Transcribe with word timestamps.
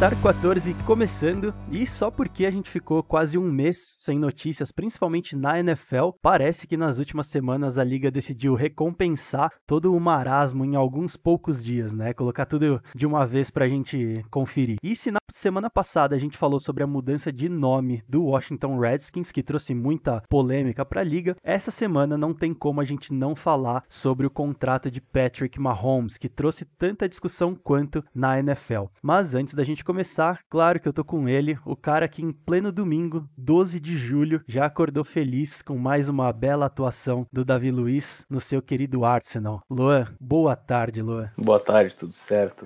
Star 0.00 0.16
14 0.22 0.72
começando 0.86 1.54
e 1.70 1.86
só 1.86 2.10
porque 2.10 2.46
a 2.46 2.50
gente 2.50 2.70
ficou 2.70 3.02
quase 3.02 3.36
um 3.36 3.52
mês 3.52 3.96
sem 3.98 4.18
notícias, 4.18 4.72
principalmente 4.72 5.36
na 5.36 5.60
NFL, 5.60 6.12
parece 6.22 6.66
que 6.66 6.74
nas 6.74 6.98
últimas 6.98 7.26
semanas 7.26 7.76
a 7.76 7.84
liga 7.84 8.10
decidiu 8.10 8.54
recompensar 8.54 9.52
todo 9.66 9.94
o 9.94 10.00
marasmo 10.00 10.64
em 10.64 10.74
alguns 10.74 11.18
poucos 11.18 11.62
dias, 11.62 11.92
né? 11.92 12.14
Colocar 12.14 12.46
tudo 12.46 12.80
de 12.94 13.06
uma 13.06 13.26
vez 13.26 13.50
pra 13.50 13.68
gente 13.68 14.24
conferir. 14.30 14.78
E 14.82 14.96
se 14.96 15.10
na 15.10 15.18
semana 15.30 15.68
passada 15.68 16.16
a 16.16 16.18
gente 16.18 16.38
falou 16.38 16.58
sobre 16.58 16.82
a 16.82 16.86
mudança 16.86 17.30
de 17.30 17.50
nome 17.50 18.02
do 18.08 18.24
Washington 18.24 18.78
Redskins, 18.78 19.30
que 19.30 19.42
trouxe 19.42 19.74
muita 19.74 20.22
polêmica 20.30 20.82
pra 20.82 21.02
liga, 21.02 21.36
essa 21.44 21.70
semana 21.70 22.16
não 22.16 22.32
tem 22.32 22.54
como 22.54 22.80
a 22.80 22.86
gente 22.86 23.12
não 23.12 23.36
falar 23.36 23.84
sobre 23.86 24.26
o 24.26 24.30
contrato 24.30 24.90
de 24.90 25.02
Patrick 25.02 25.60
Mahomes, 25.60 26.16
que 26.16 26.30
trouxe 26.30 26.64
tanta 26.64 27.06
discussão 27.06 27.54
quanto 27.54 28.02
na 28.14 28.38
NFL. 28.38 28.84
Mas 29.02 29.34
antes 29.34 29.52
da 29.52 29.62
gente 29.62 29.84
começar, 29.90 30.44
claro 30.48 30.78
que 30.78 30.86
eu 30.86 30.92
tô 30.92 31.04
com 31.04 31.28
ele, 31.28 31.58
o 31.66 31.74
cara 31.74 32.06
que 32.06 32.22
em 32.22 32.30
pleno 32.30 32.70
domingo, 32.70 33.28
12 33.36 33.80
de 33.80 33.96
julho, 33.96 34.40
já 34.46 34.64
acordou 34.64 35.02
feliz 35.02 35.62
com 35.62 35.76
mais 35.76 36.08
uma 36.08 36.32
bela 36.32 36.66
atuação 36.66 37.26
do 37.32 37.44
Davi 37.44 37.72
Luiz 37.72 38.24
no 38.30 38.38
seu 38.38 38.62
querido 38.62 39.04
Arsenal. 39.04 39.62
Luan, 39.68 40.06
boa 40.20 40.54
tarde, 40.54 41.02
Luan. 41.02 41.28
Boa 41.36 41.58
tarde, 41.58 41.96
tudo 41.96 42.12
certo? 42.12 42.64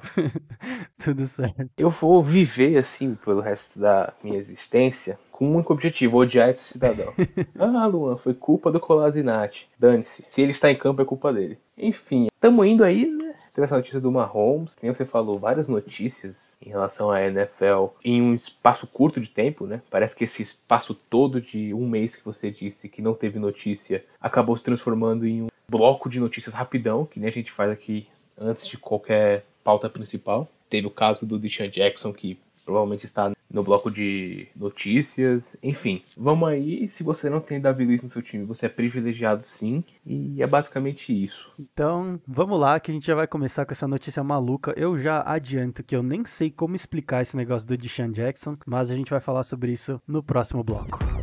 tudo 1.03 1.27
certo. 1.27 1.70
Eu 1.78 1.89
vou 1.89 2.22
viver 2.22 2.77
assim 2.77 3.14
pelo 3.14 3.41
resto 3.41 3.78
da 3.78 4.12
minha 4.22 4.36
existência 4.36 5.19
com 5.33 5.47
um 5.47 5.55
único 5.55 5.72
objetivo, 5.72 6.19
odiar 6.19 6.50
esse 6.50 6.75
cidadão. 6.75 7.14
ah, 7.59 7.86
Luan, 7.86 8.19
foi 8.19 8.34
culpa 8.34 8.70
do 8.70 8.78
Colasinati. 8.78 9.66
Dane-se. 9.78 10.27
Se 10.28 10.42
ele 10.42 10.53
está 10.53 10.70
em 10.70 10.77
campo, 10.77 11.00
é 11.00 11.06
culpa 11.06 11.33
dele. 11.33 11.59
Enfim, 11.78 12.27
estamos 12.34 12.66
indo 12.66 12.84
aí, 12.84 13.06
né? 13.06 13.33
Teve 13.55 13.66
essa 13.66 13.77
notícia 13.77 14.00
do 14.00 14.10
Mahomes, 14.10 14.74
que 14.74 14.83
nem 14.83 14.92
você 14.92 15.05
falou, 15.05 15.38
várias 15.38 15.69
notícias 15.69 16.58
em 16.60 16.70
relação 16.70 17.08
à 17.08 17.22
NFL 17.22 17.86
em 18.05 18.20
um 18.20 18.34
espaço 18.34 18.84
curto 18.84 19.20
de 19.20 19.30
tempo, 19.30 19.64
né? 19.64 19.80
Parece 19.88 20.16
que 20.16 20.24
esse 20.24 20.42
espaço 20.42 20.92
todo 20.92 21.41
de 21.41 21.72
um 21.72 21.88
mês 21.88 22.16
que 22.16 22.25
você 22.25 22.50
disse 22.50 22.88
que 22.88 23.00
não 23.00 23.14
teve 23.14 23.38
notícia 23.38 24.05
acabou 24.20 24.56
se 24.56 24.64
transformando 24.64 25.25
em 25.25 25.42
um 25.42 25.47
bloco 25.69 26.10
de 26.10 26.19
notícias 26.19 26.52
rapidão, 26.52 27.06
que 27.06 27.20
nem 27.20 27.28
a 27.28 27.32
gente 27.32 27.52
faz 27.52 27.70
aqui 27.70 28.08
antes 28.36 28.66
de 28.66 28.77
qualquer 28.77 29.44
pauta 29.62 29.88
principal. 29.88 30.48
Teve 30.69 30.88
o 30.88 30.91
caso 30.91 31.25
do 31.25 31.38
Deshaun 31.38 31.69
Jackson, 31.69 32.12
que 32.12 32.36
provavelmente 32.64 33.04
está 33.04 33.32
no 33.50 33.62
bloco 33.62 33.90
de 33.90 34.48
notícias, 34.56 35.56
enfim. 35.62 36.02
Vamos 36.16 36.48
aí, 36.48 36.88
se 36.88 37.02
você 37.02 37.30
não 37.30 37.40
tem 37.40 37.60
Davi 37.60 37.84
Luiz 37.84 38.02
no 38.02 38.10
seu 38.10 38.20
time, 38.20 38.44
você 38.44 38.66
é 38.66 38.68
privilegiado 38.68 39.44
sim, 39.44 39.84
e 40.04 40.42
é 40.42 40.46
basicamente 40.46 41.12
isso. 41.12 41.52
Então, 41.58 42.20
vamos 42.26 42.58
lá 42.58 42.80
que 42.80 42.90
a 42.90 42.94
gente 42.94 43.06
já 43.06 43.14
vai 43.14 43.26
começar 43.26 43.64
com 43.64 43.72
essa 43.72 43.86
notícia 43.86 44.24
maluca. 44.24 44.74
Eu 44.76 44.98
já 44.98 45.22
adianto 45.24 45.84
que 45.84 45.94
eu 45.94 46.02
nem 46.02 46.24
sei 46.24 46.50
como 46.50 46.74
explicar 46.74 47.22
esse 47.22 47.36
negócio 47.36 47.68
do 47.68 47.76
Deshaun 47.76 48.10
Jackson, 48.10 48.56
mas 48.66 48.90
a 48.90 48.96
gente 48.96 49.10
vai 49.10 49.20
falar 49.20 49.44
sobre 49.44 49.70
isso 49.72 50.00
no 50.06 50.22
próximo 50.22 50.64
bloco. 50.64 51.13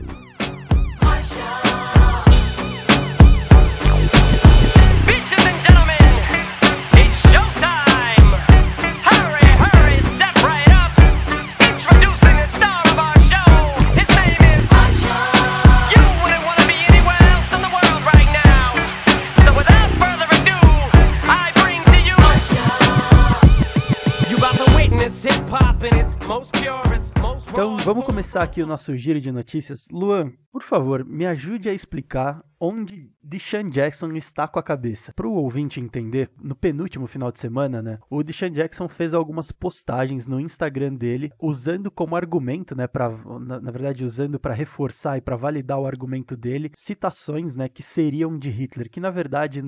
Então 27.61 27.77
vamos 27.77 28.05
começar 28.05 28.41
aqui 28.41 28.63
o 28.63 28.65
nosso 28.65 28.97
giro 28.97 29.21
de 29.21 29.31
notícias. 29.31 29.87
Luan, 29.91 30.33
por 30.51 30.63
favor, 30.63 31.05
me 31.05 31.27
ajude 31.27 31.69
a 31.69 31.73
explicar 31.73 32.43
onde 32.59 33.07
Deshaun 33.21 33.69
Jackson 33.69 34.13
está 34.13 34.47
com 34.47 34.57
a 34.57 34.63
cabeça. 34.63 35.13
Para 35.15 35.27
o 35.27 35.35
ouvinte 35.35 35.79
entender, 35.79 36.31
no 36.41 36.55
penúltimo 36.55 37.05
final 37.05 37.31
de 37.31 37.39
semana, 37.39 37.79
né, 37.79 37.99
o 38.09 38.23
Deshaun 38.23 38.49
Jackson 38.49 38.89
fez 38.89 39.13
algumas 39.13 39.51
postagens 39.51 40.25
no 40.25 40.39
Instagram 40.39 40.95
dele, 40.95 41.31
usando 41.39 41.91
como 41.91 42.15
argumento, 42.15 42.75
né, 42.75 42.87
para 42.87 43.09
na, 43.39 43.61
na, 43.61 43.69
verdade 43.69 44.03
usando 44.03 44.39
para 44.39 44.55
reforçar 44.55 45.19
e 45.19 45.21
para 45.21 45.35
validar 45.35 45.79
o 45.79 45.85
argumento 45.85 46.35
dele, 46.35 46.71
citações, 46.73 47.55
né, 47.55 47.69
que 47.69 47.83
seriam 47.83 48.39
de 48.39 48.49
Hitler, 48.49 48.89
que 48.89 48.99
na 48.99 49.11
verdade 49.11 49.61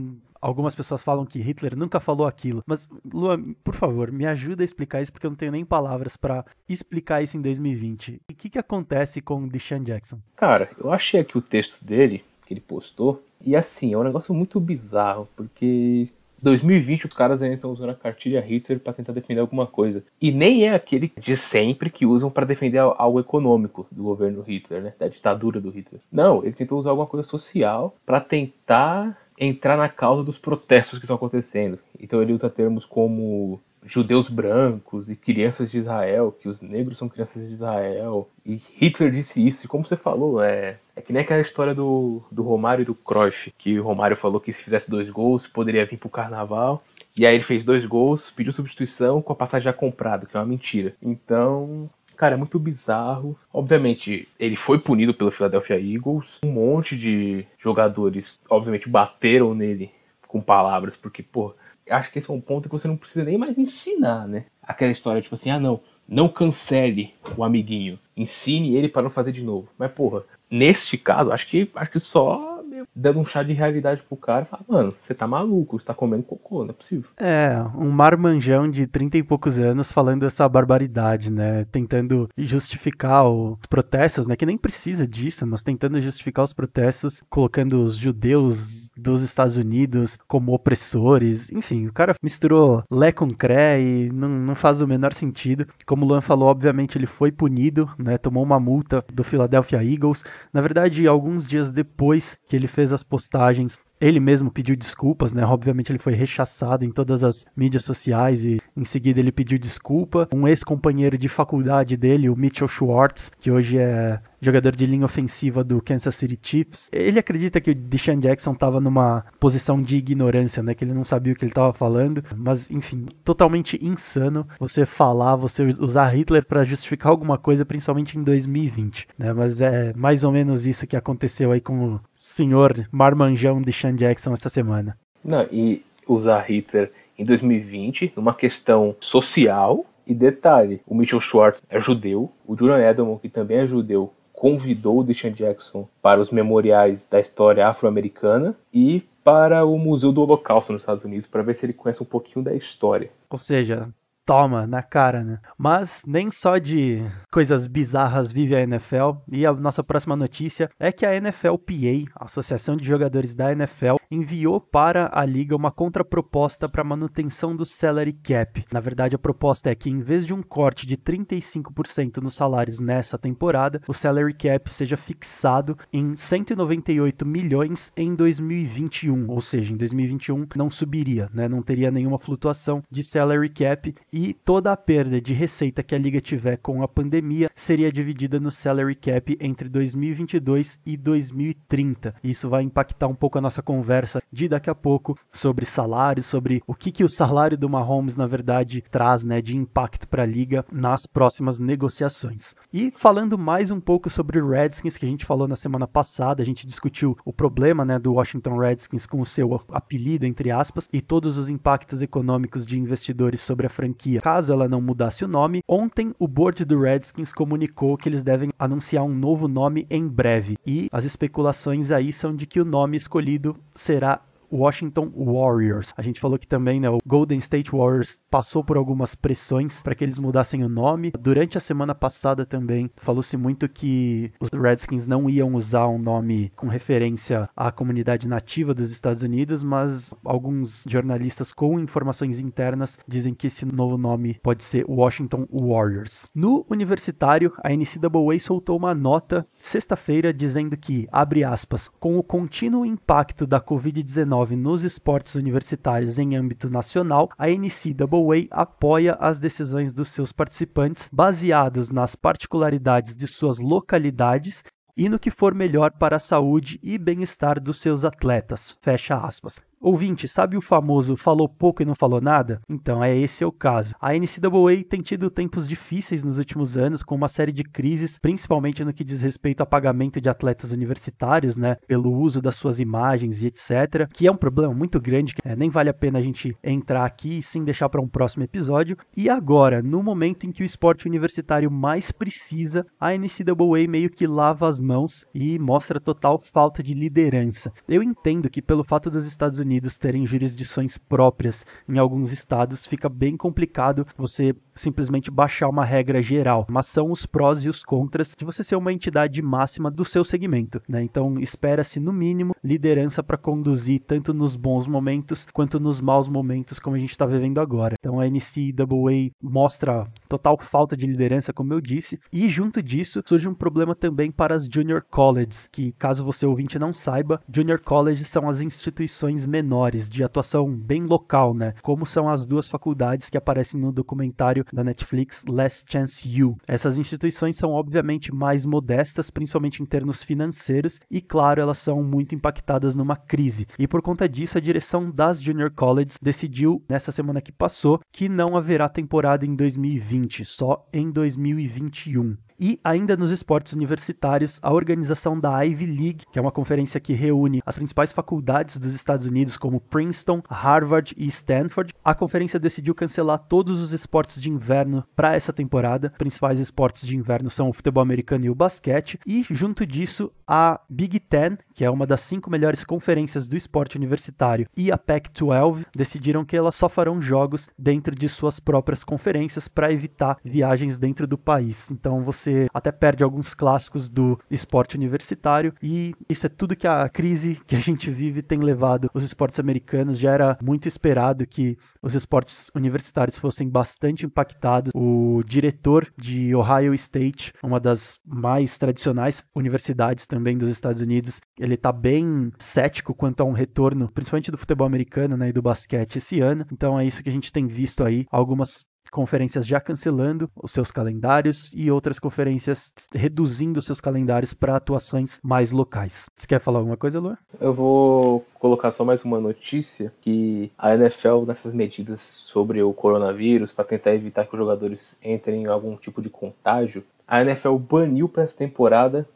algumas 0.43 0.75
pessoas 0.75 1.01
falam 1.01 1.25
que 1.25 1.39
Hitler 1.39 1.75
nunca 1.75 1.99
falou 1.99 2.27
aquilo. 2.27 2.61
Mas 2.65 2.89
Luan, 3.11 3.53
por 3.63 3.73
favor, 3.73 4.11
me 4.11 4.25
ajuda 4.25 4.61
a 4.61 4.65
explicar 4.65 5.01
isso 5.01 5.11
porque 5.11 5.25
eu 5.25 5.31
não 5.31 5.37
tenho 5.37 5.53
nem 5.53 5.63
palavras 5.63 6.17
para 6.17 6.45
explicar 6.67 7.23
isso 7.23 7.37
em 7.37 7.41
2020. 7.41 8.21
O 8.29 8.35
que 8.35 8.49
que 8.49 8.59
acontece 8.59 9.21
com 9.21 9.43
o 9.43 9.49
Deshaun 9.49 9.83
Jackson? 9.83 10.19
Cara, 10.35 10.69
eu 10.77 10.91
achei 10.91 11.21
aqui 11.21 11.37
o 11.37 11.41
texto 11.41 11.83
dele 11.83 12.23
que 12.45 12.53
ele 12.53 12.61
postou. 12.61 13.23
E 13.39 13.55
assim, 13.55 13.93
é 13.93 13.97
um 13.97 14.03
negócio 14.03 14.33
muito 14.33 14.59
bizarro, 14.59 15.27
porque 15.35 16.09
2020 16.41 17.07
os 17.07 17.13
caras 17.13 17.41
ainda 17.41 17.55
estão 17.55 17.71
usando 17.71 17.91
a 17.91 17.95
cartilha 17.95 18.41
Hitler 18.41 18.79
para 18.79 18.93
tentar 18.93 19.13
defender 19.13 19.39
alguma 19.39 19.65
coisa. 19.65 20.03
E 20.21 20.31
nem 20.31 20.65
é 20.65 20.73
aquele 20.73 21.11
de 21.17 21.37
sempre 21.37 21.89
que 21.89 22.05
usam 22.05 22.29
para 22.29 22.45
defender 22.45 22.79
algo 22.79 23.19
econômico 23.19 23.87
do 23.89 24.03
governo 24.03 24.41
Hitler, 24.41 24.81
né? 24.81 24.93
Da 24.99 25.07
ditadura 25.07 25.61
do 25.61 25.69
Hitler. 25.69 26.01
Não, 26.11 26.43
ele 26.43 26.53
tentou 26.53 26.79
usar 26.79 26.89
alguma 26.89 27.07
coisa 27.07 27.27
social 27.27 27.95
para 28.05 28.19
tentar 28.19 29.17
entrar 29.37 29.77
na 29.77 29.89
causa 29.89 30.23
dos 30.23 30.37
protestos 30.37 30.99
que 30.99 31.05
estão 31.05 31.15
acontecendo. 31.15 31.79
Então 31.99 32.21
ele 32.21 32.33
usa 32.33 32.49
termos 32.49 32.85
como 32.85 33.59
judeus 33.85 34.29
brancos 34.29 35.09
e 35.09 35.15
crianças 35.15 35.69
de 35.69 35.77
Israel, 35.77 36.31
que 36.31 36.47
os 36.47 36.61
negros 36.61 36.97
são 36.97 37.09
crianças 37.09 37.45
de 37.47 37.53
Israel. 37.53 38.29
E 38.45 38.61
Hitler 38.75 39.11
disse 39.11 39.45
isso, 39.45 39.65
e 39.65 39.67
como 39.67 39.85
você 39.85 39.95
falou, 39.95 40.41
é, 40.41 40.77
é 40.95 41.01
que 41.01 41.11
nem 41.11 41.21
aquela 41.21 41.41
história 41.41 41.75
do, 41.75 42.21
do 42.31 42.43
Romário 42.43 42.83
e 42.83 42.85
do 42.85 42.95
Cruyff, 42.95 43.53
que 43.57 43.79
o 43.79 43.83
Romário 43.83 44.15
falou 44.15 44.39
que 44.39 44.53
se 44.53 44.63
fizesse 44.63 44.89
dois 44.89 45.09
gols 45.09 45.47
poderia 45.47 45.85
vir 45.85 45.97
pro 45.97 46.09
carnaval. 46.09 46.83
E 47.15 47.27
aí 47.27 47.35
ele 47.35 47.43
fez 47.43 47.63
dois 47.63 47.85
gols, 47.85 48.31
pediu 48.31 48.51
substituição 48.51 49.21
com 49.21 49.33
a 49.33 49.35
passagem 49.35 49.65
já 49.65 49.73
comprada, 49.73 50.25
que 50.25 50.35
é 50.35 50.39
uma 50.39 50.45
mentira. 50.45 50.95
Então, 51.01 51.89
Cara, 52.15 52.35
é 52.35 52.37
muito 52.37 52.59
bizarro. 52.59 53.37
Obviamente, 53.51 54.27
ele 54.39 54.55
foi 54.55 54.79
punido 54.79 55.13
pelo 55.13 55.31
Philadelphia 55.31 55.79
Eagles. 55.79 56.39
Um 56.45 56.51
monte 56.51 56.97
de 56.97 57.45
jogadores, 57.57 58.39
obviamente, 58.49 58.89
bateram 58.89 59.53
nele 59.53 59.91
com 60.27 60.41
palavras, 60.41 60.95
porque, 60.95 61.21
pô, 61.21 61.53
acho 61.89 62.11
que 62.11 62.19
esse 62.19 62.29
é 62.29 62.33
um 62.33 62.41
ponto 62.41 62.67
que 62.67 62.73
você 62.73 62.87
não 62.87 62.97
precisa 62.97 63.23
nem 63.23 63.37
mais 63.37 63.57
ensinar, 63.57 64.27
né? 64.27 64.45
Aquela 64.61 64.91
história, 64.91 65.21
tipo 65.21 65.35
assim, 65.35 65.49
ah, 65.49 65.59
não, 65.59 65.79
não 66.07 66.27
cancele 66.27 67.13
o 67.37 67.43
amiguinho. 67.43 67.99
Ensine 68.15 68.75
ele 68.75 68.89
para 68.89 69.01
não 69.01 69.09
fazer 69.09 69.31
de 69.31 69.43
novo. 69.43 69.67
Mas, 69.77 69.91
porra, 69.91 70.23
neste 70.49 70.97
caso, 70.97 71.31
acho 71.31 71.47
que, 71.47 71.69
acho 71.75 71.91
que 71.91 71.99
só 71.99 72.52
dando 72.95 73.19
um 73.19 73.25
chá 73.25 73.43
de 73.43 73.53
realidade 73.53 74.01
pro 74.07 74.17
cara 74.17 74.43
e 74.43 74.45
fala, 74.45 74.63
mano, 74.67 74.93
você 74.97 75.13
tá 75.13 75.27
maluco, 75.27 75.79
você 75.79 75.85
tá 75.85 75.93
comendo 75.93 76.23
cocô, 76.23 76.63
não 76.63 76.71
é 76.71 76.73
possível. 76.73 77.09
É, 77.17 77.55
um 77.75 77.89
marmanjão 77.89 78.69
de 78.69 78.87
30 78.87 79.17
e 79.17 79.23
poucos 79.23 79.59
anos 79.59 79.91
falando 79.91 80.25
essa 80.25 80.47
barbaridade, 80.47 81.31
né? 81.31 81.65
Tentando 81.71 82.29
justificar 82.37 83.27
os 83.27 83.57
protestos, 83.69 84.27
né? 84.27 84.35
Que 84.35 84.45
nem 84.45 84.57
precisa 84.57 85.07
disso, 85.07 85.45
mas 85.45 85.63
tentando 85.63 85.99
justificar 86.01 86.43
os 86.43 86.53
protestos, 86.53 87.23
colocando 87.29 87.83
os 87.83 87.95
judeus 87.95 88.89
dos 88.97 89.21
Estados 89.21 89.57
Unidos 89.57 90.17
como 90.27 90.53
opressores. 90.53 91.51
Enfim, 91.51 91.87
o 91.87 91.93
cara 91.93 92.15
misturou 92.21 92.83
Lé 92.89 93.11
com 93.11 93.27
Cré 93.29 93.81
e 93.81 94.09
não, 94.11 94.29
não 94.29 94.55
faz 94.55 94.81
o 94.81 94.87
menor 94.87 95.13
sentido. 95.13 95.65
Como 95.85 96.05
o 96.05 96.07
Luan 96.07 96.21
falou, 96.21 96.49
obviamente 96.49 96.97
ele 96.97 97.07
foi 97.07 97.31
punido, 97.31 97.89
né? 97.97 98.17
Tomou 98.17 98.43
uma 98.43 98.59
multa 98.59 99.03
do 99.11 99.23
Philadelphia 99.23 99.83
Eagles. 99.83 100.23
Na 100.51 100.61
verdade, 100.61 101.07
alguns 101.07 101.47
dias 101.47 101.71
depois 101.71 102.37
que 102.47 102.55
ele 102.55 102.67
fez 102.73 102.91
as 102.91 103.03
postagens 103.03 103.77
ele 104.01 104.19
mesmo 104.19 104.51
pediu 104.51 104.75
desculpas, 104.75 105.33
né? 105.33 105.45
Obviamente 105.45 105.89
ele 105.89 105.99
foi 105.99 106.13
rechaçado 106.13 106.83
em 106.83 106.91
todas 106.91 107.23
as 107.23 107.45
mídias 107.55 107.85
sociais 107.85 108.43
e 108.43 108.59
em 108.75 108.83
seguida 108.83 109.21
ele 109.21 109.31
pediu 109.31 109.57
desculpa. 109.57 110.27
Um 110.33 110.45
ex-companheiro 110.45 111.17
de 111.17 111.29
faculdade 111.29 111.95
dele, 111.95 112.29
o 112.29 112.35
Mitchell 112.35 112.67
Schwartz, 112.67 113.31
que 113.39 113.49
hoje 113.49 113.77
é 113.77 114.19
jogador 114.45 114.75
de 114.75 114.85
linha 114.85 115.05
ofensiva 115.05 115.63
do 115.63 115.81
Kansas 115.81 116.15
City 116.15 116.37
Chiefs, 116.41 116.89
ele 116.91 117.19
acredita 117.19 117.61
que 117.61 117.71
o 117.71 117.75
Deshaun 117.75 118.19
Jackson 118.19 118.51
estava 118.51 118.79
numa 118.79 119.25
posição 119.39 119.81
de 119.81 119.97
ignorância, 119.97 120.61
né? 120.61 120.73
Que 120.73 120.83
ele 120.83 120.93
não 120.93 121.03
sabia 121.03 121.33
o 121.33 121.35
que 121.35 121.43
ele 121.43 121.51
estava 121.51 121.73
falando. 121.73 122.23
Mas, 122.35 122.69
enfim, 122.69 123.05
totalmente 123.23 123.79
insano 123.83 124.47
você 124.59 124.85
falar, 124.85 125.35
você 125.35 125.63
usar 125.63 126.07
Hitler 126.09 126.45
para 126.45 126.63
justificar 126.63 127.11
alguma 127.11 127.37
coisa, 127.37 127.65
principalmente 127.65 128.17
em 128.17 128.23
2020, 128.23 129.07
né? 129.17 129.33
Mas 129.33 129.61
é 129.61 129.93
mais 129.95 130.23
ou 130.23 130.31
menos 130.31 130.65
isso 130.65 130.87
que 130.87 130.95
aconteceu 130.95 131.51
aí 131.51 131.61
com 131.61 131.95
o 131.95 132.01
senhor 132.13 132.87
marmanjão 132.91 133.61
Deshaun 133.61 133.95
Jackson 133.95 134.33
essa 134.33 134.49
semana. 134.49 134.97
Não, 135.23 135.47
e 135.51 135.83
usar 136.07 136.41
Hitler 136.41 136.91
em 137.17 137.23
2020 137.23 138.13
numa 138.15 138.33
questão 138.33 138.95
social. 138.99 139.85
E 140.05 140.13
detalhe, 140.13 140.81
o 140.85 140.93
Mitchell 140.93 141.21
Schwartz 141.21 141.63
é 141.69 141.79
judeu, 141.79 142.29
o 142.45 142.57
Julian 142.57 142.79
Edelman, 142.79 143.17
que 143.17 143.29
também 143.29 143.59
é 143.59 143.65
judeu, 143.65 144.11
convidou 144.43 144.99
o 144.99 145.03
Deshaun 145.05 145.31
Jackson 145.31 145.87
para 146.01 146.19
os 146.19 146.29
memoriais 146.29 147.07
da 147.09 147.17
história 147.17 147.65
afro-americana 147.65 148.53
e 148.73 149.01
para 149.23 149.65
o 149.65 149.77
Museu 149.77 150.11
do 150.11 150.21
Holocausto 150.21 150.73
nos 150.73 150.81
Estados 150.81 151.05
Unidos 151.05 151.25
para 151.25 151.41
ver 151.41 151.55
se 151.55 151.65
ele 151.65 151.71
conhece 151.71 152.03
um 152.03 152.05
pouquinho 152.05 152.43
da 152.43 152.53
história. 152.53 153.09
Ou 153.29 153.37
seja, 153.37 153.87
toma 154.25 154.65
na 154.65 154.81
cara, 154.81 155.23
né? 155.23 155.39
Mas 155.57 156.03
nem 156.07 156.31
só 156.31 156.57
de 156.57 157.03
coisas 157.31 157.67
bizarras 157.67 158.31
vive 158.31 158.55
a 158.55 158.61
NFL. 158.61 159.17
E 159.31 159.45
a 159.45 159.53
nossa 159.53 159.83
próxima 159.83 160.15
notícia 160.15 160.69
é 160.79 160.91
que 160.91 161.05
a 161.05 161.19
NFLPA, 161.19 162.11
a 162.15 162.25
Associação 162.25 162.75
de 162.75 162.85
Jogadores 162.85 163.35
da 163.35 163.51
NFL, 163.51 163.95
enviou 164.09 164.59
para 164.61 165.09
a 165.11 165.25
liga 165.25 165.55
uma 165.55 165.71
contraproposta 165.71 166.69
para 166.69 166.83
manutenção 166.83 167.55
do 167.55 167.65
salary 167.65 168.13
cap. 168.13 168.63
Na 168.71 168.79
verdade, 168.79 169.15
a 169.15 169.19
proposta 169.19 169.69
é 169.69 169.75
que 169.75 169.89
em 169.89 169.99
vez 169.99 170.25
de 170.25 170.33
um 170.33 170.41
corte 170.41 170.85
de 170.85 170.95
35% 170.97 172.17
nos 172.17 172.35
salários 172.35 172.79
nessa 172.79 173.17
temporada, 173.17 173.81
o 173.87 173.93
salary 173.93 174.33
cap 174.33 174.71
seja 174.71 174.95
fixado 174.95 175.77
em 175.91 176.15
198 176.15 177.25
milhões 177.25 177.91
em 177.97 178.13
2021, 178.15 179.29
ou 179.29 179.41
seja, 179.41 179.73
em 179.73 179.77
2021 179.77 180.47
não 180.55 180.69
subiria, 180.69 181.29
né? 181.33 181.47
Não 181.47 181.61
teria 181.61 181.91
nenhuma 181.91 182.19
flutuação 182.19 182.83
de 182.89 183.03
salary 183.03 183.49
cap 183.49 183.93
e 184.13 184.31
toda 184.31 184.71
a 184.71 184.77
perda 184.77 185.19
de 185.19 185.33
receita 185.33 185.81
que 185.81 185.95
a 185.95 185.97
liga 185.97 186.21
tiver 186.21 186.57
com 186.57 186.83
a 186.83 186.87
pandemia 186.87 187.49
seria 187.55 187.91
dividida 187.91 188.39
no 188.39 188.51
salary 188.51 188.93
cap 188.93 189.35
entre 189.41 189.67
2022 189.67 190.79
e 190.85 190.95
2030. 190.95 192.13
Isso 192.23 192.47
vai 192.47 192.61
impactar 192.61 193.07
um 193.07 193.15
pouco 193.15 193.39
a 193.39 193.41
nossa 193.41 193.63
conversa 193.63 194.21
de 194.31 194.47
daqui 194.47 194.69
a 194.69 194.75
pouco 194.75 195.17
sobre 195.31 195.65
salários, 195.65 196.27
sobre 196.27 196.61
o 196.67 196.75
que, 196.75 196.91
que 196.91 197.03
o 197.03 197.09
salário 197.09 197.57
do 197.57 197.67
Mahomes 197.67 198.15
na 198.15 198.27
verdade 198.27 198.83
traz, 198.91 199.25
né, 199.25 199.41
de 199.41 199.57
impacto 199.57 200.07
para 200.07 200.21
a 200.21 200.27
liga 200.27 200.63
nas 200.71 201.07
próximas 201.07 201.57
negociações. 201.57 202.53
E 202.71 202.91
falando 202.91 203.35
mais 203.35 203.71
um 203.71 203.79
pouco 203.79 204.11
sobre 204.11 204.39
o 204.39 204.47
Redskins 204.47 204.95
que 204.95 205.07
a 205.07 205.09
gente 205.09 205.25
falou 205.25 205.47
na 205.47 205.55
semana 205.55 205.87
passada, 205.87 206.43
a 206.43 206.45
gente 206.45 206.67
discutiu 206.67 207.17
o 207.25 207.33
problema, 207.33 207.83
né, 207.83 207.97
do 207.97 208.13
Washington 208.13 208.59
Redskins 208.59 209.07
com 209.07 209.19
o 209.19 209.25
seu 209.25 209.59
apelido 209.69 210.27
entre 210.27 210.51
aspas 210.51 210.87
e 210.93 211.01
todos 211.01 211.35
os 211.35 211.49
impactos 211.49 212.03
econômicos 212.03 212.63
de 212.63 212.79
investidores 212.79 213.41
sobre 213.41 213.65
a 213.65 213.69
franquia 213.69 214.02
franquia, 214.03 214.21
caso 214.21 214.51
ela 214.51 214.67
não 214.67 214.81
mudasse 214.81 215.23
o 215.23 215.27
nome. 215.27 215.61
Ontem, 215.67 216.13
o 216.19 216.27
board 216.27 216.65
do 216.65 216.81
Redskins 216.81 217.33
comunicou 217.33 217.97
que 217.97 218.09
eles 218.09 218.23
devem 218.23 218.51
anunciar 218.59 219.03
um 219.03 219.13
novo 219.13 219.47
nome 219.47 219.87
em 219.89 220.07
breve. 220.07 220.57
E 220.65 220.89
as 220.91 221.05
especulações 221.05 221.91
aí 221.91 222.11
são 222.11 222.35
de 222.35 222.45
que 222.45 222.59
o 222.59 222.65
nome 222.65 222.97
escolhido 222.97 223.55
será 223.73 224.21
Washington 224.53 225.11
Warriors. 225.15 225.93
A 225.97 226.01
gente 226.03 226.19
falou 226.19 226.37
que 226.37 226.47
também 226.47 226.79
né, 226.79 226.89
o 226.89 226.99
Golden 227.05 227.39
State 227.39 227.71
Warriors 227.71 228.19
passou 228.29 228.63
por 228.63 228.77
algumas 228.77 229.15
pressões 229.15 229.81
para 229.81 229.95
que 229.95 230.03
eles 230.03 230.19
mudassem 230.19 230.63
o 230.63 230.69
nome. 230.69 231.11
Durante 231.19 231.57
a 231.57 231.61
semana 231.61 231.95
passada 231.95 232.45
também 232.45 232.91
falou-se 232.97 233.35
muito 233.35 233.67
que 233.67 234.31
os 234.39 234.49
Redskins 234.49 235.07
não 235.07 235.29
iam 235.29 235.55
usar 235.55 235.87
um 235.87 235.97
nome 235.97 236.51
com 236.55 236.67
referência 236.67 237.49
à 237.55 237.71
comunidade 237.71 238.27
nativa 238.27 238.73
dos 238.73 238.91
Estados 238.91 239.23
Unidos, 239.23 239.63
mas 239.63 240.13
alguns 240.23 240.85
jornalistas 240.87 241.51
com 241.51 241.79
informações 241.79 242.39
internas 242.39 242.99
dizem 243.07 243.33
que 243.33 243.47
esse 243.47 243.65
novo 243.65 243.97
nome 243.97 244.39
pode 244.43 244.63
ser 244.63 244.85
Washington 244.87 245.47
Warriors. 245.51 246.29
No 246.35 246.65
universitário, 246.69 247.53
a 247.63 247.69
NCAA 247.69 248.37
soltou 248.39 248.77
uma 248.77 248.93
nota 248.93 249.47
sexta-feira 249.57 250.33
dizendo 250.33 250.77
que, 250.77 251.07
abre 251.11 251.43
aspas, 251.43 251.89
com 251.99 252.17
o 252.17 252.23
contínuo 252.23 252.85
impacto 252.85 253.47
da 253.47 253.59
Covid-19 253.59 254.42
nos 254.51 254.83
esportes 254.83 255.35
universitários 255.35 256.19
em 256.19 256.35
âmbito 256.35 256.69
nacional, 256.69 257.29
a 257.37 257.47
NCAA 257.47 258.47
apoia 258.51 259.13
as 259.19 259.39
decisões 259.39 259.93
dos 259.93 260.09
seus 260.09 260.31
participantes 260.31 261.09
baseados 261.11 261.89
nas 261.89 262.15
particularidades 262.15 263.15
de 263.15 263.27
suas 263.27 263.59
localidades 263.59 264.63
e 264.95 265.09
no 265.09 265.17
que 265.17 265.31
for 265.31 265.55
melhor 265.55 265.91
para 265.91 266.17
a 266.17 266.19
saúde 266.19 266.79
e 266.83 266.97
bem-estar 266.97 267.59
dos 267.59 267.79
seus 267.79 268.05
atletas. 268.05 268.77
Fecha 268.81 269.15
aspas. 269.15 269.59
Ouvinte, 269.85 270.29
sabe 270.29 270.55
o 270.55 270.61
famoso 270.61 271.17
falou 271.17 271.49
pouco 271.49 271.81
e 271.81 271.85
não 271.85 271.93
falou 271.93 272.21
nada? 272.21 272.61
Então, 272.69 273.03
é 273.03 273.13
esse 273.17 273.43
é 273.43 273.47
o 273.47 273.51
caso. 273.51 273.93
A 273.99 274.13
NCAA 274.13 274.81
tem 274.87 275.01
tido 275.01 275.29
tempos 275.29 275.67
difíceis 275.67 276.23
nos 276.23 276.37
últimos 276.37 276.77
anos, 276.77 277.03
com 277.03 277.13
uma 277.13 277.27
série 277.27 277.51
de 277.51 277.65
crises, 277.65 278.17
principalmente 278.17 278.81
no 278.85 278.93
que 278.93 279.03
diz 279.03 279.21
respeito 279.21 279.59
a 279.59 279.65
pagamento 279.65 280.21
de 280.21 280.29
atletas 280.29 280.71
universitários, 280.71 281.57
né? 281.57 281.75
Pelo 281.85 282.13
uso 282.13 282.41
das 282.41 282.55
suas 282.55 282.79
imagens 282.79 283.43
e 283.43 283.47
etc. 283.47 284.09
Que 284.13 284.25
é 284.25 284.31
um 284.31 284.37
problema 284.37 284.73
muito 284.73 285.01
grande, 285.01 285.33
que 285.33 285.41
é, 285.43 285.53
nem 285.53 285.69
vale 285.69 285.89
a 285.89 285.93
pena 285.93 286.17
a 286.17 286.21
gente 286.21 286.55
entrar 286.63 287.03
aqui 287.03 287.39
e 287.39 287.41
sim 287.41 287.65
deixar 287.65 287.89
para 287.89 288.01
um 288.01 288.07
próximo 288.07 288.45
episódio. 288.45 288.95
E 289.17 289.29
agora, 289.29 289.81
no 289.83 290.01
momento 290.01 290.45
em 290.45 290.51
que 290.53 290.63
o 290.63 290.65
esporte 290.65 291.09
universitário 291.09 291.69
mais 291.69 292.09
precisa, 292.09 292.85
a 292.97 293.11
NCAA 293.11 293.85
meio 293.89 294.09
que 294.09 294.25
lava 294.25 294.65
as 294.65 294.79
mãos 294.79 295.25
e 295.35 295.59
mostra 295.59 295.99
total 295.99 296.39
falta 296.39 296.81
de 296.81 296.93
liderança. 296.93 297.69
Eu 297.85 298.01
entendo 298.01 298.49
que 298.49 298.61
pelo 298.61 298.85
fato 298.85 299.09
dos 299.09 299.27
Estados 299.27 299.59
Unidos 299.59 299.72
Unidos 299.73 299.97
terem 299.97 300.23
jurisdições 300.23 300.99
próprias 300.99 301.65
em 301.89 301.97
alguns 301.97 302.31
estados, 302.31 302.85
fica 302.85 303.09
bem 303.09 303.35
complicado 303.35 304.05
você 304.15 304.55
simplesmente 304.75 305.31
baixar 305.31 305.67
uma 305.67 305.83
regra 305.83 306.21
geral. 306.21 306.67
Mas 306.69 306.85
são 306.85 307.09
os 307.09 307.25
prós 307.25 307.65
e 307.65 307.69
os 307.69 307.83
contras 307.83 308.35
de 308.37 308.45
você 308.45 308.63
ser 308.63 308.75
uma 308.75 308.93
entidade 308.93 309.41
máxima 309.41 309.89
do 309.89 310.05
seu 310.05 310.23
segmento. 310.23 310.79
Né? 310.87 311.01
Então, 311.01 311.39
espera-se, 311.39 311.99
no 311.99 312.13
mínimo, 312.13 312.55
liderança 312.63 313.23
para 313.23 313.35
conduzir 313.35 313.99
tanto 314.01 314.31
nos 314.31 314.55
bons 314.55 314.85
momentos 314.85 315.47
quanto 315.51 315.79
nos 315.79 315.99
maus 315.99 316.27
momentos, 316.27 316.79
como 316.79 316.95
a 316.95 316.99
gente 316.99 317.11
está 317.11 317.25
vivendo 317.25 317.59
agora. 317.59 317.95
Então, 317.99 318.19
a 318.19 318.27
NCAA 318.27 319.31
mostra 319.41 320.07
total 320.29 320.55
falta 320.59 320.95
de 320.95 321.07
liderança, 321.07 321.51
como 321.51 321.73
eu 321.73 321.81
disse, 321.81 322.19
e 322.31 322.47
junto 322.47 322.81
disso 322.83 323.23
surge 323.25 323.49
um 323.49 323.55
problema 323.55 323.95
também 323.95 324.31
para 324.31 324.53
as 324.53 324.65
junior 324.65 325.03
colleges, 325.09 325.67
que, 325.71 325.93
caso 325.93 326.23
você 326.23 326.45
ouvinte 326.45 326.77
não 326.77 326.93
saiba, 326.93 327.41
junior 327.51 327.79
colleges 327.79 328.27
são 328.27 328.47
as 328.47 328.61
instituições 328.61 329.47
menores 329.47 329.62
menores, 329.63 330.09
de 330.09 330.23
atuação 330.23 330.69
bem 330.69 331.05
local, 331.05 331.53
né? 331.53 331.73
Como 331.81 332.05
são 332.05 332.29
as 332.29 332.45
duas 332.45 332.67
faculdades 332.67 333.29
que 333.29 333.37
aparecem 333.37 333.79
no 333.79 333.93
documentário 333.93 334.65
da 334.73 334.83
Netflix 334.83 335.45
Last 335.47 335.85
Chance 335.89 336.43
U. 336.43 336.57
Essas 336.67 336.97
instituições 336.97 337.55
são 337.55 337.71
obviamente 337.71 338.33
mais 338.33 338.65
modestas, 338.65 339.29
principalmente 339.29 339.81
em 339.81 339.85
termos 339.85 340.21
financeiros, 340.21 340.99
e 341.09 341.21
claro, 341.21 341.61
elas 341.61 341.77
são 341.77 342.03
muito 342.03 342.35
impactadas 342.35 342.93
numa 342.95 343.15
crise. 343.15 343.65
E 343.79 343.87
por 343.87 344.01
conta 344.01 344.27
disso, 344.27 344.57
a 344.57 344.61
direção 344.61 345.09
das 345.09 345.41
Junior 345.41 345.71
Colleges 345.71 346.19
decidiu 346.21 346.83
nessa 346.89 347.11
semana 347.11 347.41
que 347.41 347.51
passou 347.51 348.01
que 348.11 348.27
não 348.27 348.57
haverá 348.57 348.89
temporada 348.89 349.45
em 349.45 349.55
2020, 349.55 350.43
só 350.43 350.85
em 350.91 351.09
2021. 351.09 352.35
E 352.59 352.79
ainda 352.83 353.17
nos 353.17 353.31
esportes 353.31 353.73
universitários, 353.73 354.59
a 354.61 354.71
organização 354.71 355.39
da 355.39 355.61
Ivy 355.61 355.85
League, 355.85 356.25
que 356.31 356.39
é 356.39 356.41
uma 356.41 356.51
conferência 356.51 356.99
que 356.99 357.13
reúne 357.13 357.61
as 357.65 357.77
principais 357.77 358.11
faculdades 358.11 358.77
dos 358.77 358.93
Estados 358.93 359.25
Unidos, 359.25 359.57
como 359.57 359.79
Princeton, 359.79 360.41
Harvard 360.49 361.13
e 361.17 361.27
Stanford, 361.27 361.93
a 362.03 362.13
conferência 362.13 362.59
decidiu 362.59 362.93
cancelar 362.95 363.39
todos 363.39 363.81
os 363.81 363.93
esportes 363.93 364.39
de 364.39 364.49
inverno 364.49 365.03
para 365.15 365.35
essa 365.35 365.53
temporada. 365.53 366.09
Os 366.11 366.17
principais 366.17 366.59
esportes 366.59 367.07
de 367.07 367.17
inverno 367.17 367.49
são 367.49 367.69
o 367.69 367.73
futebol 367.73 368.01
americano 368.01 368.45
e 368.45 368.49
o 368.49 368.55
basquete. 368.55 369.19
E 369.25 369.45
junto 369.49 369.85
disso, 369.85 370.31
a 370.47 370.79
Big 370.89 371.19
Ten, 371.19 371.55
que 371.73 371.83
é 371.83 371.89
uma 371.89 372.05
das 372.05 372.21
cinco 372.21 372.49
melhores 372.49 372.85
conferências 372.85 373.47
do 373.47 373.55
esporte 373.55 373.97
universitário, 373.97 374.67
e 374.75 374.91
a 374.91 374.97
Pac-12 374.97 375.85
decidiram 375.95 376.45
que 376.45 376.55
elas 376.55 376.75
só 376.75 376.87
farão 376.87 377.21
jogos 377.21 377.67
dentro 377.77 378.13
de 378.15 378.27
suas 378.29 378.59
próprias 378.59 379.03
conferências 379.03 379.67
para 379.67 379.91
evitar 379.91 380.37
viagens 380.43 380.97
dentro 380.97 381.25
do 381.25 381.37
país. 381.37 381.89
Então 381.91 382.23
você 382.23 382.42
você 382.43 382.67
até 382.73 382.91
perde 382.91 383.23
alguns 383.23 383.53
clássicos 383.53 384.09
do 384.09 384.39
esporte 384.49 384.95
universitário 384.95 385.73
e 385.81 386.13
isso 386.29 386.45
é 386.45 386.49
tudo 386.49 386.75
que 386.75 386.87
a 386.87 387.07
crise 387.07 387.59
que 387.65 387.75
a 387.75 387.79
gente 387.79 388.11
vive 388.11 388.41
tem 388.41 388.59
levado 388.59 389.09
os 389.13 389.23
esportes 389.23 389.59
americanos. 389.59 390.19
Já 390.19 390.31
era 390.31 390.57
muito 390.61 390.87
esperado 390.87 391.47
que 391.47 391.77
os 392.01 392.15
esportes 392.15 392.69
universitários 392.75 393.37
fossem 393.37 393.69
bastante 393.69 394.25
impactados. 394.25 394.91
O 394.93 395.41
diretor 395.45 396.11
de 396.17 396.53
Ohio 396.55 396.93
State, 396.93 397.53
uma 397.63 397.79
das 397.79 398.19
mais 398.25 398.77
tradicionais 398.77 399.43
universidades 399.55 400.27
também 400.27 400.57
dos 400.57 400.69
Estados 400.69 401.01
Unidos, 401.01 401.39
ele 401.59 401.75
está 401.75 401.91
bem 401.91 402.51
cético 402.57 403.13
quanto 403.13 403.41
a 403.41 403.45
um 403.45 403.51
retorno, 403.53 404.11
principalmente 404.11 404.51
do 404.51 404.57
futebol 404.57 404.85
americano 404.87 405.37
né, 405.37 405.49
e 405.49 405.53
do 405.53 405.61
basquete 405.61 406.17
esse 406.17 406.39
ano. 406.39 406.65
Então 406.71 406.99
é 406.99 407.05
isso 407.05 407.23
que 407.23 407.29
a 407.29 407.33
gente 407.33 407.51
tem 407.51 407.67
visto 407.67 408.03
aí, 408.03 408.25
algumas 408.31 408.85
conferências 409.13 409.65
já 409.65 409.79
cancelando 409.79 410.49
os 410.55 410.71
seus 410.71 410.91
calendários 410.91 411.71
e 411.75 411.91
outras 411.91 412.19
conferências 412.19 412.91
reduzindo 413.13 413.81
seus 413.81 414.01
calendários 414.01 414.53
para 414.53 414.75
atuações 414.75 415.39
mais 415.43 415.71
locais. 415.71 416.27
Você 416.35 416.47
quer 416.47 416.59
falar 416.59 416.79
alguma 416.79 416.97
coisa, 416.97 417.19
Luan? 417.19 417.37
Eu 417.61 417.73
vou 417.73 418.43
colocar 418.55 418.89
só 418.89 419.05
mais 419.05 419.23
uma 419.23 419.39
notícia 419.39 420.11
que 420.19 420.71
a 420.77 420.95
NFL 420.95 421.45
nessas 421.45 421.73
medidas 421.73 422.21
sobre 422.21 422.81
o 422.81 422.91
coronavírus 422.91 423.71
para 423.71 423.85
tentar 423.85 424.15
evitar 424.15 424.45
que 424.45 424.55
os 424.55 424.59
jogadores 424.59 425.15
entrem 425.23 425.63
em 425.63 425.67
algum 425.67 425.95
tipo 425.95 426.19
de 426.21 426.29
contágio, 426.29 427.03
a 427.27 427.41
NFL 427.41 427.75
baniu 427.75 428.27
para 428.27 428.43
essa 428.43 428.57
temporada 428.57 429.27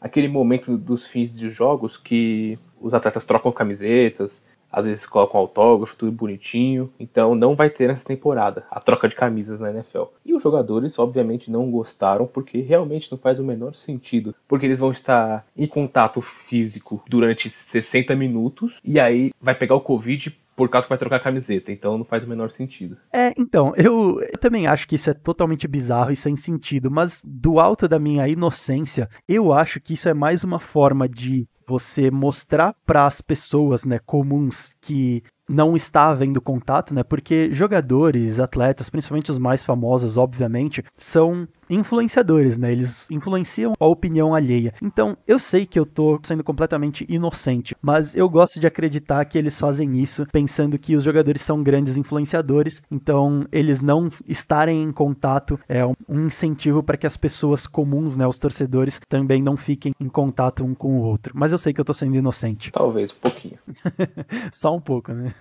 aquele 0.00 0.28
momento 0.28 0.76
dos 0.78 1.06
fins 1.06 1.38
de 1.38 1.50
jogos 1.50 1.96
que 1.96 2.58
os 2.80 2.94
atletas 2.94 3.24
trocam 3.24 3.52
camisetas, 3.52 4.44
às 4.76 4.84
vezes 4.84 5.06
colocam 5.06 5.40
autógrafo, 5.40 5.96
tudo 5.96 6.12
bonitinho. 6.12 6.92
Então 7.00 7.34
não 7.34 7.56
vai 7.56 7.70
ter 7.70 7.88
nessa 7.88 8.04
temporada 8.04 8.66
a 8.70 8.78
troca 8.78 9.08
de 9.08 9.14
camisas 9.14 9.58
na 9.58 9.70
NFL. 9.70 10.02
E 10.22 10.34
os 10.34 10.42
jogadores, 10.42 10.98
obviamente, 10.98 11.50
não 11.50 11.70
gostaram 11.70 12.26
porque 12.26 12.60
realmente 12.60 13.10
não 13.10 13.16
faz 13.16 13.38
o 13.38 13.44
menor 13.44 13.74
sentido. 13.74 14.34
Porque 14.46 14.66
eles 14.66 14.78
vão 14.78 14.92
estar 14.92 15.46
em 15.56 15.66
contato 15.66 16.20
físico 16.20 17.02
durante 17.08 17.48
60 17.48 18.14
minutos 18.14 18.78
e 18.84 19.00
aí 19.00 19.32
vai 19.40 19.54
pegar 19.54 19.74
o 19.74 19.80
Covid 19.80 20.36
por 20.54 20.70
causa 20.70 20.86
que 20.86 20.88
vai 20.88 20.98
trocar 20.98 21.16
a 21.16 21.20
camiseta, 21.20 21.70
então 21.70 21.98
não 21.98 22.04
faz 22.04 22.24
o 22.24 22.26
menor 22.26 22.50
sentido. 22.50 22.96
É, 23.12 23.34
então, 23.36 23.74
eu, 23.76 24.22
eu 24.22 24.38
também 24.38 24.66
acho 24.66 24.88
que 24.88 24.94
isso 24.94 25.10
é 25.10 25.14
totalmente 25.14 25.68
bizarro 25.68 26.10
e 26.10 26.16
sem 26.16 26.34
sentido, 26.34 26.90
mas 26.90 27.22
do 27.24 27.60
alto 27.60 27.86
da 27.86 27.98
minha 27.98 28.26
inocência, 28.26 29.06
eu 29.28 29.52
acho 29.52 29.78
que 29.80 29.92
isso 29.92 30.08
é 30.08 30.14
mais 30.14 30.42
uma 30.42 30.58
forma 30.58 31.06
de 31.06 31.46
você 31.66 32.10
mostrar 32.10 32.74
para 32.86 33.06
as 33.06 33.20
pessoas, 33.20 33.84
né, 33.84 33.98
comuns 33.98 34.74
que 34.80 35.22
não 35.48 35.76
está 35.76 36.08
havendo 36.08 36.40
contato, 36.40 36.92
né? 36.92 37.04
Porque 37.04 37.52
jogadores, 37.52 38.40
atletas, 38.40 38.90
principalmente 38.90 39.30
os 39.30 39.38
mais 39.38 39.62
famosos, 39.62 40.16
obviamente, 40.16 40.82
são 40.96 41.46
influenciadores, 41.68 42.58
né? 42.58 42.72
Eles 42.72 43.08
influenciam 43.10 43.72
a 43.78 43.86
opinião 43.86 44.34
alheia. 44.34 44.72
Então, 44.82 45.16
eu 45.26 45.38
sei 45.38 45.66
que 45.66 45.78
eu 45.78 45.86
tô 45.86 46.18
sendo 46.22 46.44
completamente 46.44 47.06
inocente, 47.08 47.74
mas 47.80 48.14
eu 48.14 48.28
gosto 48.28 48.60
de 48.60 48.66
acreditar 48.66 49.24
que 49.24 49.38
eles 49.38 49.58
fazem 49.58 49.98
isso 49.98 50.26
pensando 50.32 50.78
que 50.78 50.96
os 50.96 51.02
jogadores 51.02 51.42
são 51.42 51.62
grandes 51.62 51.96
influenciadores, 51.96 52.82
então 52.90 53.46
eles 53.50 53.82
não 53.82 54.08
estarem 54.26 54.82
em 54.82 54.92
contato 54.92 55.58
é 55.68 55.84
um 55.84 55.96
incentivo 56.26 56.82
para 56.82 56.96
que 56.96 57.06
as 57.06 57.16
pessoas 57.16 57.66
comuns, 57.66 58.16
né, 58.16 58.26
os 58.26 58.38
torcedores, 58.38 59.00
também 59.08 59.42
não 59.42 59.56
fiquem 59.56 59.94
em 60.00 60.08
contato 60.08 60.64
um 60.64 60.74
com 60.74 60.98
o 60.98 61.02
outro. 61.02 61.32
Mas 61.36 61.52
eu 61.52 61.58
sei 61.58 61.72
que 61.72 61.80
eu 61.80 61.84
tô 61.84 61.92
sendo 61.92 62.16
inocente. 62.16 62.70
Talvez 62.70 63.10
um 63.10 63.20
pouquinho. 63.20 63.58
Só 64.52 64.74
um 64.74 64.80
pouco, 64.80 65.12
né? 65.12 65.32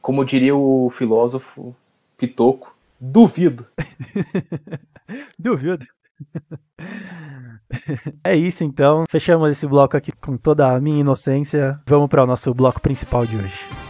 Como 0.00 0.24
diria 0.24 0.54
o 0.54 0.90
filósofo 0.90 1.74
Pitoco, 2.16 2.75
duvido. 3.00 3.66
Duvido. 5.38 5.86
É 8.24 8.34
isso 8.34 8.62
então. 8.64 9.04
Fechamos 9.08 9.50
esse 9.50 9.66
bloco 9.66 9.96
aqui 9.96 10.12
com 10.12 10.36
toda 10.36 10.70
a 10.70 10.80
minha 10.80 11.00
inocência. 11.00 11.80
Vamos 11.86 12.08
para 12.08 12.22
o 12.22 12.26
nosso 12.26 12.54
bloco 12.54 12.80
principal 12.80 13.26
de 13.26 13.36
hoje. 13.36 13.85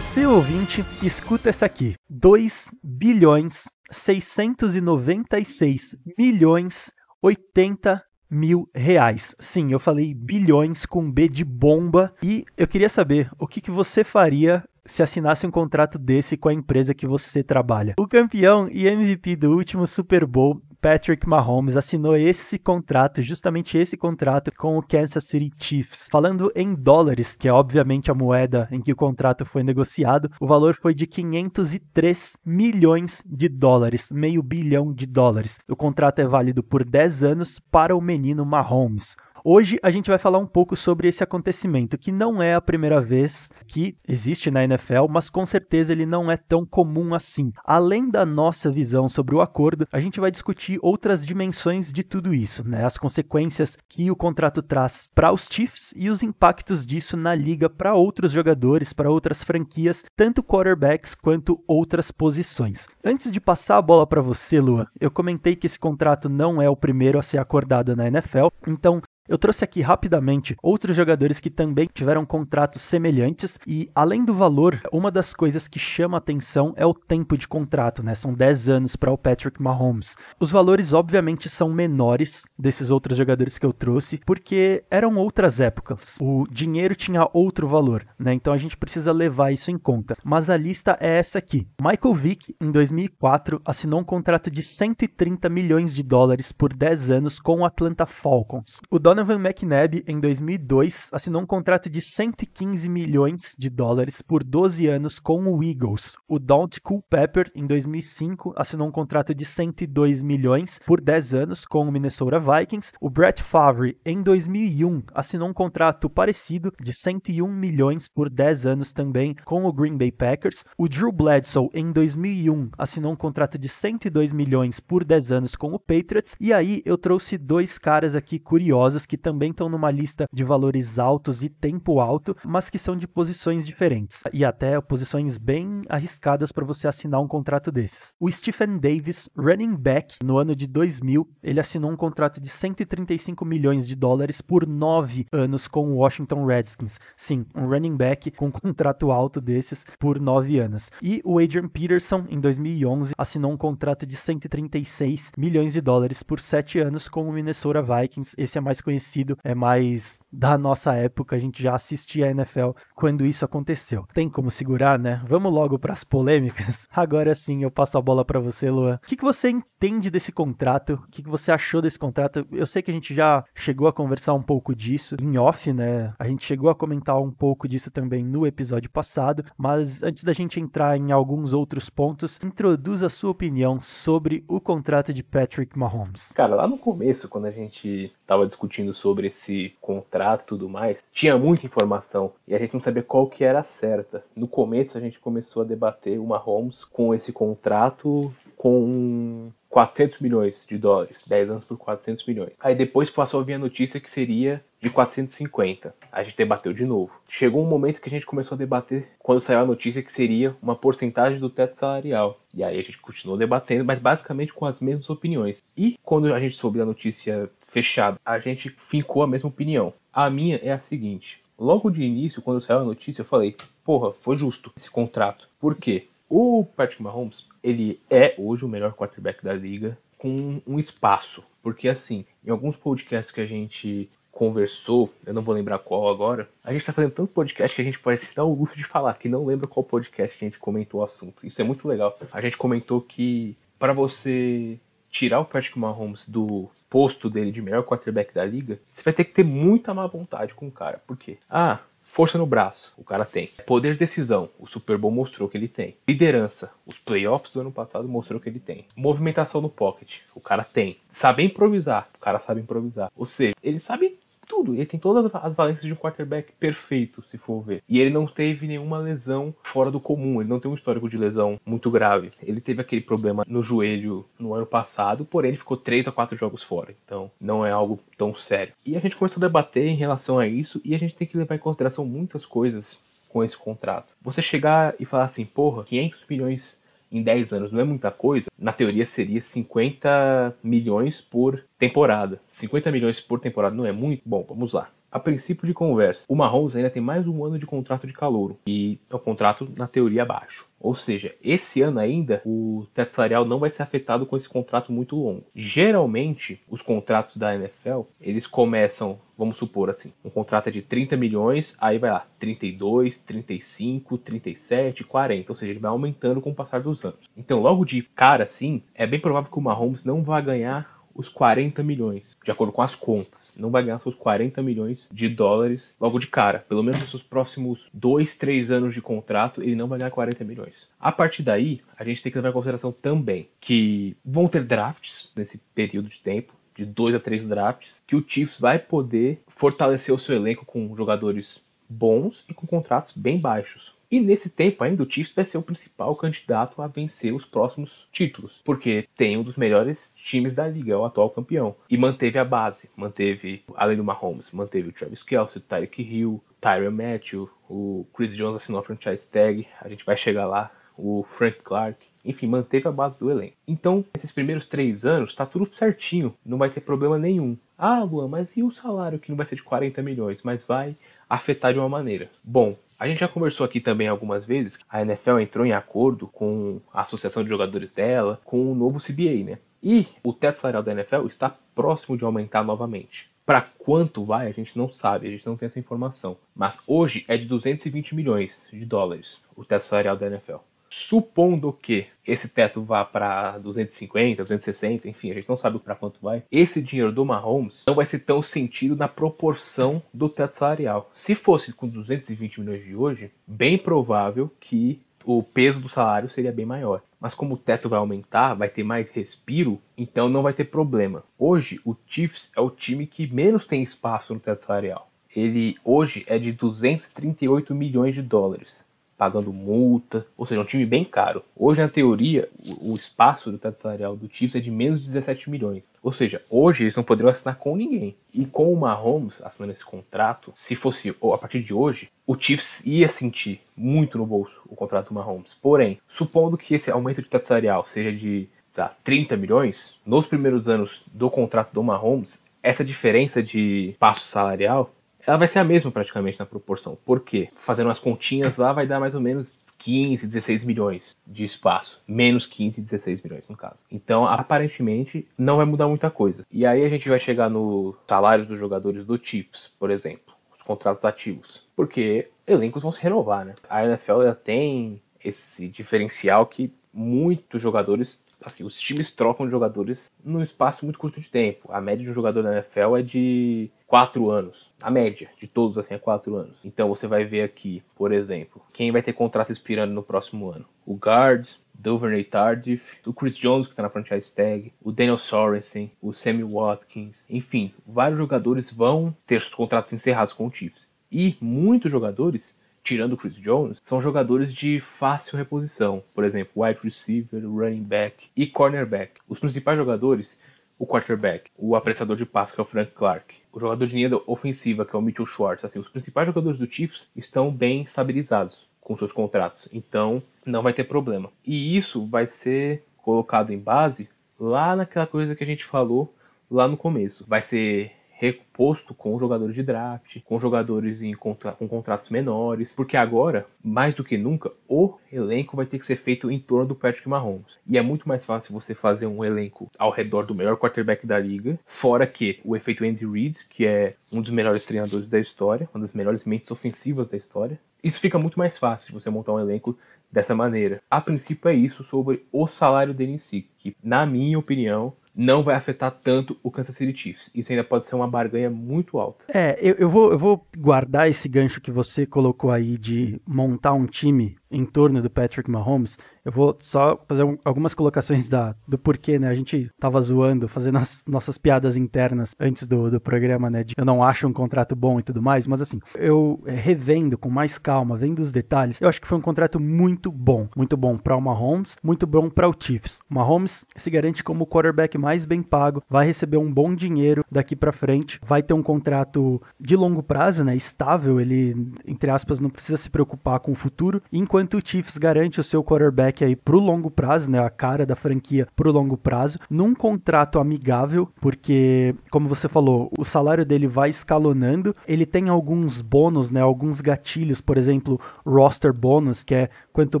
Você, 0.12 0.26
ouvinte, 0.26 0.84
escuta 1.02 1.48
essa 1.48 1.64
aqui: 1.64 1.94
2 2.10 2.74
bilhões 2.84 3.64
696 3.90 5.96
milhões 6.18 6.92
80 7.22 8.04
mil 8.30 8.68
reais. 8.74 9.34
Sim, 9.40 9.72
eu 9.72 9.78
falei 9.78 10.12
bilhões 10.12 10.84
com 10.84 11.10
B 11.10 11.30
de 11.30 11.46
bomba. 11.46 12.12
E 12.22 12.44
eu 12.58 12.68
queria 12.68 12.90
saber 12.90 13.30
o 13.38 13.46
que, 13.46 13.62
que 13.62 13.70
você 13.70 14.04
faria 14.04 14.62
se 14.84 15.02
assinasse 15.02 15.46
um 15.46 15.50
contrato 15.50 15.98
desse 15.98 16.36
com 16.36 16.50
a 16.50 16.52
empresa 16.52 16.92
que 16.92 17.06
você 17.06 17.42
trabalha. 17.42 17.94
O 17.98 18.06
campeão 18.06 18.68
e 18.70 18.86
MVP 18.86 19.36
do 19.36 19.56
último 19.56 19.86
Super 19.86 20.26
Bowl 20.26 20.60
Patrick 20.82 21.28
Mahomes 21.28 21.76
assinou 21.76 22.16
esse 22.16 22.58
contrato, 22.58 23.22
justamente 23.22 23.78
esse 23.78 23.96
contrato, 23.96 24.50
com 24.58 24.76
o 24.76 24.82
Kansas 24.82 25.22
City 25.22 25.52
Chiefs. 25.56 26.08
Falando 26.10 26.50
em 26.56 26.74
dólares, 26.74 27.36
que 27.36 27.46
é 27.46 27.52
obviamente 27.52 28.10
a 28.10 28.14
moeda 28.14 28.66
em 28.68 28.80
que 28.80 28.90
o 28.90 28.96
contrato 28.96 29.44
foi 29.44 29.62
negociado, 29.62 30.28
o 30.40 30.46
valor 30.46 30.74
foi 30.74 30.92
de 30.92 31.06
503 31.06 32.36
milhões 32.44 33.22
de 33.24 33.48
dólares, 33.48 34.10
meio 34.10 34.42
bilhão 34.42 34.92
de 34.92 35.06
dólares. 35.06 35.60
O 35.70 35.76
contrato 35.76 36.18
é 36.18 36.26
válido 36.26 36.64
por 36.64 36.84
10 36.84 37.22
anos 37.22 37.60
para 37.70 37.94
o 37.94 38.00
menino 38.00 38.44
Mahomes. 38.44 39.14
Hoje 39.44 39.76
a 39.82 39.90
gente 39.90 40.08
vai 40.08 40.18
falar 40.18 40.38
um 40.38 40.46
pouco 40.46 40.76
sobre 40.76 41.08
esse 41.08 41.24
acontecimento, 41.24 41.98
que 41.98 42.12
não 42.12 42.40
é 42.40 42.54
a 42.54 42.60
primeira 42.60 43.00
vez 43.00 43.50
que 43.66 43.96
existe 44.06 44.52
na 44.52 44.62
NFL, 44.62 45.08
mas 45.10 45.28
com 45.28 45.44
certeza 45.44 45.92
ele 45.92 46.06
não 46.06 46.30
é 46.30 46.36
tão 46.36 46.64
comum 46.64 47.12
assim. 47.12 47.50
Além 47.64 48.08
da 48.08 48.24
nossa 48.24 48.70
visão 48.70 49.08
sobre 49.08 49.34
o 49.34 49.40
acordo, 49.40 49.84
a 49.90 49.98
gente 49.98 50.20
vai 50.20 50.30
discutir 50.30 50.78
outras 50.80 51.26
dimensões 51.26 51.92
de 51.92 52.04
tudo 52.04 52.32
isso, 52.32 52.62
né? 52.68 52.84
As 52.84 52.96
consequências 52.96 53.76
que 53.88 54.08
o 54.12 54.16
contrato 54.16 54.62
traz 54.62 55.08
para 55.12 55.32
os 55.32 55.48
Chiefs 55.50 55.92
e 55.96 56.08
os 56.08 56.22
impactos 56.22 56.86
disso 56.86 57.16
na 57.16 57.34
liga 57.34 57.68
para 57.68 57.94
outros 57.94 58.30
jogadores, 58.30 58.92
para 58.92 59.10
outras 59.10 59.42
franquias, 59.42 60.04
tanto 60.16 60.40
quarterbacks 60.40 61.16
quanto 61.16 61.60
outras 61.66 62.12
posições. 62.12 62.86
Antes 63.04 63.32
de 63.32 63.40
passar 63.40 63.78
a 63.78 63.82
bola 63.82 64.06
para 64.06 64.22
você, 64.22 64.60
Lua, 64.60 64.86
eu 65.00 65.10
comentei 65.10 65.56
que 65.56 65.66
esse 65.66 65.80
contrato 65.80 66.28
não 66.28 66.62
é 66.62 66.70
o 66.70 66.76
primeiro 66.76 67.18
a 67.18 67.22
ser 67.22 67.38
acordado 67.38 67.96
na 67.96 68.06
NFL, 68.06 68.46
então 68.68 69.02
eu 69.32 69.38
trouxe 69.38 69.64
aqui 69.64 69.80
rapidamente 69.80 70.54
outros 70.62 70.94
jogadores 70.94 71.40
que 71.40 71.48
também 71.48 71.88
tiveram 71.90 72.26
contratos 72.26 72.82
semelhantes 72.82 73.58
e, 73.66 73.90
além 73.94 74.26
do 74.26 74.34
valor, 74.34 74.78
uma 74.92 75.10
das 75.10 75.32
coisas 75.32 75.66
que 75.66 75.78
chama 75.78 76.18
atenção 76.18 76.74
é 76.76 76.84
o 76.84 76.92
tempo 76.92 77.38
de 77.38 77.48
contrato, 77.48 78.02
né? 78.02 78.14
São 78.14 78.34
10 78.34 78.68
anos 78.68 78.94
para 78.94 79.10
o 79.10 79.16
Patrick 79.16 79.62
Mahomes. 79.62 80.18
Os 80.38 80.50
valores, 80.50 80.92
obviamente, 80.92 81.48
são 81.48 81.72
menores 81.72 82.44
desses 82.58 82.90
outros 82.90 83.16
jogadores 83.16 83.56
que 83.56 83.64
eu 83.64 83.72
trouxe, 83.72 84.20
porque 84.26 84.84
eram 84.90 85.16
outras 85.16 85.62
épocas. 85.62 86.18
O 86.20 86.44
dinheiro 86.50 86.94
tinha 86.94 87.26
outro 87.32 87.66
valor, 87.66 88.06
né? 88.18 88.34
Então 88.34 88.52
a 88.52 88.58
gente 88.58 88.76
precisa 88.76 89.12
levar 89.12 89.50
isso 89.50 89.70
em 89.70 89.78
conta. 89.78 90.14
Mas 90.22 90.50
a 90.50 90.58
lista 90.58 90.98
é 91.00 91.16
essa 91.16 91.38
aqui. 91.38 91.66
Michael 91.80 92.14
Vick, 92.14 92.54
em 92.60 92.70
2004, 92.70 93.62
assinou 93.64 94.00
um 94.00 94.04
contrato 94.04 94.50
de 94.50 94.62
130 94.62 95.48
milhões 95.48 95.94
de 95.94 96.02
dólares 96.02 96.52
por 96.52 96.74
10 96.74 97.10
anos 97.10 97.40
com 97.40 97.60
o 97.60 97.64
Atlanta 97.64 98.04
Falcons. 98.04 98.82
O 98.90 98.98
Donovan 98.98 99.21
McNabb, 99.30 100.02
em 100.06 100.18
2002, 100.18 101.08
assinou 101.12 101.42
um 101.42 101.46
contrato 101.46 101.88
de 101.88 102.00
115 102.00 102.88
milhões 102.88 103.54
de 103.56 103.70
dólares 103.70 104.20
por 104.20 104.42
12 104.42 104.88
anos 104.88 105.20
com 105.20 105.44
o 105.44 105.62
Eagles. 105.62 106.16
O 106.26 106.38
Don't 106.38 106.80
Culpepper, 106.80 107.50
em 107.54 107.66
2005, 107.66 108.54
assinou 108.56 108.88
um 108.88 108.90
contrato 108.90 109.34
de 109.34 109.44
102 109.44 110.22
milhões 110.22 110.80
por 110.84 111.00
10 111.00 111.34
anos 111.34 111.64
com 111.64 111.86
o 111.86 111.92
Minnesota 111.92 112.40
Vikings. 112.40 112.92
O 113.00 113.08
Brett 113.08 113.42
Favre, 113.42 113.96
em 114.04 114.22
2001, 114.22 115.02
assinou 115.14 115.48
um 115.48 115.54
contrato 115.54 116.10
parecido 116.10 116.72
de 116.80 116.92
101 116.92 117.46
milhões 117.46 118.08
por 118.08 118.28
10 118.28 118.66
anos 118.66 118.92
também 118.92 119.34
com 119.44 119.64
o 119.64 119.72
Green 119.72 119.96
Bay 119.96 120.10
Packers. 120.10 120.64
O 120.76 120.88
Drew 120.88 121.12
Bledsoe, 121.12 121.68
em 121.72 121.92
2001, 121.92 122.70
assinou 122.76 123.12
um 123.12 123.16
contrato 123.16 123.58
de 123.58 123.68
102 123.68 124.32
milhões 124.32 124.80
por 124.80 125.04
10 125.04 125.32
anos 125.32 125.56
com 125.56 125.72
o 125.72 125.78
Patriots. 125.78 126.36
E 126.40 126.52
aí 126.52 126.82
eu 126.84 126.98
trouxe 126.98 127.38
dois 127.38 127.78
caras 127.78 128.14
aqui 128.14 128.38
curiosos 128.38 129.01
que 129.06 129.16
também 129.16 129.50
estão 129.50 129.68
numa 129.68 129.90
lista 129.90 130.26
de 130.32 130.44
valores 130.44 130.98
altos 130.98 131.42
e 131.42 131.48
tempo 131.48 132.00
alto, 132.00 132.36
mas 132.44 132.70
que 132.70 132.78
são 132.78 132.96
de 132.96 133.06
posições 133.06 133.66
diferentes 133.66 134.22
e 134.32 134.44
até 134.44 134.80
posições 134.80 135.36
bem 135.36 135.82
arriscadas 135.88 136.52
para 136.52 136.64
você 136.64 136.88
assinar 136.88 137.20
um 137.20 137.28
contrato 137.28 137.70
desses. 137.70 138.14
O 138.20 138.30
Stephen 138.30 138.78
Davis, 138.78 139.28
running 139.36 139.74
back, 139.74 140.16
no 140.24 140.38
ano 140.38 140.54
de 140.54 140.66
2000, 140.66 141.28
ele 141.42 141.60
assinou 141.60 141.90
um 141.90 141.96
contrato 141.96 142.40
de 142.40 142.48
135 142.48 143.44
milhões 143.44 143.86
de 143.86 143.96
dólares 143.96 144.40
por 144.40 144.66
nove 144.66 145.26
anos 145.32 145.68
com 145.68 145.90
o 145.90 145.96
Washington 145.96 146.46
Redskins. 146.46 146.98
Sim, 147.16 147.44
um 147.54 147.66
running 147.68 147.96
back 147.96 148.30
com 148.32 148.46
um 148.46 148.50
contrato 148.50 149.10
alto 149.10 149.40
desses 149.40 149.84
por 149.98 150.20
nove 150.20 150.58
anos. 150.58 150.90
E 151.02 151.20
o 151.24 151.38
Adrian 151.38 151.68
Peterson, 151.68 152.24
em 152.28 152.40
2011, 152.40 153.14
assinou 153.18 153.52
um 153.52 153.56
contrato 153.56 154.06
de 154.06 154.16
136 154.16 155.32
milhões 155.36 155.72
de 155.72 155.80
dólares 155.80 156.22
por 156.22 156.40
sete 156.40 156.78
anos 156.78 157.08
com 157.08 157.28
o 157.28 157.32
Minnesota 157.32 157.82
Vikings. 157.82 158.34
Esse 158.38 158.58
é 158.58 158.60
mais 158.60 158.80
conhecido 158.80 158.91
conhecido, 158.92 159.38
é 159.42 159.54
mais 159.54 160.20
da 160.30 160.56
nossa 160.56 160.94
época, 160.94 161.36
a 161.36 161.38
gente 161.38 161.62
já 161.62 161.74
assistia 161.74 162.26
a 162.26 162.30
NFL 162.30 162.70
quando 162.94 163.24
isso 163.24 163.44
aconteceu. 163.44 164.06
Tem 164.12 164.28
como 164.28 164.50
segurar, 164.50 164.98
né? 164.98 165.22
Vamos 165.26 165.52
logo 165.52 165.78
para 165.78 165.92
as 165.92 166.04
polêmicas. 166.04 166.88
Agora 166.92 167.34
sim, 167.34 167.62
eu 167.62 167.70
passo 167.70 167.98
a 167.98 168.02
bola 168.02 168.24
para 168.24 168.40
você, 168.40 168.70
Luan. 168.70 168.98
O 169.02 169.06
que, 169.06 169.16
que 169.16 169.24
você 169.24 169.50
entende 169.50 170.10
desse 170.10 170.32
contrato? 170.32 170.94
O 170.94 171.10
que, 171.10 171.22
que 171.22 171.28
você 171.28 171.52
achou 171.52 171.80
desse 171.82 171.98
contrato? 171.98 172.46
Eu 172.50 172.66
sei 172.66 172.82
que 172.82 172.90
a 172.90 172.94
gente 172.94 173.14
já 173.14 173.44
chegou 173.54 173.88
a 173.88 173.92
conversar 173.92 174.34
um 174.34 174.42
pouco 174.42 174.74
disso 174.74 175.16
em 175.20 175.38
off, 175.38 175.72
né? 175.72 176.14
A 176.18 176.26
gente 176.26 176.44
chegou 176.44 176.70
a 176.70 176.74
comentar 176.74 177.20
um 177.20 177.30
pouco 177.30 177.68
disso 177.68 177.90
também 177.90 178.24
no 178.24 178.46
episódio 178.46 178.90
passado, 178.90 179.44
mas 179.56 180.02
antes 180.02 180.24
da 180.24 180.32
gente 180.32 180.60
entrar 180.60 180.96
em 180.96 181.12
alguns 181.12 181.52
outros 181.52 181.90
pontos, 181.90 182.38
introduz 182.42 183.02
a 183.02 183.08
sua 183.08 183.30
opinião 183.30 183.80
sobre 183.80 184.44
o 184.48 184.60
contrato 184.60 185.12
de 185.12 185.22
Patrick 185.22 185.78
Mahomes. 185.78 186.32
Cara, 186.32 186.54
lá 186.54 186.66
no 186.66 186.78
começo, 186.78 187.28
quando 187.28 187.46
a 187.46 187.50
gente 187.50 188.12
tava 188.32 188.46
discutindo 188.46 188.94
sobre 188.94 189.26
esse 189.26 189.74
contrato 189.78 190.42
e 190.42 190.46
tudo 190.46 190.66
mais, 190.66 191.04
tinha 191.12 191.36
muita 191.36 191.66
informação 191.66 192.32
e 192.48 192.54
a 192.54 192.58
gente 192.58 192.72
não 192.72 192.80
sabia 192.80 193.02
qual 193.02 193.26
que 193.26 193.44
era 193.44 193.60
a 193.60 193.62
certa. 193.62 194.24
No 194.34 194.48
começo 194.48 194.96
a 194.96 195.00
gente 195.02 195.20
começou 195.20 195.60
a 195.60 195.66
debater 195.66 196.18
o 196.18 196.26
Mahomes 196.26 196.82
com 196.82 197.14
esse 197.14 197.30
contrato 197.30 198.34
com 198.56 199.50
400 199.68 200.20
milhões 200.20 200.64
de 200.66 200.78
dólares, 200.78 201.24
10 201.26 201.50
anos 201.50 201.64
por 201.64 201.76
400 201.76 202.24
milhões. 202.26 202.52
Aí 202.60 202.74
depois 202.74 203.10
passou 203.10 203.40
a 203.40 203.42
vir 203.42 203.54
a 203.54 203.58
notícia 203.58 203.98
que 203.98 204.10
seria 204.10 204.62
de 204.80 204.90
450. 204.90 205.94
A 206.10 206.22
gente 206.22 206.36
debateu 206.36 206.72
de 206.72 206.84
novo. 206.84 207.10
Chegou 207.28 207.62
um 207.64 207.68
momento 207.68 208.00
que 208.00 208.08
a 208.08 208.12
gente 208.12 208.26
começou 208.26 208.54
a 208.54 208.58
debater 208.58 209.08
quando 209.18 209.40
saiu 209.40 209.60
a 209.60 209.64
notícia 209.64 210.02
que 210.02 210.12
seria 210.12 210.54
uma 210.60 210.76
porcentagem 210.76 211.38
do 211.38 211.48
teto 211.48 211.78
salarial. 211.78 212.38
E 212.54 212.62
aí 212.62 212.78
a 212.78 212.82
gente 212.82 212.98
continuou 212.98 213.38
debatendo, 213.38 213.84
mas 213.84 213.98
basicamente 213.98 214.52
com 214.52 214.66
as 214.66 214.78
mesmas 214.78 215.08
opiniões. 215.08 215.62
E 215.76 215.96
quando 216.02 216.32
a 216.34 216.38
gente 216.38 216.56
soube 216.56 216.78
da 216.78 216.84
notícia 216.84 217.50
fechada, 217.72 218.20
a 218.24 218.38
gente 218.38 218.68
fincou 218.68 219.22
a 219.22 219.26
mesma 219.26 219.48
opinião. 219.48 219.94
A 220.12 220.28
minha 220.28 220.60
é 220.62 220.70
a 220.70 220.78
seguinte: 220.78 221.42
logo 221.58 221.90
de 221.90 222.02
início, 222.02 222.42
quando 222.42 222.60
saiu 222.60 222.80
a 222.80 222.84
notícia, 222.84 223.22
eu 223.22 223.26
falei, 223.26 223.56
porra, 223.82 224.12
foi 224.12 224.36
justo 224.36 224.70
esse 224.76 224.90
contrato. 224.90 225.48
Por 225.58 225.74
quê? 225.74 226.06
O 226.28 226.64
Patrick 226.76 227.02
Mahomes, 227.02 227.46
ele 227.62 227.98
é 228.10 228.34
hoje 228.38 228.64
o 228.64 228.68
melhor 228.68 228.92
quarterback 228.92 229.42
da 229.42 229.54
liga 229.54 229.98
com 230.18 230.60
um 230.66 230.78
espaço. 230.78 231.42
Porque 231.62 231.88
assim, 231.88 232.24
em 232.44 232.50
alguns 232.50 232.76
podcasts 232.76 233.34
que 233.34 233.40
a 233.40 233.46
gente 233.46 234.08
conversou, 234.30 235.12
eu 235.26 235.34
não 235.34 235.42
vou 235.42 235.54
lembrar 235.54 235.78
qual 235.78 236.08
agora, 236.08 236.48
a 236.64 236.72
gente 236.72 236.84
tá 236.84 236.92
fazendo 236.92 237.12
tanto 237.12 237.32
podcast 237.32 237.76
que 237.76 237.82
a 237.82 237.84
gente 237.84 237.98
pode 237.98 238.18
se 238.20 238.34
dar 238.34 238.44
o 238.44 238.54
luxo 238.54 238.76
de 238.76 238.84
falar, 238.84 239.14
que 239.14 239.28
não 239.28 239.44
lembra 239.44 239.66
qual 239.66 239.84
podcast 239.84 240.36
a 240.40 240.44
gente 240.44 240.58
comentou 240.58 241.00
o 241.00 241.04
assunto. 241.04 241.46
Isso 241.46 241.60
é 241.60 241.64
muito 241.64 241.86
legal. 241.86 242.18
A 242.32 242.40
gente 242.40 242.56
comentou 242.56 243.00
que 243.00 243.56
para 243.78 243.92
você 243.92 244.78
tirar 245.12 245.38
o 245.38 245.44
Patrick 245.44 245.78
Mahomes 245.78 246.28
do 246.28 246.68
posto 246.90 247.30
dele 247.30 247.52
de 247.52 247.62
melhor 247.62 247.84
quarterback 247.84 248.34
da 248.34 248.44
liga, 248.44 248.80
você 248.90 249.02
vai 249.02 249.12
ter 249.12 249.24
que 249.24 249.32
ter 249.32 249.44
muita 249.44 249.94
má 249.94 250.06
vontade 250.06 250.54
com 250.54 250.66
o 250.66 250.72
cara. 250.72 251.00
Por 251.06 251.16
quê? 251.16 251.38
Ah, 251.48 251.78
Força 252.04 252.36
no 252.36 252.44
braço, 252.44 252.92
o 252.98 253.02
cara 253.02 253.24
tem. 253.24 253.48
Poder 253.66 253.94
de 253.94 253.98
decisão, 253.98 254.50
o 254.58 254.66
Super 254.66 254.98
Bowl 254.98 255.10
mostrou 255.10 255.48
que 255.48 255.56
ele 255.56 255.66
tem. 255.66 255.96
Liderança, 256.06 256.70
os 256.84 256.98
playoffs 256.98 257.50
do 257.54 257.62
ano 257.62 257.72
passado 257.72 258.06
mostrou 258.06 258.38
que 258.38 258.50
ele 258.50 258.60
tem. 258.60 258.84
Movimentação 258.94 259.62
no 259.62 259.70
pocket, 259.70 260.18
o 260.34 260.40
cara 260.40 260.62
tem. 260.62 260.98
Saber 261.10 261.44
improvisar, 261.44 262.10
o 262.14 262.18
cara 262.20 262.38
sabe 262.38 262.60
improvisar. 262.60 263.10
Ou 263.16 263.24
seja, 263.24 263.54
ele 263.62 263.80
sabe 263.80 264.18
tudo. 264.52 264.74
Ele 264.74 264.84
tem 264.84 265.00
todas 265.00 265.34
as 265.34 265.54
valências 265.54 265.86
de 265.86 265.94
um 265.94 265.96
quarterback 265.96 266.52
perfeito, 266.52 267.22
se 267.22 267.38
for 267.38 267.62
ver. 267.62 267.82
E 267.88 267.98
ele 267.98 268.10
não 268.10 268.26
teve 268.26 268.66
nenhuma 268.66 268.98
lesão 268.98 269.54
fora 269.62 269.90
do 269.90 269.98
comum. 269.98 270.42
Ele 270.42 270.50
não 270.50 270.60
tem 270.60 270.70
um 270.70 270.74
histórico 270.74 271.08
de 271.08 271.16
lesão 271.16 271.58
muito 271.64 271.90
grave. 271.90 272.32
Ele 272.42 272.60
teve 272.60 272.82
aquele 272.82 273.00
problema 273.00 273.44
no 273.48 273.62
joelho 273.62 274.26
no 274.38 274.52
ano 274.52 274.66
passado, 274.66 275.24
porém 275.24 275.48
ele 275.48 275.56
ficou 275.56 275.78
3 275.78 276.06
a 276.06 276.12
4 276.12 276.36
jogos 276.36 276.62
fora. 276.62 276.94
Então 277.02 277.30
não 277.40 277.64
é 277.64 277.70
algo 277.70 277.98
tão 278.18 278.34
sério. 278.34 278.74
E 278.84 278.94
a 278.94 279.00
gente 279.00 279.16
começou 279.16 279.40
a 279.40 279.46
debater 279.46 279.86
em 279.86 279.96
relação 279.96 280.38
a 280.38 280.46
isso 280.46 280.82
e 280.84 280.94
a 280.94 280.98
gente 280.98 281.14
tem 281.14 281.26
que 281.26 281.38
levar 281.38 281.54
em 281.54 281.58
consideração 281.58 282.04
muitas 282.04 282.44
coisas 282.44 282.98
com 283.30 283.42
esse 283.42 283.56
contrato. 283.56 284.14
Você 284.20 284.42
chegar 284.42 284.94
e 285.00 285.06
falar 285.06 285.24
assim, 285.24 285.46
porra, 285.46 285.84
500 285.84 286.26
milhões 286.28 286.81
em 287.12 287.22
10 287.22 287.52
anos 287.52 287.72
não 287.72 287.80
é 287.80 287.84
muita 287.84 288.10
coisa, 288.10 288.50
na 288.58 288.72
teoria 288.72 289.04
seria 289.04 289.40
50 289.40 290.56
milhões 290.62 291.20
por 291.20 291.62
temporada. 291.78 292.40
50 292.48 292.90
milhões 292.90 293.20
por 293.20 293.38
temporada 293.38 293.76
não 293.76 293.84
é 293.84 293.92
muito? 293.92 294.22
Bom, 294.24 294.44
vamos 294.48 294.72
lá. 294.72 294.90
A 295.12 295.20
princípio 295.20 295.66
de 295.66 295.74
conversa, 295.74 296.24
o 296.26 296.34
Mahomes 296.34 296.74
ainda 296.74 296.88
tem 296.88 297.02
mais 297.02 297.28
um 297.28 297.44
ano 297.44 297.58
de 297.58 297.66
contrato 297.66 298.06
de 298.06 298.14
calouro 298.14 298.58
e 298.66 298.98
é 299.10 299.14
um 299.14 299.18
contrato 299.18 299.70
na 299.76 299.86
teoria 299.86 300.24
baixo. 300.24 300.66
Ou 300.80 300.94
seja, 300.94 301.34
esse 301.44 301.82
ano 301.82 302.00
ainda 302.00 302.40
o 302.46 302.86
teto 302.94 303.12
salarial 303.12 303.44
não 303.44 303.58
vai 303.58 303.70
ser 303.70 303.82
afetado 303.82 304.24
com 304.24 304.38
esse 304.38 304.48
contrato 304.48 304.90
muito 304.90 305.14
longo. 305.14 305.44
Geralmente, 305.54 306.62
os 306.66 306.80
contratos 306.80 307.36
da 307.36 307.54
NFL, 307.54 308.04
eles 308.18 308.46
começam, 308.46 309.20
vamos 309.36 309.58
supor 309.58 309.90
assim, 309.90 310.14
um 310.24 310.30
contrato 310.30 310.68
é 310.68 310.72
de 310.72 310.80
30 310.80 311.14
milhões, 311.14 311.76
aí 311.78 311.98
vai 311.98 312.10
lá, 312.10 312.26
32, 312.38 313.18
35, 313.18 314.16
37, 314.16 315.04
40, 315.04 315.52
ou 315.52 315.54
seja, 315.54 315.72
ele 315.72 315.78
vai 315.78 315.90
aumentando 315.90 316.40
com 316.40 316.50
o 316.50 316.54
passar 316.54 316.80
dos 316.80 317.04
anos. 317.04 317.28
Então, 317.36 317.60
logo 317.60 317.84
de 317.84 318.00
cara 318.00 318.44
assim, 318.44 318.82
é 318.94 319.06
bem 319.06 319.20
provável 319.20 319.52
que 319.52 319.58
o 319.58 319.62
Mahomes 319.62 320.06
não 320.06 320.22
vá 320.22 320.40
ganhar 320.40 321.01
os 321.14 321.28
40 321.28 321.82
milhões, 321.82 322.36
de 322.42 322.50
acordo 322.50 322.72
com 322.72 322.82
as 322.82 322.94
contas. 322.94 323.52
Não 323.56 323.70
vai 323.70 323.82
ganhar 323.82 323.98
seus 324.00 324.14
40 324.14 324.62
milhões 324.62 325.08
de 325.12 325.28
dólares 325.28 325.94
logo 326.00 326.18
de 326.18 326.26
cara. 326.26 326.64
Pelo 326.68 326.82
menos 326.82 327.00
nos 327.00 327.10
seus 327.10 327.22
próximos 327.22 327.88
2, 327.92 328.34
3 328.36 328.70
anos 328.70 328.94
de 328.94 329.02
contrato, 329.02 329.62
ele 329.62 329.76
não 329.76 329.88
vai 329.88 329.98
ganhar 329.98 330.10
40 330.10 330.44
milhões. 330.44 330.88
A 330.98 331.12
partir 331.12 331.42
daí, 331.42 331.80
a 331.98 332.04
gente 332.04 332.22
tem 332.22 332.32
que 332.32 332.38
levar 332.38 332.50
em 332.50 332.52
consideração 332.52 332.92
também 332.92 333.48
que 333.60 334.16
vão 334.24 334.48
ter 334.48 334.64
drafts 334.64 335.30
nesse 335.36 335.58
período 335.74 336.08
de 336.08 336.20
tempo. 336.20 336.54
De 336.74 336.86
dois 336.86 337.14
a 337.14 337.20
três 337.20 337.46
drafts, 337.46 338.00
que 338.06 338.16
o 338.16 338.24
Chiefs 338.26 338.58
vai 338.58 338.78
poder 338.78 339.42
fortalecer 339.46 340.14
o 340.14 340.18
seu 340.18 340.34
elenco 340.34 340.64
com 340.64 340.96
jogadores 340.96 341.62
bons 341.86 342.46
e 342.48 342.54
com 342.54 342.66
contratos 342.66 343.12
bem 343.14 343.38
baixos. 343.38 343.94
E 344.12 344.20
nesse 344.20 344.50
tempo 344.50 344.84
ainda 344.84 345.02
o 345.02 345.10
Chiefs 345.10 345.34
vai 345.34 345.46
ser 345.46 345.56
o 345.56 345.62
principal 345.62 346.14
candidato 346.14 346.82
a 346.82 346.86
vencer 346.86 347.32
os 347.32 347.46
próximos 347.46 348.06
títulos, 348.12 348.60
porque 348.62 349.08
tem 349.16 349.38
um 349.38 349.42
dos 349.42 349.56
melhores 349.56 350.12
times 350.14 350.54
da 350.54 350.68
liga, 350.68 350.92
é 350.92 350.96
o 350.96 351.06
atual 351.06 351.30
campeão. 351.30 351.74
E 351.88 351.96
manteve 351.96 352.38
a 352.38 352.44
base, 352.44 352.90
manteve, 352.94 353.64
além 353.74 353.96
do 353.96 354.04
Mahomes, 354.04 354.50
manteve 354.52 354.90
o 354.90 354.92
Travis 354.92 355.22
Kelce, 355.22 355.56
o 355.56 355.62
Tyreek 355.62 356.02
Hill, 356.02 356.44
Tyron 356.60 356.90
Matthew, 356.90 357.50
o 357.70 358.06
Chris 358.14 358.36
Jones 358.36 358.56
assinou 358.56 358.80
a 358.80 358.84
franchise 358.84 359.26
tag, 359.26 359.66
a 359.80 359.88
gente 359.88 360.04
vai 360.04 360.16
chegar 360.16 360.46
lá, 360.46 360.70
o 360.94 361.24
Frank 361.24 361.60
Clark. 361.62 362.06
Enfim, 362.24 362.46
manteve 362.46 362.86
a 362.86 362.92
base 362.92 363.18
do 363.18 363.30
elenco. 363.30 363.56
Então, 363.66 364.04
esses 364.14 364.30
primeiros 364.30 364.66
três 364.66 365.04
anos, 365.04 365.34
tá 365.34 365.44
tudo 365.44 365.68
certinho, 365.74 366.34
não 366.44 366.58
vai 366.58 366.70
ter 366.70 366.80
problema 366.80 367.18
nenhum. 367.18 367.56
Ah, 367.76 368.04
Luan, 368.04 368.28
mas 368.28 368.56
e 368.56 368.62
o 368.62 368.70
salário 368.70 369.18
que 369.18 369.30
não 369.30 369.36
vai 369.36 369.46
ser 369.46 369.56
de 369.56 369.62
40 369.62 370.02
milhões, 370.02 370.40
mas 370.44 370.64
vai 370.64 370.96
afetar 371.28 371.72
de 371.72 371.80
uma 371.80 371.88
maneira? 371.88 372.30
Bom, 372.44 372.76
a 373.02 373.08
gente 373.08 373.18
já 373.18 373.26
conversou 373.26 373.66
aqui 373.66 373.80
também 373.80 374.06
algumas 374.06 374.44
vezes, 374.44 374.78
a 374.88 375.02
NFL 375.02 375.40
entrou 375.40 375.66
em 375.66 375.72
acordo 375.72 376.28
com 376.28 376.80
a 376.94 377.02
associação 377.02 377.42
de 377.42 377.48
jogadores 377.48 377.90
dela, 377.90 378.40
com 378.44 378.70
o 378.70 378.76
novo 378.76 379.00
CBA, 379.00 379.42
né? 379.44 379.58
E 379.82 380.06
o 380.22 380.32
teto 380.32 380.60
salarial 380.60 380.84
da 380.84 380.92
NFL 380.92 381.26
está 381.26 381.50
próximo 381.74 382.16
de 382.16 382.22
aumentar 382.22 382.62
novamente. 382.62 383.28
Para 383.44 383.60
quanto 383.60 384.22
vai, 384.22 384.46
a 384.46 384.52
gente 384.52 384.78
não 384.78 384.88
sabe, 384.88 385.26
a 385.26 385.30
gente 385.32 385.44
não 385.44 385.56
tem 385.56 385.66
essa 385.66 385.80
informação. 385.80 386.36
Mas 386.54 386.78
hoje 386.86 387.24
é 387.26 387.36
de 387.36 387.44
220 387.44 388.14
milhões 388.14 388.68
de 388.72 388.86
dólares 388.86 389.40
o 389.56 389.64
teto 389.64 389.82
salarial 389.82 390.16
da 390.16 390.28
NFL. 390.28 390.58
Supondo 390.94 391.72
que 391.72 392.06
esse 392.26 392.46
teto 392.46 392.82
vá 392.82 393.02
para 393.02 393.56
250, 393.56 394.42
260, 394.42 395.08
enfim, 395.08 395.30
a 395.30 395.34
gente 395.34 395.48
não 395.48 395.56
sabe 395.56 395.78
para 395.78 395.94
quanto 395.94 396.20
vai. 396.20 396.42
Esse 396.52 396.82
dinheiro 396.82 397.10
do 397.10 397.24
Mahomes 397.24 397.82
não 397.86 397.94
vai 397.94 398.04
ser 398.04 398.18
tão 398.18 398.42
sentido 398.42 398.94
na 398.94 399.08
proporção 399.08 400.02
do 400.12 400.28
teto 400.28 400.54
salarial. 400.54 401.10
Se 401.14 401.34
fosse 401.34 401.72
com 401.72 401.88
220 401.88 402.60
milhões 402.60 402.84
de 402.84 402.94
hoje, 402.94 403.30
bem 403.46 403.78
provável 403.78 404.50
que 404.60 405.00
o 405.24 405.42
peso 405.42 405.80
do 405.80 405.88
salário 405.88 406.28
seria 406.28 406.52
bem 406.52 406.66
maior. 406.66 407.00
Mas 407.18 407.32
como 407.32 407.54
o 407.54 407.58
teto 407.58 407.88
vai 407.88 407.98
aumentar, 407.98 408.52
vai 408.52 408.68
ter 408.68 408.82
mais 408.82 409.08
respiro, 409.08 409.80
então 409.96 410.28
não 410.28 410.42
vai 410.42 410.52
ter 410.52 410.64
problema. 410.64 411.24
Hoje, 411.38 411.80
o 411.86 411.96
Chiefs 412.06 412.50
é 412.54 412.60
o 412.60 412.68
time 412.68 413.06
que 413.06 413.32
menos 413.32 413.64
tem 413.64 413.82
espaço 413.82 414.34
no 414.34 414.40
teto 414.40 414.60
salarial. 414.60 415.10
Ele 415.34 415.78
hoje 415.82 416.22
é 416.26 416.38
de 416.38 416.52
238 416.52 417.74
milhões 417.74 418.14
de 418.14 418.20
dólares 418.20 418.84
pagando 419.22 419.52
multa, 419.52 420.26
ou 420.36 420.44
seja, 420.44 420.60
um 420.60 420.64
time 420.64 420.84
bem 420.84 421.04
caro. 421.04 421.44
Hoje, 421.54 421.80
na 421.80 421.88
teoria, 421.88 422.48
o, 422.80 422.92
espaço 422.96 423.52
do 423.52 423.56
teto 423.56 423.78
salarial 423.78 424.16
do 424.16 424.28
Chiefs 424.28 424.56
é 424.56 424.58
de 424.58 424.68
menos 424.68 425.02
de 425.02 425.12
17 425.12 425.48
milhões. 425.48 425.84
Ou 426.02 426.10
seja, 426.12 426.42
hoje 426.50 426.82
eles 426.82 426.96
não 426.96 427.04
poderiam 427.04 427.30
assinar 427.30 427.54
com 427.54 427.76
ninguém. 427.76 428.16
E 428.34 428.44
com 428.44 428.72
o 428.72 428.76
Mahomes 428.76 429.40
assinando 429.44 429.70
esse 429.70 429.84
contrato, 429.84 430.52
se 430.56 430.74
fosse 430.74 431.10
a 431.10 431.38
partir 431.38 431.62
de 431.62 431.72
hoje, 431.72 432.10
o 432.26 432.36
Chiefs 432.36 432.82
ia 432.84 433.08
sentir 433.08 433.60
muito 433.76 434.18
no 434.18 434.26
bolso 434.26 434.60
o 434.66 434.74
contrato 434.74 435.10
do 435.10 435.14
Mahomes. 435.14 435.54
Porém, 435.54 436.00
supondo 436.08 436.58
que 436.58 436.74
esse 436.74 436.90
aumento 436.90 437.22
de 437.22 437.28
teto 437.28 437.46
salarial 437.46 437.86
seja 437.86 438.10
de 438.10 438.48
tá, 438.74 438.92
30 439.04 439.36
milhões, 439.36 439.94
nos 440.04 440.26
primeiros 440.26 440.68
anos 440.68 441.04
do 441.14 441.30
contrato 441.30 441.72
do 441.72 441.80
Mahomes, 441.84 442.42
essa 442.60 442.84
diferença 442.84 443.40
de 443.40 443.94
passo 444.00 444.26
salarial 444.26 444.92
ela 445.26 445.36
vai 445.36 445.48
ser 445.48 445.58
a 445.58 445.64
mesma 445.64 445.90
praticamente 445.90 446.38
na 446.38 446.46
proporção. 446.46 446.98
Por 447.04 447.20
quê? 447.20 447.48
Fazendo 447.54 447.90
as 447.90 447.98
continhas 447.98 448.56
lá 448.56 448.72
vai 448.72 448.86
dar 448.86 449.00
mais 449.00 449.14
ou 449.14 449.20
menos 449.20 449.54
15, 449.78 450.26
16 450.26 450.64
milhões 450.64 451.16
de 451.26 451.44
espaço. 451.44 452.00
Menos 452.06 452.46
15, 452.46 452.80
16 452.80 453.22
milhões 453.22 453.48
no 453.48 453.56
caso. 453.56 453.84
Então, 453.90 454.26
aparentemente, 454.26 455.28
não 455.38 455.56
vai 455.56 455.66
mudar 455.66 455.88
muita 455.88 456.10
coisa. 456.10 456.44
E 456.50 456.66
aí 456.66 456.84
a 456.84 456.88
gente 456.88 457.08
vai 457.08 457.18
chegar 457.18 457.48
nos 457.48 457.94
salários 458.06 458.46
dos 458.46 458.58
jogadores 458.58 459.04
do 459.04 459.18
Chiefs, 459.18 459.70
por 459.78 459.90
exemplo. 459.90 460.34
Os 460.56 460.62
contratos 460.62 461.04
ativos. 461.04 461.66
Porque 461.74 462.28
elencos 462.46 462.82
vão 462.82 462.92
se 462.92 463.00
renovar, 463.00 463.44
né? 463.44 463.54
A 463.68 463.84
NFL 463.84 464.22
já 464.24 464.34
tem 464.34 465.00
esse 465.24 465.68
diferencial 465.68 466.46
que 466.46 466.72
muitos 466.92 467.62
jogadores 467.62 468.24
assim, 468.44 468.64
os 468.64 468.80
times 468.80 469.10
trocam 469.10 469.46
de 469.46 469.52
jogadores 469.52 470.10
num 470.24 470.42
espaço 470.42 470.84
muito 470.84 470.98
curto 470.98 471.20
de 471.20 471.28
tempo. 471.28 471.70
A 471.72 471.80
média 471.80 472.04
de 472.04 472.10
um 472.10 472.14
jogador 472.14 472.42
da 472.42 472.52
NFL 472.52 472.96
é 472.96 473.02
de 473.02 473.70
quatro 473.86 474.30
anos. 474.30 474.70
A 474.80 474.90
média 474.90 475.28
de 475.40 475.46
todos 475.46 475.78
assim 475.78 475.94
é 475.94 475.98
quatro 475.98 476.36
anos. 476.36 476.56
Então 476.64 476.88
você 476.88 477.06
vai 477.06 477.24
ver 477.24 477.42
aqui, 477.42 477.82
por 477.94 478.12
exemplo, 478.12 478.62
quem 478.72 478.90
vai 478.90 479.02
ter 479.02 479.12
contrato 479.12 479.52
expirando 479.52 479.92
no 479.92 480.02
próximo 480.02 480.50
ano. 480.50 480.64
O 480.84 480.94
Guard, 480.94 481.46
Duvernay 481.74 482.24
Tardif, 482.24 482.98
o 483.06 483.12
Chris 483.12 483.36
Jones 483.36 483.66
que 483.66 483.72
está 483.72 483.82
na 483.82 483.90
franchise 483.90 484.32
tag, 484.32 484.72
o 484.82 484.92
Daniel 484.92 485.18
Sorensen, 485.18 485.90
o 486.00 486.12
Sammy 486.12 486.44
Watkins, 486.44 487.16
enfim, 487.28 487.72
vários 487.86 488.18
jogadores 488.18 488.70
vão 488.70 489.16
ter 489.26 489.40
seus 489.40 489.54
contratos 489.54 489.92
encerrados 489.92 490.32
com 490.32 490.46
o 490.46 490.52
Chiefs. 490.52 490.90
E 491.10 491.36
muitos 491.40 491.92
jogadores 491.92 492.56
tirando 492.82 493.12
o 493.12 493.16
Chris 493.16 493.36
Jones, 493.36 493.78
são 493.80 494.02
jogadores 494.02 494.52
de 494.52 494.80
fácil 494.80 495.38
reposição. 495.38 496.02
Por 496.14 496.24
exemplo, 496.24 496.62
wide 496.62 496.80
receiver, 496.82 497.42
running 497.48 497.82
back 497.82 498.28
e 498.36 498.46
cornerback. 498.46 499.20
Os 499.28 499.38
principais 499.38 499.78
jogadores, 499.78 500.38
o 500.78 500.86
quarterback, 500.86 501.50
o 501.56 501.76
apressador 501.76 502.16
de 502.16 502.26
passe, 502.26 502.52
que 502.52 502.60
é 502.60 502.62
o 502.62 502.66
Frank 502.66 502.92
Clark, 502.92 503.34
o 503.52 503.60
jogador 503.60 503.86
de 503.86 503.94
linha 503.94 504.10
ofensiva, 504.26 504.84
que 504.84 504.94
é 504.96 504.98
o 504.98 505.02
Mitchell 505.02 505.26
Schwartz. 505.26 505.64
Assim, 505.64 505.78
os 505.78 505.88
principais 505.88 506.26
jogadores 506.26 506.58
do 506.58 506.70
Chiefs 506.70 507.08
estão 507.14 507.50
bem 507.50 507.82
estabilizados 507.82 508.68
com 508.80 508.96
seus 508.96 509.12
contratos. 509.12 509.68
Então, 509.72 510.22
não 510.44 510.62
vai 510.62 510.72
ter 510.72 510.84
problema. 510.84 511.30
E 511.46 511.76
isso 511.76 512.06
vai 512.06 512.26
ser 512.26 512.84
colocado 512.96 513.52
em 513.52 513.58
base 513.58 514.08
lá 514.38 514.74
naquela 514.74 515.06
coisa 515.06 515.36
que 515.36 515.44
a 515.44 515.46
gente 515.46 515.64
falou 515.64 516.12
lá 516.50 516.66
no 516.66 516.76
começo. 516.76 517.24
Vai 517.28 517.42
ser 517.42 517.92
reposto 518.22 518.94
com 518.94 519.18
jogadores 519.18 519.52
de 519.52 519.64
draft, 519.64 520.20
com 520.22 520.38
jogadores 520.38 521.02
em 521.02 521.12
contra 521.12 521.50
com 521.50 521.66
contratos 521.66 522.08
menores, 522.08 522.72
porque 522.72 522.96
agora, 522.96 523.48
mais 523.60 523.96
do 523.96 524.04
que 524.04 524.16
nunca, 524.16 524.52
o 524.68 524.94
elenco 525.10 525.56
vai 525.56 525.66
ter 525.66 525.76
que 525.76 525.84
ser 525.84 525.96
feito 525.96 526.30
em 526.30 526.38
torno 526.38 526.68
do 526.68 526.74
Patrick 526.76 527.08
Mahomes. 527.08 527.58
E 527.66 527.76
é 527.76 527.82
muito 527.82 528.06
mais 528.06 528.24
fácil 528.24 528.52
você 528.52 528.76
fazer 528.76 529.08
um 529.08 529.24
elenco 529.24 529.68
ao 529.76 529.90
redor 529.90 530.24
do 530.24 530.36
melhor 530.36 530.56
quarterback 530.56 531.04
da 531.04 531.18
liga, 531.18 531.58
fora 531.66 532.06
que 532.06 532.38
o 532.44 532.54
efeito 532.54 532.84
Andy 532.84 533.04
Reid, 533.04 533.44
que 533.50 533.66
é 533.66 533.94
um 534.12 534.22
dos 534.22 534.30
melhores 534.30 534.64
treinadores 534.64 535.08
da 535.08 535.18
história, 535.18 535.68
uma 535.74 535.80
das 535.80 535.92
melhores 535.92 536.24
mentes 536.24 536.48
ofensivas 536.52 537.08
da 537.08 537.16
história. 537.16 537.58
Isso 537.82 537.98
fica 537.98 538.20
muito 538.20 538.38
mais 538.38 538.56
fácil 538.56 538.86
de 538.86 539.00
você 539.00 539.10
montar 539.10 539.32
um 539.32 539.40
elenco 539.40 539.76
dessa 540.12 540.32
maneira. 540.32 540.80
A 540.88 541.00
princípio 541.00 541.48
é 541.48 541.54
isso 541.54 541.82
sobre 541.82 542.24
o 542.30 542.46
salário 542.46 542.94
dele 542.94 543.14
em 543.14 543.18
si, 543.18 543.48
que 543.58 543.74
na 543.82 544.06
minha 544.06 544.38
opinião 544.38 544.92
não 545.14 545.42
vai 545.42 545.54
afetar 545.54 545.90
tanto 546.02 546.38
o 546.42 546.50
Kansas 546.50 546.74
City 546.74 546.98
Chiefs. 546.98 547.30
Isso 547.34 547.52
ainda 547.52 547.64
pode 547.64 547.86
ser 547.86 547.94
uma 547.94 548.08
barganha 548.08 548.50
muito 548.50 548.98
alta. 548.98 549.24
É, 549.28 549.56
eu, 549.60 549.74
eu, 549.74 549.88
vou, 549.88 550.10
eu 550.12 550.18
vou 550.18 550.46
guardar 550.58 551.08
esse 551.08 551.28
gancho 551.28 551.60
que 551.60 551.70
você 551.70 552.06
colocou 552.06 552.50
aí 552.50 552.78
de 552.78 553.20
montar 553.26 553.72
um 553.74 553.86
time 553.86 554.36
em 554.52 554.64
torno 554.64 555.00
do 555.00 555.10
Patrick 555.10 555.50
Mahomes, 555.50 555.98
eu 556.24 556.30
vou 556.30 556.56
só 556.60 556.98
fazer 557.08 557.24
um, 557.24 557.36
algumas 557.44 557.74
colocações 557.74 558.28
da, 558.28 558.54
do 558.68 558.78
porquê, 558.78 559.18
né? 559.18 559.28
A 559.28 559.34
gente 559.34 559.70
tava 559.80 560.00
zoando, 560.00 560.46
fazendo 560.46 560.78
as 560.78 561.02
nossas 561.06 561.38
piadas 561.38 561.76
internas 561.76 562.34
antes 562.38 562.68
do, 562.68 562.90
do 562.90 563.00
programa, 563.00 563.50
né? 563.50 563.64
De 563.64 563.74
eu 563.76 563.84
não 563.84 564.04
acho 564.04 564.26
um 564.28 564.32
contrato 564.32 564.76
bom 564.76 564.98
e 564.98 565.02
tudo 565.02 565.22
mais, 565.22 565.46
mas 565.46 565.60
assim, 565.60 565.80
eu 565.96 566.40
é, 566.46 566.52
revendo 566.52 567.18
com 567.18 567.30
mais 567.30 567.58
calma, 567.58 567.96
vendo 567.96 568.20
os 568.20 568.30
detalhes, 568.30 568.80
eu 568.80 568.88
acho 568.88 569.00
que 569.00 569.08
foi 569.08 569.18
um 569.18 569.22
contrato 569.22 569.58
muito 569.58 570.12
bom. 570.12 570.46
Muito 570.56 570.76
bom 570.76 570.96
para 570.96 571.16
o 571.16 571.20
Mahomes, 571.20 571.76
muito 571.82 572.06
bom 572.06 572.28
para 572.28 572.48
o 572.48 572.54
Chiefs. 572.58 573.00
O 573.10 573.14
Mahomes 573.14 573.64
se 573.76 573.90
garante 573.90 574.22
como 574.22 574.44
o 574.44 574.46
quarterback 574.46 574.96
mais 574.98 575.24
bem 575.24 575.42
pago, 575.42 575.82
vai 575.88 576.06
receber 576.06 576.36
um 576.36 576.52
bom 576.52 576.74
dinheiro 576.74 577.24
daqui 577.30 577.56
para 577.56 577.72
frente, 577.72 578.20
vai 578.24 578.42
ter 578.42 578.54
um 578.54 578.62
contrato 578.62 579.40
de 579.58 579.74
longo 579.76 580.02
prazo, 580.02 580.44
né? 580.44 580.54
Estável, 580.54 581.20
ele, 581.20 581.72
entre 581.86 582.10
aspas, 582.10 582.38
não 582.38 582.50
precisa 582.50 582.76
se 582.76 582.90
preocupar 582.90 583.40
com 583.40 583.52
o 583.52 583.56
futuro, 583.56 584.02
enquanto 584.12 584.41
enquanto 584.42 584.56
o 584.56 584.62
Chiefs 584.64 584.98
garante 584.98 585.38
o 585.38 585.44
seu 585.44 585.62
quarterback 585.62 586.24
aí 586.24 586.34
pro 586.34 586.58
longo 586.58 586.90
prazo, 586.90 587.30
né, 587.30 587.38
a 587.38 587.48
cara 587.48 587.86
da 587.86 587.94
franquia 587.94 588.46
pro 588.56 588.72
longo 588.72 588.96
prazo, 588.96 589.38
num 589.48 589.72
contrato 589.72 590.40
amigável, 590.40 591.08
porque 591.20 591.94
como 592.10 592.28
você 592.28 592.48
falou, 592.48 592.90
o 592.98 593.04
salário 593.04 593.46
dele 593.46 593.68
vai 593.68 593.90
escalonando, 593.90 594.74
ele 594.86 595.06
tem 595.06 595.28
alguns 595.28 595.80
bônus, 595.80 596.30
né, 596.32 596.40
alguns 596.40 596.80
gatilhos, 596.80 597.40
por 597.40 597.56
exemplo, 597.56 598.00
roster 598.26 598.72
bônus, 598.72 599.22
que 599.22 599.34
é 599.34 599.48
quanto 599.72 600.00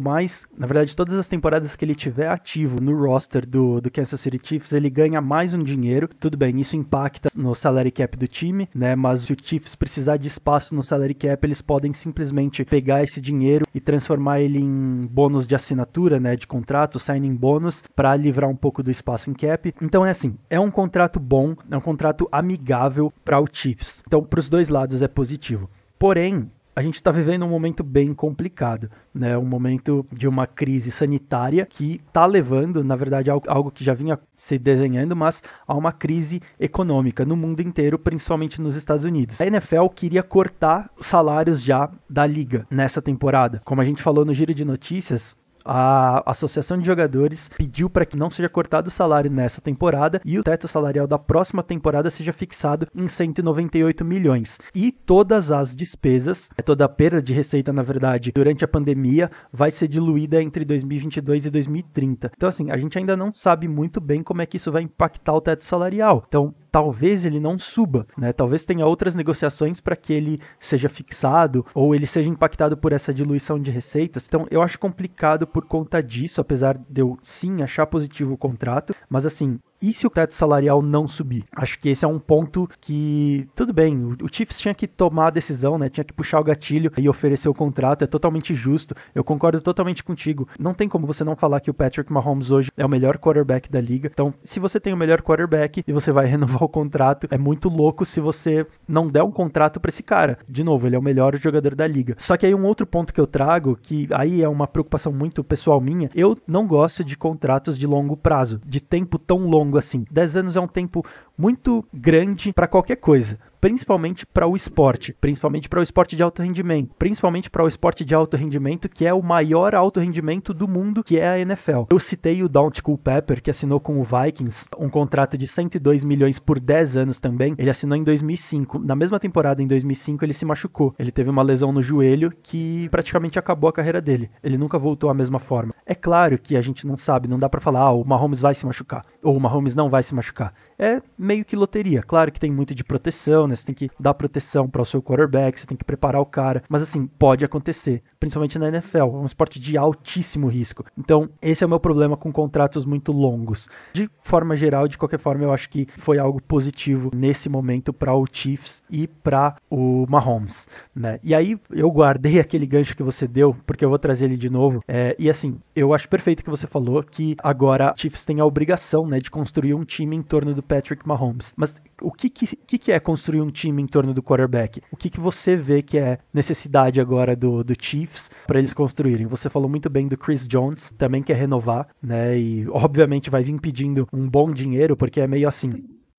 mais, 0.00 0.44
na 0.58 0.66
verdade, 0.66 0.96
todas 0.96 1.14
as 1.14 1.28
temporadas 1.28 1.76
que 1.76 1.84
ele 1.84 1.94
tiver 1.94 2.28
ativo 2.28 2.80
no 2.80 3.06
roster 3.06 3.48
do, 3.48 3.80
do 3.80 3.90
Kansas 3.90 4.20
City 4.20 4.40
Chiefs, 4.42 4.72
ele 4.72 4.90
ganha 4.90 5.20
mais 5.20 5.54
um 5.54 5.62
dinheiro. 5.62 6.08
Tudo 6.18 6.36
bem, 6.36 6.60
isso 6.60 6.76
impacta 6.76 7.28
no 7.36 7.54
salary 7.54 7.90
cap 7.90 8.16
do 8.16 8.26
time, 8.26 8.68
né? 8.74 8.96
Mas 8.96 9.20
se 9.20 9.32
o 9.32 9.36
Chiefs 9.40 9.74
precisar 9.74 10.16
de 10.16 10.26
espaço 10.26 10.74
no 10.74 10.82
salary 10.82 11.14
cap, 11.14 11.46
eles 11.46 11.62
podem 11.62 11.92
simplesmente 11.92 12.64
pegar 12.64 13.02
esse 13.02 13.20
dinheiro 13.20 13.64
e 13.74 13.80
transformar 13.80 14.31
transformar 14.32 14.40
ele 14.40 14.58
em 14.58 15.06
bônus 15.06 15.46
de 15.46 15.54
assinatura, 15.54 16.18
né, 16.18 16.36
de 16.36 16.46
contrato, 16.46 16.98
signing 16.98 17.34
bônus, 17.34 17.82
para 17.94 18.16
livrar 18.16 18.48
um 18.48 18.56
pouco 18.56 18.82
do 18.82 18.90
espaço 18.90 19.30
em 19.30 19.34
cap. 19.34 19.74
Então 19.80 20.06
é 20.06 20.10
assim, 20.10 20.36
é 20.48 20.58
um 20.58 20.70
contrato 20.70 21.20
bom, 21.20 21.54
é 21.70 21.76
um 21.76 21.80
contrato 21.80 22.28
amigável 22.32 23.12
para 23.24 23.40
o 23.40 23.46
Chiefs. 23.50 24.02
Então, 24.06 24.22
para 24.22 24.40
os 24.40 24.48
dois 24.48 24.68
lados 24.68 25.02
é 25.02 25.08
positivo. 25.08 25.68
Porém, 25.98 26.50
a 26.74 26.82
gente 26.82 26.94
está 26.94 27.10
vivendo 27.10 27.44
um 27.44 27.48
momento 27.48 27.82
bem 27.84 28.14
complicado, 28.14 28.90
né? 29.14 29.36
Um 29.36 29.44
momento 29.44 30.04
de 30.12 30.26
uma 30.26 30.46
crise 30.46 30.90
sanitária 30.90 31.66
que 31.66 32.00
está 32.06 32.24
levando, 32.24 32.82
na 32.82 32.96
verdade, 32.96 33.30
algo 33.30 33.70
que 33.70 33.84
já 33.84 33.92
vinha 33.92 34.18
se 34.34 34.58
desenhando, 34.58 35.14
mas 35.14 35.42
a 35.66 35.74
uma 35.74 35.92
crise 35.92 36.40
econômica 36.58 37.24
no 37.24 37.36
mundo 37.36 37.60
inteiro, 37.60 37.98
principalmente 37.98 38.60
nos 38.60 38.74
Estados 38.74 39.04
Unidos. 39.04 39.40
A 39.40 39.46
NFL 39.46 39.86
queria 39.94 40.22
cortar 40.22 40.90
salários 40.98 41.62
já 41.62 41.90
da 42.08 42.26
liga 42.26 42.66
nessa 42.70 43.02
temporada. 43.02 43.60
Como 43.64 43.80
a 43.80 43.84
gente 43.84 44.02
falou 44.02 44.24
no 44.24 44.32
giro 44.32 44.54
de 44.54 44.64
notícias, 44.64 45.36
a 45.64 46.30
Associação 46.30 46.78
de 46.78 46.86
Jogadores 46.86 47.50
pediu 47.56 47.88
para 47.88 48.06
que 48.06 48.16
não 48.16 48.30
seja 48.30 48.48
cortado 48.48 48.88
o 48.88 48.90
salário 48.90 49.30
nessa 49.30 49.60
temporada 49.60 50.20
e 50.24 50.38
o 50.38 50.42
teto 50.42 50.68
salarial 50.68 51.06
da 51.06 51.18
próxima 51.18 51.62
temporada 51.62 52.10
seja 52.10 52.32
fixado 52.32 52.86
em 52.94 53.06
198 53.06 54.04
milhões. 54.04 54.58
E 54.74 54.92
todas 54.92 55.50
as 55.52 55.74
despesas, 55.74 56.50
é 56.56 56.62
toda 56.62 56.84
a 56.84 56.88
perda 56.88 57.22
de 57.22 57.32
receita, 57.32 57.72
na 57.72 57.82
verdade, 57.82 58.32
durante 58.34 58.64
a 58.64 58.68
pandemia, 58.68 59.30
vai 59.52 59.70
ser 59.70 59.88
diluída 59.88 60.42
entre 60.42 60.64
2022 60.64 61.46
e 61.46 61.50
2030. 61.50 62.32
Então, 62.36 62.48
assim, 62.48 62.70
a 62.70 62.76
gente 62.76 62.98
ainda 62.98 63.16
não 63.16 63.32
sabe 63.32 63.68
muito 63.68 64.00
bem 64.00 64.22
como 64.22 64.42
é 64.42 64.46
que 64.46 64.56
isso 64.56 64.72
vai 64.72 64.82
impactar 64.82 65.34
o 65.34 65.40
teto 65.40 65.64
salarial. 65.64 66.24
Então, 66.26 66.54
talvez 66.72 67.26
ele 67.26 67.38
não 67.38 67.58
suba, 67.58 68.06
né? 68.16 68.32
Talvez 68.32 68.64
tenha 68.64 68.86
outras 68.86 69.14
negociações 69.14 69.78
para 69.78 69.94
que 69.94 70.12
ele 70.12 70.40
seja 70.58 70.88
fixado 70.88 71.64
ou 71.74 71.94
ele 71.94 72.06
seja 72.06 72.30
impactado 72.30 72.76
por 72.78 72.92
essa 72.92 73.12
diluição 73.12 73.60
de 73.60 73.70
receitas. 73.70 74.26
Então, 74.26 74.46
eu 74.50 74.62
acho 74.62 74.78
complicado 74.78 75.46
por 75.46 75.66
conta 75.66 76.02
disso, 76.02 76.40
apesar 76.40 76.78
de 76.88 77.02
eu 77.02 77.18
sim 77.22 77.62
achar 77.62 77.86
positivo 77.86 78.32
o 78.32 78.38
contrato, 78.38 78.94
mas 79.08 79.26
assim, 79.26 79.58
e 79.82 79.92
se 79.92 80.06
o 80.06 80.10
teto 80.10 80.32
salarial 80.32 80.80
não 80.80 81.08
subir? 81.08 81.44
Acho 81.54 81.78
que 81.78 81.88
esse 81.88 82.04
é 82.04 82.08
um 82.08 82.18
ponto 82.18 82.68
que, 82.80 83.48
tudo 83.54 83.72
bem, 83.72 84.16
o 84.22 84.28
Chiefs 84.30 84.60
tinha 84.60 84.74
que 84.74 84.86
tomar 84.86 85.26
a 85.26 85.30
decisão, 85.30 85.76
né? 85.76 85.88
Tinha 85.88 86.04
que 86.04 86.12
puxar 86.12 86.40
o 86.40 86.44
gatilho 86.44 86.92
e 86.96 87.08
oferecer 87.08 87.48
o 87.48 87.54
contrato, 87.54 88.02
é 88.02 88.06
totalmente 88.06 88.54
justo. 88.54 88.94
Eu 89.14 89.24
concordo 89.24 89.60
totalmente 89.60 90.04
contigo. 90.04 90.48
Não 90.58 90.72
tem 90.72 90.88
como 90.88 91.06
você 91.06 91.24
não 91.24 91.34
falar 91.34 91.60
que 91.60 91.70
o 91.70 91.74
Patrick 91.74 92.12
Mahomes 92.12 92.50
hoje 92.52 92.70
é 92.76 92.86
o 92.86 92.88
melhor 92.88 93.18
quarterback 93.18 93.70
da 93.70 93.80
liga. 93.80 94.08
Então, 94.12 94.32
se 94.44 94.60
você 94.60 94.78
tem 94.78 94.92
o 94.92 94.96
melhor 94.96 95.20
quarterback 95.20 95.82
e 95.86 95.92
você 95.92 96.12
vai 96.12 96.26
renovar 96.30 96.62
o 96.62 96.68
contrato, 96.68 97.26
é 97.30 97.36
muito 97.36 97.68
louco 97.68 98.04
se 98.04 98.20
você 98.20 98.64
não 98.86 99.06
der 99.06 99.22
um 99.22 99.32
contrato 99.32 99.80
para 99.80 99.88
esse 99.88 100.02
cara. 100.02 100.38
De 100.48 100.62
novo, 100.62 100.86
ele 100.86 100.94
é 100.94 100.98
o 100.98 101.02
melhor 101.02 101.36
jogador 101.36 101.74
da 101.74 101.86
liga. 101.86 102.14
Só 102.18 102.36
que 102.36 102.46
aí 102.46 102.54
um 102.54 102.64
outro 102.64 102.86
ponto 102.86 103.12
que 103.12 103.20
eu 103.20 103.26
trago, 103.26 103.76
que 103.80 104.08
aí 104.12 104.42
é 104.42 104.48
uma 104.48 104.68
preocupação 104.68 105.12
muito 105.12 105.42
pessoal 105.42 105.80
minha, 105.80 106.08
eu 106.14 106.38
não 106.46 106.66
gosto 106.66 107.02
de 107.02 107.16
contratos 107.16 107.76
de 107.76 107.86
longo 107.86 108.16
prazo, 108.16 108.60
de 108.64 108.80
tempo 108.80 109.18
tão 109.18 109.46
longo 109.46 109.71
longo 109.72 109.78
assim. 109.78 110.04
10 110.10 110.36
anos 110.36 110.56
é 110.56 110.60
um 110.60 110.68
tempo 110.68 111.04
muito 111.36 111.84
grande 111.92 112.52
para 112.52 112.68
qualquer 112.68 112.96
coisa 112.96 113.38
principalmente 113.62 114.26
para 114.26 114.44
o 114.44 114.56
esporte, 114.56 115.16
principalmente 115.20 115.68
para 115.68 115.78
o 115.78 115.82
esporte 115.84 116.16
de 116.16 116.22
alto 116.22 116.42
rendimento, 116.42 116.96
principalmente 116.98 117.48
para 117.48 117.62
o 117.62 117.68
esporte 117.68 118.04
de 118.04 118.12
alto 118.12 118.36
rendimento, 118.36 118.88
que 118.88 119.06
é 119.06 119.14
o 119.14 119.22
maior 119.22 119.72
alto 119.72 120.00
rendimento 120.00 120.52
do 120.52 120.66
mundo, 120.66 121.04
que 121.04 121.16
é 121.16 121.28
a 121.28 121.38
NFL. 121.38 121.84
Eu 121.92 122.00
citei 122.00 122.42
o 122.42 122.48
Don't 122.48 122.82
Culpepper, 122.82 123.40
que 123.40 123.50
assinou 123.50 123.78
com 123.78 124.00
o 124.00 124.02
Vikings 124.02 124.66
um 124.76 124.90
contrato 124.90 125.38
de 125.38 125.46
102 125.46 126.02
milhões 126.02 126.40
por 126.40 126.58
10 126.58 126.96
anos 126.96 127.20
também. 127.20 127.54
Ele 127.56 127.70
assinou 127.70 127.96
em 127.96 128.02
2005. 128.02 128.80
Na 128.80 128.96
mesma 128.96 129.20
temporada, 129.20 129.62
em 129.62 129.66
2005, 129.68 130.24
ele 130.24 130.32
se 130.32 130.44
machucou. 130.44 130.92
Ele 130.98 131.12
teve 131.12 131.30
uma 131.30 131.44
lesão 131.44 131.70
no 131.70 131.80
joelho 131.80 132.32
que 132.42 132.88
praticamente 132.88 133.38
acabou 133.38 133.70
a 133.70 133.72
carreira 133.72 134.00
dele. 134.00 134.28
Ele 134.42 134.58
nunca 134.58 134.76
voltou 134.76 135.08
à 135.08 135.14
mesma 135.14 135.38
forma. 135.38 135.72
É 135.86 135.94
claro 135.94 136.36
que 136.36 136.56
a 136.56 136.60
gente 136.60 136.84
não 136.84 136.98
sabe, 136.98 137.28
não 137.28 137.38
dá 137.38 137.48
para 137.48 137.60
falar, 137.60 137.82
ah, 137.82 137.92
o 137.92 138.04
Mahomes 138.04 138.40
vai 138.40 138.56
se 138.56 138.66
machucar, 138.66 139.04
ou 139.22 139.36
o 139.36 139.40
Mahomes 139.40 139.76
não 139.76 139.88
vai 139.88 140.02
se 140.02 140.12
machucar. 140.16 140.52
É 140.76 141.00
meio 141.16 141.44
que 141.44 141.54
loteria. 141.54 142.02
Claro 142.02 142.32
que 142.32 142.40
tem 142.40 142.50
muito 142.50 142.74
de 142.74 142.82
proteção, 142.82 143.46
né? 143.52 143.56
Você 143.56 143.66
tem 143.66 143.74
que 143.74 143.90
dar 144.00 144.14
proteção 144.14 144.68
para 144.68 144.82
o 144.82 144.86
seu 144.86 145.02
quarterback, 145.02 145.60
você 145.60 145.66
tem 145.66 145.76
que 145.76 145.84
preparar 145.84 146.20
o 146.20 146.26
cara. 146.26 146.62
Mas 146.68 146.82
assim, 146.82 147.06
pode 147.06 147.44
acontecer, 147.44 148.02
principalmente 148.18 148.58
na 148.58 148.68
NFL. 148.68 148.98
É 148.98 149.04
um 149.04 149.24
esporte 149.24 149.60
de 149.60 149.76
altíssimo 149.76 150.48
risco. 150.48 150.84
Então, 150.98 151.28
esse 151.40 151.62
é 151.62 151.66
o 151.66 151.70
meu 151.70 151.78
problema 151.78 152.16
com 152.16 152.32
contratos 152.32 152.84
muito 152.84 153.12
longos. 153.12 153.68
De 153.92 154.10
forma 154.22 154.56
geral, 154.56 154.88
de 154.88 154.98
qualquer 154.98 155.18
forma, 155.18 155.44
eu 155.44 155.52
acho 155.52 155.68
que 155.68 155.86
foi 155.98 156.18
algo 156.18 156.40
positivo 156.42 157.10
nesse 157.14 157.48
momento 157.48 157.92
para 157.92 158.14
o 158.14 158.26
Chiefs 158.30 158.82
e 158.90 159.06
para 159.06 159.56
o 159.70 160.06
Mahomes, 160.08 160.66
né? 160.94 161.20
E 161.22 161.34
aí 161.34 161.58
eu 161.70 161.90
guardei 161.90 162.40
aquele 162.40 162.66
gancho 162.66 162.96
que 162.96 163.02
você 163.02 163.26
deu, 163.28 163.54
porque 163.66 163.84
eu 163.84 163.88
vou 163.88 163.98
trazer 163.98 164.26
ele 164.26 164.36
de 164.36 164.50
novo. 164.50 164.82
É, 164.88 165.14
e 165.18 165.28
assim, 165.28 165.58
eu 165.76 165.92
acho 165.92 166.08
perfeito 166.08 166.42
que 166.42 166.50
você 166.50 166.66
falou 166.66 167.02
que 167.02 167.36
agora 167.42 167.94
Chiefs 167.96 168.24
tem 168.24 168.40
a 168.40 168.46
obrigação, 168.46 169.06
né, 169.06 169.18
de 169.18 169.30
construir 169.30 169.74
um 169.74 169.84
time 169.84 170.16
em 170.16 170.22
torno 170.22 170.54
do 170.54 170.62
Patrick 170.62 171.06
Mahomes. 171.06 171.52
Mas 171.56 171.74
o 172.00 172.10
que, 172.10 172.28
que, 172.30 172.78
que 172.78 172.92
é 172.92 172.98
construir 172.98 173.41
um 173.42 173.50
time 173.50 173.82
em 173.82 173.86
torno 173.86 174.14
do 174.14 174.22
quarterback? 174.22 174.80
O 174.90 174.96
que, 174.96 175.10
que 175.10 175.20
você 175.20 175.56
vê 175.56 175.82
que 175.82 175.98
é 175.98 176.18
necessidade 176.32 177.00
agora 177.00 177.34
do, 177.36 177.62
do 177.62 177.74
Chiefs 177.78 178.30
para 178.46 178.58
eles 178.58 178.72
construírem? 178.72 179.26
Você 179.26 179.50
falou 179.50 179.68
muito 179.68 179.90
bem 179.90 180.08
do 180.08 180.16
Chris 180.16 180.46
Jones, 180.46 180.92
também 180.96 181.22
quer 181.22 181.36
renovar, 181.36 181.88
né? 182.02 182.38
E 182.38 182.66
obviamente 182.70 183.30
vai 183.30 183.42
vir 183.42 183.58
pedindo 183.60 184.08
um 184.12 184.28
bom 184.28 184.52
dinheiro, 184.52 184.96
porque 184.96 185.20
é 185.20 185.26
meio 185.26 185.48
assim. 185.48 185.72